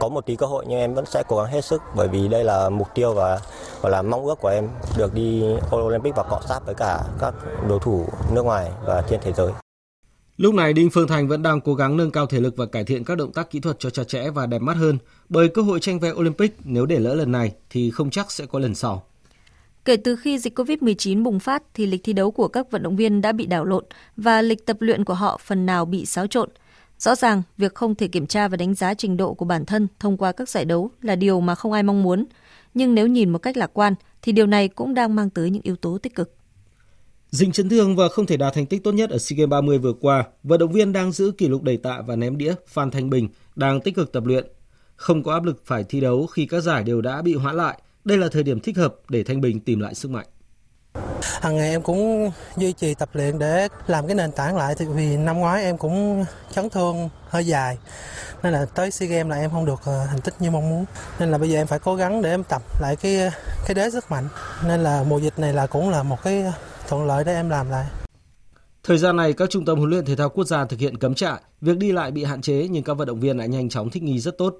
Có 0.00 0.08
một 0.08 0.26
tí 0.26 0.36
cơ 0.36 0.46
hội 0.46 0.64
nhưng 0.68 0.78
em 0.78 0.94
vẫn 0.94 1.06
sẽ 1.06 1.22
cố 1.28 1.36
gắng 1.36 1.52
hết 1.52 1.64
sức 1.64 1.82
bởi 1.96 2.08
vì 2.08 2.28
đây 2.28 2.44
là 2.44 2.68
mục 2.68 2.88
tiêu 2.94 3.12
và 3.12 3.40
gọi 3.82 3.92
là 3.92 4.02
mong 4.02 4.24
ước 4.24 4.38
của 4.40 4.48
em 4.48 4.68
được 4.96 5.14
đi 5.14 5.44
Olympic 5.76 6.14
và 6.16 6.22
cọ 6.22 6.40
sát 6.48 6.60
với 6.66 6.74
cả 6.74 7.02
các 7.20 7.34
đối 7.68 7.78
thủ 7.80 8.06
nước 8.32 8.42
ngoài 8.42 8.70
và 8.86 9.02
trên 9.10 9.20
thế 9.22 9.32
giới. 9.32 9.52
Lúc 10.36 10.54
này 10.54 10.72
Đinh 10.72 10.90
Phương 10.90 11.08
Thành 11.08 11.28
vẫn 11.28 11.42
đang 11.42 11.60
cố 11.60 11.74
gắng 11.74 11.96
nâng 11.96 12.10
cao 12.10 12.26
thể 12.26 12.40
lực 12.40 12.56
và 12.56 12.66
cải 12.66 12.84
thiện 12.84 13.04
các 13.04 13.18
động 13.18 13.32
tác 13.32 13.50
kỹ 13.50 13.60
thuật 13.60 13.76
cho 13.78 13.90
chặt 13.90 14.08
chẽ 14.08 14.30
và 14.30 14.46
đẹp 14.46 14.62
mắt 14.62 14.76
hơn, 14.76 14.98
bởi 15.28 15.48
cơ 15.48 15.62
hội 15.62 15.80
tranh 15.80 16.00
vé 16.00 16.10
Olympic 16.10 16.56
nếu 16.64 16.86
để 16.86 16.98
lỡ 16.98 17.14
lần 17.14 17.32
này 17.32 17.52
thì 17.70 17.90
không 17.90 18.10
chắc 18.10 18.32
sẽ 18.32 18.46
có 18.46 18.58
lần 18.58 18.74
sau. 18.74 19.06
Kể 19.84 19.96
từ 19.96 20.16
khi 20.16 20.38
dịch 20.38 20.58
COVID-19 20.58 21.22
bùng 21.22 21.38
phát 21.38 21.62
thì 21.74 21.86
lịch 21.86 22.04
thi 22.04 22.12
đấu 22.12 22.30
của 22.30 22.48
các 22.48 22.70
vận 22.70 22.82
động 22.82 22.96
viên 22.96 23.20
đã 23.20 23.32
bị 23.32 23.46
đảo 23.46 23.64
lộn 23.64 23.84
và 24.16 24.42
lịch 24.42 24.66
tập 24.66 24.76
luyện 24.80 25.04
của 25.04 25.14
họ 25.14 25.40
phần 25.44 25.66
nào 25.66 25.84
bị 25.84 26.06
xáo 26.06 26.26
trộn. 26.26 26.48
Rõ 26.98 27.14
ràng, 27.14 27.42
việc 27.56 27.74
không 27.74 27.94
thể 27.94 28.08
kiểm 28.08 28.26
tra 28.26 28.48
và 28.48 28.56
đánh 28.56 28.74
giá 28.74 28.94
trình 28.94 29.16
độ 29.16 29.34
của 29.34 29.44
bản 29.44 29.64
thân 29.64 29.88
thông 30.00 30.16
qua 30.16 30.32
các 30.32 30.48
giải 30.48 30.64
đấu 30.64 30.90
là 31.02 31.16
điều 31.16 31.40
mà 31.40 31.54
không 31.54 31.72
ai 31.72 31.82
mong 31.82 32.02
muốn. 32.02 32.24
Nhưng 32.74 32.94
nếu 32.94 33.06
nhìn 33.06 33.30
một 33.30 33.38
cách 33.38 33.56
lạc 33.56 33.70
quan 33.74 33.94
thì 34.22 34.32
điều 34.32 34.46
này 34.46 34.68
cũng 34.68 34.94
đang 34.94 35.14
mang 35.14 35.30
tới 35.30 35.50
những 35.50 35.62
yếu 35.62 35.76
tố 35.76 35.98
tích 35.98 36.14
cực. 36.14 36.32
Dính 37.36 37.52
chấn 37.52 37.68
thương 37.68 37.96
và 37.96 38.08
không 38.08 38.26
thể 38.26 38.36
đạt 38.36 38.54
thành 38.54 38.66
tích 38.66 38.84
tốt 38.84 38.92
nhất 38.92 39.10
ở 39.10 39.18
SEA 39.18 39.36
Games 39.36 39.50
30 39.50 39.78
vừa 39.78 39.92
qua, 39.92 40.24
vận 40.42 40.58
động 40.58 40.72
viên 40.72 40.92
đang 40.92 41.12
giữ 41.12 41.32
kỷ 41.38 41.48
lục 41.48 41.62
đẩy 41.62 41.76
tạ 41.76 42.02
và 42.06 42.16
ném 42.16 42.38
đĩa 42.38 42.54
Phan 42.66 42.90
Thanh 42.90 43.10
Bình 43.10 43.28
đang 43.56 43.80
tích 43.80 43.94
cực 43.94 44.12
tập 44.12 44.26
luyện. 44.26 44.44
Không 44.96 45.22
có 45.22 45.32
áp 45.32 45.44
lực 45.44 45.62
phải 45.66 45.84
thi 45.84 46.00
đấu 46.00 46.26
khi 46.26 46.46
các 46.46 46.60
giải 46.60 46.84
đều 46.84 47.00
đã 47.00 47.22
bị 47.22 47.34
hoãn 47.34 47.56
lại, 47.56 47.78
đây 48.04 48.18
là 48.18 48.28
thời 48.28 48.42
điểm 48.42 48.60
thích 48.60 48.76
hợp 48.76 48.94
để 49.08 49.24
Thanh 49.24 49.40
Bình 49.40 49.60
tìm 49.60 49.80
lại 49.80 49.94
sức 49.94 50.10
mạnh. 50.10 50.26
Hàng 51.22 51.56
ngày 51.56 51.70
em 51.70 51.82
cũng 51.82 52.30
duy 52.56 52.72
trì 52.72 52.94
tập 52.94 53.08
luyện 53.12 53.38
để 53.38 53.68
làm 53.86 54.06
cái 54.06 54.14
nền 54.14 54.32
tảng 54.32 54.56
lại 54.56 54.74
vì 54.78 55.16
năm 55.16 55.38
ngoái 55.38 55.62
em 55.62 55.78
cũng 55.78 56.24
chấn 56.52 56.70
thương 56.70 57.08
hơi 57.28 57.46
dài 57.46 57.78
nên 58.42 58.52
là 58.52 58.66
tới 58.74 58.90
SEA 58.90 59.08
Games 59.08 59.30
là 59.30 59.36
em 59.36 59.50
không 59.50 59.66
được 59.66 59.80
ờ, 59.84 60.06
thành 60.06 60.20
tích 60.20 60.34
như 60.40 60.50
mong 60.50 60.70
muốn 60.70 60.84
nên 61.18 61.30
là 61.30 61.38
bây 61.38 61.50
giờ 61.50 61.60
em 61.60 61.66
phải 61.66 61.78
cố 61.78 61.96
gắng 61.96 62.22
để 62.22 62.30
em 62.30 62.44
tập 62.44 62.62
lại 62.80 62.96
cái 62.96 63.30
cái 63.66 63.74
đế 63.74 63.90
rất 63.90 64.10
mạnh 64.10 64.28
nên 64.66 64.82
là 64.82 65.04
mùa 65.08 65.18
dịch 65.18 65.38
này 65.38 65.52
là 65.52 65.66
cũng 65.66 65.90
là 65.90 66.02
một 66.02 66.22
cái 66.22 66.44
thuận 66.88 67.06
lợi 67.06 67.24
để 67.24 67.34
em 67.34 67.50
làm 67.50 67.70
lại. 67.70 67.86
Thời 68.82 68.98
gian 68.98 69.16
này, 69.16 69.32
các 69.32 69.50
trung 69.50 69.64
tâm 69.64 69.78
huấn 69.78 69.90
luyện 69.90 70.04
thể 70.04 70.16
thao 70.16 70.28
quốc 70.28 70.44
gia 70.44 70.64
thực 70.64 70.80
hiện 70.80 70.98
cấm 70.98 71.14
trại, 71.14 71.40
việc 71.60 71.78
đi 71.78 71.92
lại 71.92 72.10
bị 72.10 72.24
hạn 72.24 72.42
chế 72.42 72.68
nhưng 72.70 72.82
các 72.82 72.94
vận 72.94 73.08
động 73.08 73.20
viên 73.20 73.38
đã 73.38 73.46
nhanh 73.46 73.68
chóng 73.68 73.90
thích 73.90 74.02
nghi 74.02 74.18
rất 74.18 74.38
tốt. 74.38 74.54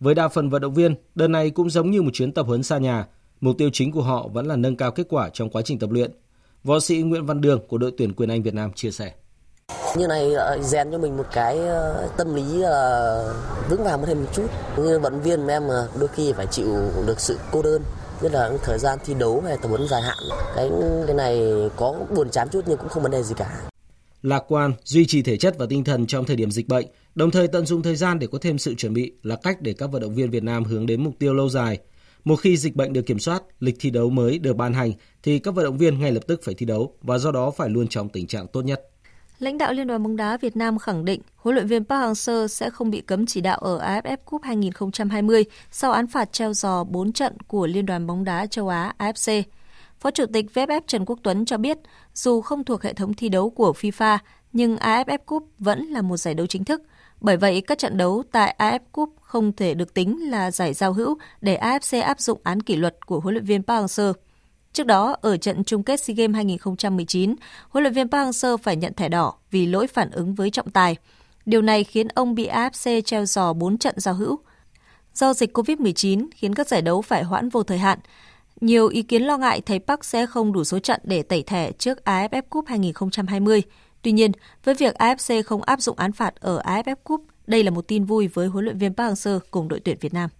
Với 0.00 0.14
đa 0.14 0.28
phần 0.28 0.50
vận 0.50 0.62
động 0.62 0.74
viên, 0.74 0.94
đợt 1.14 1.28
này 1.28 1.50
cũng 1.50 1.70
giống 1.70 1.90
như 1.90 2.02
một 2.02 2.10
chuyến 2.12 2.32
tập 2.32 2.46
huấn 2.46 2.62
xa 2.62 2.78
nhà, 2.78 3.06
mục 3.40 3.56
tiêu 3.58 3.70
chính 3.72 3.92
của 3.92 4.02
họ 4.02 4.28
vẫn 4.28 4.46
là 4.46 4.56
nâng 4.56 4.76
cao 4.76 4.90
kết 4.90 5.06
quả 5.08 5.30
trong 5.32 5.50
quá 5.50 5.62
trình 5.62 5.78
tập 5.78 5.90
luyện. 5.90 6.10
Võ 6.64 6.80
sĩ 6.80 7.02
Nguyễn 7.02 7.26
Văn 7.26 7.40
Đường 7.40 7.66
của 7.68 7.78
đội 7.78 7.92
tuyển 7.98 8.12
quyền 8.12 8.28
Anh 8.28 8.42
Việt 8.42 8.54
Nam 8.54 8.72
chia 8.72 8.90
sẻ. 8.90 9.12
Như 9.96 10.06
này 10.06 10.30
rèn 10.60 10.92
cho 10.92 10.98
mình 10.98 11.16
một 11.16 11.26
cái 11.32 11.58
ờ, 11.58 12.08
tâm 12.16 12.34
lý 12.34 12.62
ờ, 12.62 13.34
vững 13.70 13.84
vàng 13.84 14.06
thêm 14.06 14.20
một 14.24 14.30
chút. 14.32 14.46
Như 14.76 14.98
vận 14.98 15.20
viên 15.20 15.46
em 15.46 15.62
đôi 16.00 16.08
khi 16.08 16.32
phải 16.32 16.46
chịu 16.46 16.90
được 17.06 17.20
sự 17.20 17.38
cô 17.52 17.62
đơn 17.62 17.82
nhất 18.22 18.32
là 18.32 18.50
thời 18.62 18.78
gian 18.78 18.98
thi 19.04 19.14
đấu 19.18 19.42
hay 19.46 19.56
tập 19.62 19.68
huấn 19.68 19.88
dài 19.88 20.02
hạn. 20.02 20.18
Cái 20.56 20.70
cái 21.06 21.14
này 21.14 21.42
có 21.76 21.94
buồn 22.16 22.30
chán 22.30 22.48
chút 22.52 22.60
nhưng 22.66 22.78
cũng 22.78 22.88
không 22.88 23.02
vấn 23.02 23.12
đề 23.12 23.22
gì 23.22 23.34
cả. 23.36 23.60
Lạc 24.22 24.44
quan, 24.48 24.72
duy 24.84 25.06
trì 25.06 25.22
thể 25.22 25.36
chất 25.36 25.58
và 25.58 25.66
tinh 25.70 25.84
thần 25.84 26.06
trong 26.06 26.24
thời 26.24 26.36
điểm 26.36 26.50
dịch 26.50 26.68
bệnh, 26.68 26.86
đồng 27.14 27.30
thời 27.30 27.48
tận 27.48 27.66
dụng 27.66 27.82
thời 27.82 27.96
gian 27.96 28.18
để 28.18 28.26
có 28.26 28.38
thêm 28.40 28.58
sự 28.58 28.74
chuẩn 28.74 28.94
bị 28.94 29.12
là 29.22 29.36
cách 29.36 29.62
để 29.62 29.72
các 29.72 29.90
vận 29.90 30.02
động 30.02 30.14
viên 30.14 30.30
Việt 30.30 30.42
Nam 30.42 30.64
hướng 30.64 30.86
đến 30.86 31.04
mục 31.04 31.14
tiêu 31.18 31.34
lâu 31.34 31.48
dài. 31.48 31.78
Một 32.24 32.36
khi 32.36 32.56
dịch 32.56 32.76
bệnh 32.76 32.92
được 32.92 33.02
kiểm 33.06 33.18
soát, 33.18 33.42
lịch 33.60 33.76
thi 33.80 33.90
đấu 33.90 34.10
mới 34.10 34.38
được 34.38 34.56
ban 34.56 34.74
hành, 34.74 34.92
thì 35.22 35.38
các 35.38 35.54
vận 35.54 35.64
động 35.64 35.78
viên 35.78 36.00
ngay 36.00 36.12
lập 36.12 36.20
tức 36.26 36.40
phải 36.42 36.54
thi 36.54 36.66
đấu 36.66 36.94
và 37.02 37.18
do 37.18 37.30
đó 37.30 37.50
phải 37.50 37.68
luôn 37.68 37.88
trong 37.88 38.08
tình 38.08 38.26
trạng 38.26 38.46
tốt 38.48 38.62
nhất. 38.62 38.82
Lãnh 39.40 39.58
đạo 39.58 39.72
Liên 39.72 39.86
đoàn 39.86 40.02
bóng 40.02 40.16
đá 40.16 40.36
Việt 40.36 40.56
Nam 40.56 40.78
khẳng 40.78 41.04
định 41.04 41.20
huấn 41.36 41.54
luyện 41.54 41.66
viên 41.66 41.84
Park 41.84 42.02
Hang-seo 42.02 42.46
sẽ 42.46 42.70
không 42.70 42.90
bị 42.90 43.00
cấm 43.00 43.26
chỉ 43.26 43.40
đạo 43.40 43.58
ở 43.58 43.78
AFF 43.78 44.16
Cup 44.24 44.42
2020 44.42 45.44
sau 45.70 45.92
án 45.92 46.06
phạt 46.06 46.32
treo 46.32 46.52
giò 46.52 46.84
4 46.84 47.12
trận 47.12 47.36
của 47.46 47.66
Liên 47.66 47.86
đoàn 47.86 48.06
bóng 48.06 48.24
đá 48.24 48.46
châu 48.46 48.68
Á 48.68 48.92
AFC. 48.98 49.42
Phó 50.00 50.10
Chủ 50.10 50.24
tịch 50.32 50.46
VFF 50.54 50.80
Trần 50.86 51.04
Quốc 51.04 51.18
Tuấn 51.22 51.44
cho 51.44 51.56
biết, 51.56 51.78
dù 52.14 52.40
không 52.40 52.64
thuộc 52.64 52.82
hệ 52.82 52.92
thống 52.92 53.14
thi 53.14 53.28
đấu 53.28 53.50
của 53.50 53.72
FIFA, 53.80 54.18
nhưng 54.52 54.76
AFF 54.76 55.18
Cup 55.26 55.48
vẫn 55.58 55.84
là 55.84 56.02
một 56.02 56.16
giải 56.16 56.34
đấu 56.34 56.46
chính 56.46 56.64
thức. 56.64 56.82
Bởi 57.20 57.36
vậy, 57.36 57.60
các 57.60 57.78
trận 57.78 57.96
đấu 57.96 58.22
tại 58.32 58.56
AFF 58.58 58.80
Cup 58.92 59.14
không 59.20 59.52
thể 59.52 59.74
được 59.74 59.94
tính 59.94 60.30
là 60.30 60.50
giải 60.50 60.74
giao 60.74 60.92
hữu 60.92 61.18
để 61.40 61.58
AFC 61.62 62.02
áp 62.02 62.20
dụng 62.20 62.40
án 62.44 62.60
kỷ 62.62 62.76
luật 62.76 63.06
của 63.06 63.20
huấn 63.20 63.34
luyện 63.34 63.44
viên 63.44 63.62
Park 63.62 63.84
Hang-seo. 63.84 64.12
Trước 64.72 64.86
đó, 64.86 65.16
ở 65.20 65.36
trận 65.36 65.64
chung 65.64 65.82
kết 65.82 66.00
SEA 66.00 66.14
Games 66.14 66.34
2019, 66.34 67.34
huấn 67.68 67.84
luyện 67.84 67.94
viên 67.94 68.08
Park 68.08 68.26
Hang-seo 68.26 68.56
phải 68.56 68.76
nhận 68.76 68.94
thẻ 68.94 69.08
đỏ 69.08 69.32
vì 69.50 69.66
lỗi 69.66 69.86
phản 69.86 70.10
ứng 70.10 70.34
với 70.34 70.50
trọng 70.50 70.70
tài. 70.70 70.96
Điều 71.46 71.62
này 71.62 71.84
khiến 71.84 72.08
ông 72.08 72.34
bị 72.34 72.48
AFC 72.48 73.00
treo 73.00 73.24
giò 73.24 73.52
4 73.52 73.78
trận 73.78 73.94
giao 73.96 74.14
hữu. 74.14 74.38
Do 75.14 75.34
dịch 75.34 75.58
COVID-19 75.58 76.26
khiến 76.34 76.54
các 76.54 76.68
giải 76.68 76.82
đấu 76.82 77.02
phải 77.02 77.22
hoãn 77.22 77.48
vô 77.48 77.62
thời 77.62 77.78
hạn, 77.78 77.98
nhiều 78.60 78.88
ý 78.88 79.02
kiến 79.02 79.22
lo 79.22 79.36
ngại 79.36 79.60
thầy 79.60 79.78
Park 79.78 80.04
sẽ 80.04 80.26
không 80.26 80.52
đủ 80.52 80.64
số 80.64 80.78
trận 80.78 81.00
để 81.04 81.22
tẩy 81.22 81.42
thẻ 81.42 81.72
trước 81.72 81.98
AFF 82.04 82.42
Cup 82.42 82.66
2020. 82.66 83.62
Tuy 84.02 84.12
nhiên, 84.12 84.32
với 84.64 84.74
việc 84.74 84.94
AFC 84.98 85.42
không 85.42 85.62
áp 85.62 85.80
dụng 85.80 85.98
án 85.98 86.12
phạt 86.12 86.34
ở 86.40 86.62
AFF 86.64 86.96
Cup, 87.04 87.24
đây 87.46 87.64
là 87.64 87.70
một 87.70 87.88
tin 87.88 88.04
vui 88.04 88.28
với 88.28 88.46
huấn 88.46 88.64
luyện 88.64 88.78
viên 88.78 88.94
Park 88.94 89.10
Hang-seo 89.10 89.38
cùng 89.50 89.68
đội 89.68 89.80
tuyển 89.80 89.96
Việt 90.00 90.14
Nam. 90.14 90.30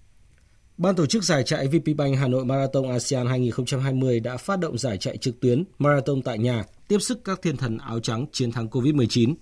Ban 0.81 0.95
tổ 0.95 1.07
chức 1.07 1.25
giải 1.25 1.43
chạy 1.43 1.69
VPBank 1.69 2.19
Hà 2.19 2.29
Nội 2.29 2.45
Marathon 2.45 2.91
ASEAN 2.91 3.27
2020 3.27 4.21
đã 4.21 4.37
phát 4.37 4.61
động 4.61 4.79
giải 4.79 4.99
chạy 4.99 5.17
trực 5.17 5.41
tuyến 5.41 5.65
Marathon 5.79 6.23
tại 6.23 6.39
nhà, 6.39 6.65
tiếp 6.89 6.99
sức 6.99 7.21
các 7.25 7.43
thiên 7.43 7.57
thần 7.57 7.79
áo 7.79 8.01
trắng 8.01 8.27
chiến 8.33 8.53
thắng 8.53 8.69
COVID-19. 8.69 9.35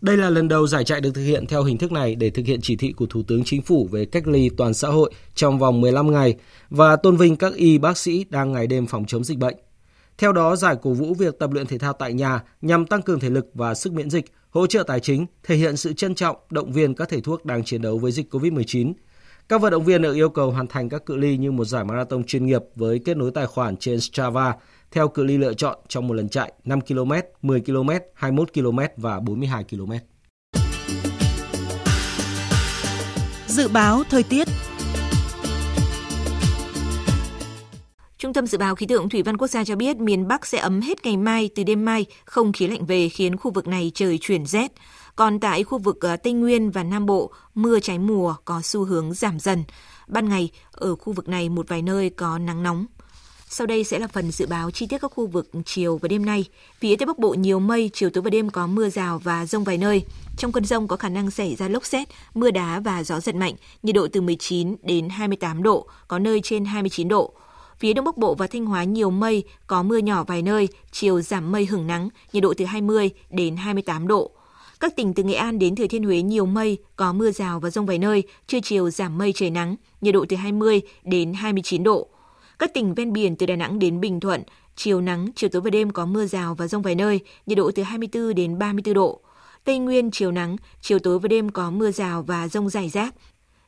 Đây 0.00 0.16
là 0.16 0.30
lần 0.30 0.48
đầu 0.48 0.66
giải 0.66 0.84
chạy 0.84 1.00
được 1.00 1.10
thực 1.14 1.24
hiện 1.24 1.46
theo 1.46 1.62
hình 1.62 1.78
thức 1.78 1.92
này 1.92 2.14
để 2.14 2.30
thực 2.30 2.46
hiện 2.46 2.60
chỉ 2.62 2.76
thị 2.76 2.92
của 2.92 3.06
Thủ 3.06 3.22
tướng 3.22 3.44
Chính 3.44 3.62
phủ 3.62 3.88
về 3.92 4.04
cách 4.04 4.26
ly 4.28 4.50
toàn 4.56 4.74
xã 4.74 4.88
hội 4.88 5.12
trong 5.34 5.58
vòng 5.58 5.80
15 5.80 6.12
ngày 6.12 6.34
và 6.70 6.96
tôn 6.96 7.16
vinh 7.16 7.36
các 7.36 7.54
y 7.54 7.78
bác 7.78 7.98
sĩ 7.98 8.24
đang 8.30 8.52
ngày 8.52 8.66
đêm 8.66 8.86
phòng 8.86 9.04
chống 9.06 9.24
dịch 9.24 9.38
bệnh. 9.38 9.56
Theo 10.18 10.32
đó, 10.32 10.56
giải 10.56 10.76
cổ 10.82 10.92
vũ 10.92 11.14
việc 11.14 11.38
tập 11.38 11.50
luyện 11.52 11.66
thể 11.66 11.78
thao 11.78 11.92
tại 11.92 12.12
nhà 12.12 12.42
nhằm 12.62 12.86
tăng 12.86 13.02
cường 13.02 13.20
thể 13.20 13.30
lực 13.30 13.50
và 13.54 13.74
sức 13.74 13.92
miễn 13.92 14.10
dịch, 14.10 14.24
hỗ 14.50 14.66
trợ 14.66 14.82
tài 14.82 15.00
chính, 15.00 15.26
thể 15.42 15.56
hiện 15.56 15.76
sự 15.76 15.92
trân 15.92 16.14
trọng, 16.14 16.36
động 16.50 16.72
viên 16.72 16.94
các 16.94 17.08
thầy 17.08 17.20
thuốc 17.20 17.44
đang 17.44 17.64
chiến 17.64 17.82
đấu 17.82 17.98
với 17.98 18.12
dịch 18.12 18.34
COVID-19 18.34 18.92
các 19.48 19.60
vận 19.60 19.70
động 19.70 19.84
viên 19.84 20.02
được 20.02 20.14
yêu 20.14 20.28
cầu 20.28 20.50
hoàn 20.50 20.66
thành 20.66 20.88
các 20.88 21.06
cự 21.06 21.16
ly 21.16 21.36
như 21.36 21.52
một 21.52 21.64
giải 21.64 21.84
marathon 21.84 22.24
chuyên 22.24 22.46
nghiệp 22.46 22.62
với 22.74 23.00
kết 23.04 23.16
nối 23.16 23.30
tài 23.30 23.46
khoản 23.46 23.76
trên 23.76 24.00
Strava 24.00 24.54
theo 24.90 25.08
cự 25.08 25.24
ly 25.24 25.38
lựa 25.38 25.54
chọn 25.54 25.78
trong 25.88 26.08
một 26.08 26.14
lần 26.14 26.28
chạy 26.28 26.52
5 26.64 26.80
km, 26.80 27.12
10 27.42 27.60
km, 27.60 27.90
21 28.14 28.54
km 28.54 28.78
và 28.96 29.20
42 29.20 29.64
km. 29.64 29.92
Dự 33.46 33.68
báo 33.68 34.02
thời 34.10 34.22
tiết 34.22 34.48
Trung 38.18 38.32
tâm 38.32 38.46
Dự 38.46 38.58
báo 38.58 38.74
Khí 38.74 38.86
tượng 38.86 39.08
Thủy 39.08 39.22
văn 39.22 39.36
Quốc 39.36 39.48
gia 39.48 39.64
cho 39.64 39.76
biết 39.76 39.96
miền 39.96 40.28
Bắc 40.28 40.46
sẽ 40.46 40.58
ấm 40.58 40.80
hết 40.80 41.04
ngày 41.04 41.16
mai, 41.16 41.50
từ 41.54 41.64
đêm 41.64 41.84
mai 41.84 42.06
không 42.24 42.52
khí 42.52 42.66
lạnh 42.66 42.86
về 42.86 43.08
khiến 43.08 43.36
khu 43.36 43.50
vực 43.50 43.66
này 43.66 43.90
trời 43.94 44.18
chuyển 44.20 44.46
rét. 44.46 44.72
Còn 45.18 45.40
tại 45.40 45.64
khu 45.64 45.78
vực 45.78 46.00
ờ, 46.00 46.16
Tây 46.16 46.32
Nguyên 46.32 46.70
và 46.70 46.82
Nam 46.82 47.06
Bộ, 47.06 47.30
mưa 47.54 47.80
trái 47.80 47.98
mùa 47.98 48.34
có 48.44 48.62
xu 48.62 48.84
hướng 48.84 49.12
giảm 49.14 49.40
dần. 49.40 49.64
Ban 50.06 50.28
ngày, 50.28 50.50
ở 50.72 50.96
khu 50.96 51.12
vực 51.12 51.28
này 51.28 51.48
một 51.48 51.68
vài 51.68 51.82
nơi 51.82 52.10
có 52.10 52.38
nắng 52.38 52.62
nóng. 52.62 52.86
Sau 53.48 53.66
đây 53.66 53.84
sẽ 53.84 53.98
là 53.98 54.06
phần 54.06 54.30
dự 54.30 54.46
báo 54.46 54.70
chi 54.70 54.86
tiết 54.86 54.98
các 54.98 55.12
khu 55.14 55.26
vực 55.26 55.50
chiều 55.64 55.96
và 55.96 56.08
đêm 56.08 56.26
nay. 56.26 56.44
Phía 56.80 56.96
Tây 56.96 57.06
Bắc 57.06 57.18
Bộ 57.18 57.34
nhiều 57.34 57.60
mây, 57.60 57.90
chiều 57.92 58.10
tối 58.10 58.22
và 58.22 58.30
đêm 58.30 58.50
có 58.50 58.66
mưa 58.66 58.88
rào 58.88 59.18
và 59.18 59.46
rông 59.46 59.64
vài 59.64 59.78
nơi. 59.78 60.04
Trong 60.36 60.52
cơn 60.52 60.64
rông 60.64 60.88
có 60.88 60.96
khả 60.96 61.08
năng 61.08 61.30
xảy 61.30 61.54
ra 61.56 61.68
lốc 61.68 61.86
xét, 61.86 62.08
mưa 62.34 62.50
đá 62.50 62.80
và 62.80 63.04
gió 63.04 63.20
giật 63.20 63.34
mạnh, 63.34 63.54
nhiệt 63.82 63.94
độ 63.94 64.08
từ 64.12 64.20
19 64.20 64.76
đến 64.82 65.08
28 65.08 65.62
độ, 65.62 65.86
có 66.08 66.18
nơi 66.18 66.40
trên 66.40 66.64
29 66.64 67.08
độ. 67.08 67.32
Phía 67.78 67.92
Đông 67.92 68.04
Bắc 68.04 68.16
Bộ 68.16 68.34
và 68.34 68.46
Thanh 68.46 68.66
Hóa 68.66 68.84
nhiều 68.84 69.10
mây, 69.10 69.44
có 69.66 69.82
mưa 69.82 69.98
nhỏ 69.98 70.24
vài 70.24 70.42
nơi, 70.42 70.68
chiều 70.92 71.20
giảm 71.20 71.52
mây 71.52 71.66
hưởng 71.66 71.86
nắng, 71.86 72.08
nhiệt 72.32 72.42
độ 72.42 72.54
từ 72.56 72.64
20 72.64 73.10
đến 73.30 73.56
28 73.56 74.08
độ. 74.08 74.32
Các 74.80 74.96
tỉnh 74.96 75.14
từ 75.14 75.22
Nghệ 75.22 75.34
An 75.34 75.58
đến 75.58 75.76
Thừa 75.76 75.86
Thiên 75.86 76.04
Huế 76.04 76.22
nhiều 76.22 76.46
mây, 76.46 76.78
có 76.96 77.12
mưa 77.12 77.30
rào 77.30 77.60
và 77.60 77.70
rông 77.70 77.86
vài 77.86 77.98
nơi, 77.98 78.22
trưa 78.46 78.58
chiều 78.62 78.90
giảm 78.90 79.18
mây 79.18 79.32
trời 79.32 79.50
nắng, 79.50 79.76
nhiệt 80.00 80.14
độ 80.14 80.24
từ 80.28 80.36
20 80.36 80.80
đến 81.04 81.32
29 81.32 81.82
độ. 81.82 82.08
Các 82.58 82.74
tỉnh 82.74 82.94
ven 82.94 83.12
biển 83.12 83.36
từ 83.36 83.46
Đà 83.46 83.56
Nẵng 83.56 83.78
đến 83.78 84.00
Bình 84.00 84.20
Thuận, 84.20 84.42
chiều 84.76 85.00
nắng, 85.00 85.28
chiều 85.36 85.50
tối 85.50 85.62
và 85.62 85.70
đêm 85.70 85.90
có 85.90 86.06
mưa 86.06 86.26
rào 86.26 86.54
và 86.54 86.68
rông 86.68 86.82
vài 86.82 86.94
nơi, 86.94 87.20
nhiệt 87.46 87.58
độ 87.58 87.70
từ 87.74 87.82
24 87.82 88.34
đến 88.34 88.58
34 88.58 88.94
độ. 88.94 89.20
Tây 89.64 89.78
Nguyên 89.78 90.10
chiều 90.10 90.32
nắng, 90.32 90.56
chiều 90.80 90.98
tối 90.98 91.18
và 91.18 91.28
đêm 91.28 91.50
có 91.50 91.70
mưa 91.70 91.90
rào 91.90 92.22
và 92.22 92.48
rông 92.48 92.68
rải 92.68 92.88
rác, 92.88 93.14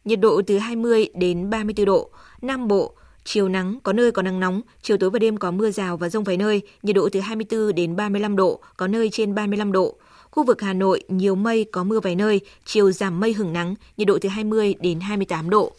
nhiệt 0.04 0.20
độ 0.20 0.42
từ 0.46 0.58
20 0.58 1.08
đến 1.14 1.50
34 1.50 1.86
độ. 1.86 2.10
Nam 2.42 2.68
Bộ, 2.68 2.94
chiều 3.24 3.48
nắng, 3.48 3.78
có 3.82 3.92
nơi 3.92 4.12
có 4.12 4.22
nắng 4.22 4.40
nóng, 4.40 4.62
chiều 4.82 4.96
tối 4.96 5.10
và 5.10 5.18
đêm 5.18 5.36
có 5.36 5.50
mưa 5.50 5.70
rào 5.70 5.96
và 5.96 6.08
rông 6.08 6.24
vài 6.24 6.36
nơi, 6.36 6.62
nhiệt 6.82 6.96
độ 6.96 7.08
từ 7.12 7.20
24 7.20 7.74
đến 7.74 7.96
35 7.96 8.36
độ, 8.36 8.60
có 8.76 8.86
nơi 8.86 9.08
trên 9.12 9.34
35 9.34 9.72
độ. 9.72 9.96
Khu 10.30 10.44
vực 10.44 10.60
Hà 10.60 10.72
Nội 10.72 11.02
nhiều 11.08 11.34
mây 11.34 11.66
có 11.72 11.84
mưa 11.84 12.00
vài 12.00 12.14
nơi, 12.14 12.40
chiều 12.64 12.92
giảm 12.92 13.20
mây 13.20 13.32
hưởng 13.32 13.52
nắng, 13.52 13.74
nhiệt 13.96 14.08
độ 14.08 14.18
từ 14.20 14.28
20 14.28 14.74
đến 14.80 15.00
28 15.00 15.50
độ. 15.50 15.72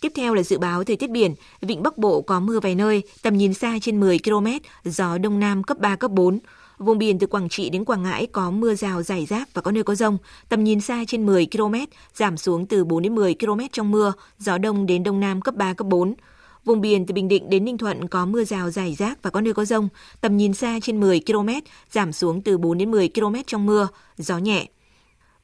Tiếp 0.00 0.12
theo 0.14 0.34
là 0.34 0.42
dự 0.42 0.58
báo 0.58 0.84
thời 0.84 0.96
tiết 0.96 1.10
biển, 1.10 1.34
vịnh 1.60 1.82
Bắc 1.82 1.98
Bộ 1.98 2.22
có 2.22 2.40
mưa 2.40 2.60
vài 2.60 2.74
nơi, 2.74 3.02
tầm 3.22 3.36
nhìn 3.36 3.54
xa 3.54 3.78
trên 3.82 4.00
10 4.00 4.18
km, 4.18 4.46
gió 4.84 5.18
đông 5.18 5.40
nam 5.40 5.62
cấp 5.62 5.78
3 5.78 5.96
cấp 5.96 6.10
4. 6.10 6.38
Vùng 6.78 6.98
biển 6.98 7.18
từ 7.18 7.26
Quảng 7.26 7.48
Trị 7.48 7.70
đến 7.70 7.84
Quảng 7.84 8.02
Ngãi 8.02 8.26
có 8.26 8.50
mưa 8.50 8.74
rào 8.74 9.02
rải 9.02 9.26
rác 9.26 9.54
và 9.54 9.62
có 9.62 9.70
nơi 9.70 9.82
có 9.82 9.94
rông, 9.94 10.18
tầm 10.48 10.64
nhìn 10.64 10.80
xa 10.80 11.04
trên 11.06 11.26
10 11.26 11.46
km, 11.52 11.74
giảm 12.14 12.36
xuống 12.36 12.66
từ 12.66 12.84
4 12.84 13.02
đến 13.02 13.14
10 13.14 13.34
km 13.34 13.60
trong 13.72 13.90
mưa, 13.90 14.12
gió 14.38 14.58
đông 14.58 14.86
đến 14.86 15.02
đông 15.02 15.20
nam 15.20 15.40
cấp 15.40 15.54
3 15.54 15.74
cấp 15.74 15.86
4. 15.86 16.14
Vùng 16.64 16.80
biển 16.80 17.06
từ 17.06 17.14
Bình 17.14 17.28
Định 17.28 17.50
đến 17.50 17.64
Ninh 17.64 17.78
Thuận 17.78 18.08
có 18.08 18.26
mưa 18.26 18.44
rào 18.44 18.70
rải 18.70 18.94
rác 18.94 19.22
và 19.22 19.30
có 19.30 19.40
nơi 19.40 19.54
có 19.54 19.64
rông, 19.64 19.88
tầm 20.20 20.36
nhìn 20.36 20.54
xa 20.54 20.78
trên 20.82 21.00
10 21.00 21.20
km, 21.26 21.48
giảm 21.90 22.12
xuống 22.12 22.42
từ 22.42 22.58
4 22.58 22.78
đến 22.78 22.90
10 22.90 23.08
km 23.08 23.34
trong 23.46 23.66
mưa, 23.66 23.88
gió 24.16 24.38
nhẹ. 24.38 24.66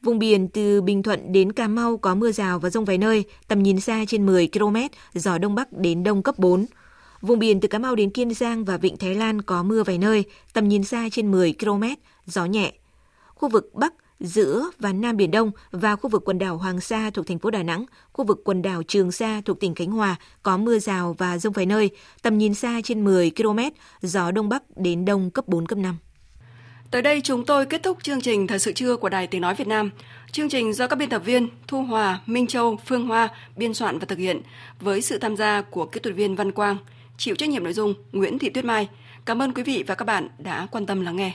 Vùng 0.03 0.19
biển 0.19 0.49
từ 0.49 0.83
Bình 0.83 1.03
Thuận 1.03 1.33
đến 1.33 1.53
Cà 1.53 1.69
Mau 1.69 1.97
có 1.97 2.15
mưa 2.15 2.33
rào 2.33 2.59
và 2.59 2.71
rông 2.71 2.85
vài 2.85 2.99
nơi, 2.99 3.25
tầm 3.49 3.63
nhìn 3.63 3.81
xa 3.81 4.05
trên 4.09 4.27
10 4.27 4.49
km, 4.53 4.77
gió 5.15 5.39
đông 5.39 5.55
bắc 5.55 5.73
đến 5.73 6.03
đông 6.03 6.23
cấp 6.23 6.39
4. 6.39 6.67
Vùng 7.21 7.39
biển 7.39 7.61
từ 7.61 7.69
Cà 7.69 7.79
Mau 7.79 7.95
đến 7.95 8.11
Kiên 8.11 8.35
Giang 8.35 8.65
và 8.65 8.77
Vịnh 8.77 8.97
Thái 8.97 9.15
Lan 9.15 9.43
có 9.43 9.63
mưa 9.63 9.83
vài 9.83 9.99
nơi, 9.99 10.25
tầm 10.53 10.69
nhìn 10.69 10.85
xa 10.85 11.09
trên 11.13 11.31
10 11.31 11.55
km, 11.61 11.83
gió 12.27 12.45
nhẹ. 12.45 12.73
Khu 13.35 13.49
vực 13.49 13.71
Bắc, 13.75 13.95
giữa 14.21 14.71
và 14.79 14.93
Nam 14.93 15.17
Biển 15.17 15.31
Đông 15.31 15.51
và 15.71 15.97
khu 15.97 16.11
vực 16.11 16.23
quần 16.25 16.39
đảo 16.39 16.57
Hoàng 16.57 16.81
Sa 16.81 17.11
thuộc 17.11 17.27
thành 17.27 17.39
phố 17.39 17.51
Đà 17.51 17.63
Nẵng, 17.63 17.85
khu 18.13 18.25
vực 18.25 18.41
quần 18.45 18.63
đảo 18.63 18.83
Trường 18.83 19.13
Sa 19.13 19.43
thuộc 19.45 19.61
tỉnh 19.61 19.75
Khánh 19.75 19.91
Hòa 19.91 20.17
có 20.43 20.57
mưa 20.57 20.79
rào 20.79 21.15
và 21.19 21.39
rông 21.39 21.53
vài 21.53 21.67
nơi, 21.67 21.91
tầm 22.23 22.39
nhìn 22.39 22.55
xa 22.55 22.81
trên 22.85 23.05
10 23.05 23.31
km, 23.37 23.59
gió 24.03 24.31
Đông 24.31 24.49
Bắc 24.49 24.63
đến 24.77 25.05
Đông 25.05 25.31
cấp 25.31 25.49
4, 25.49 25.67
cấp 25.67 25.79
5. 25.79 25.97
Tới 26.91 27.03
đây 27.03 27.21
chúng 27.21 27.45
tôi 27.45 27.67
kết 27.67 27.83
thúc 27.83 27.99
chương 28.03 28.21
trình 28.21 28.47
Thời 28.47 28.59
sự 28.59 28.73
trưa 28.73 28.97
của 28.97 29.09
Đài 29.09 29.27
Tiếng 29.27 29.41
Nói 29.41 29.55
Việt 29.55 29.67
Nam. 29.67 29.91
Chương 30.33 30.49
trình 30.49 30.73
do 30.73 30.87
các 30.87 30.97
biên 30.97 31.09
tập 31.09 31.23
viên 31.25 31.49
Thu 31.67 31.83
Hòa, 31.83 32.21
Minh 32.27 32.47
Châu, 32.47 32.77
Phương 32.87 33.07
Hoa 33.07 33.29
biên 33.57 33.75
soạn 33.75 33.99
và 33.99 34.07
thực 34.07 34.19
hiện 34.19 34.41
với 34.81 35.03
sự 35.03 35.19
tham 35.19 35.37
gia 35.37 35.63
của 35.63 35.87
kỹ 35.87 36.01
thuật 36.01 36.17
viên 36.17 36.37
Văn 36.37 36.53
Quang, 36.53 36.77
chịu 37.19 37.37
trách 37.37 37.49
nhiệm 37.49 37.65
nội 37.65 37.73
dung 37.73 37.95
Nguyễn 38.13 38.39
Thị 38.39 38.49
Tuyết 38.49 38.65
Mai. 38.65 38.89
Cảm 39.25 39.43
ơn 39.43 39.55
quý 39.55 39.63
vị 39.63 39.85
và 39.87 39.95
các 39.95 40.05
bạn 40.05 40.29
đã 40.39 40.67
quan 40.71 40.87
tâm 40.87 41.01
lắng 41.01 41.17
nghe. 41.17 41.33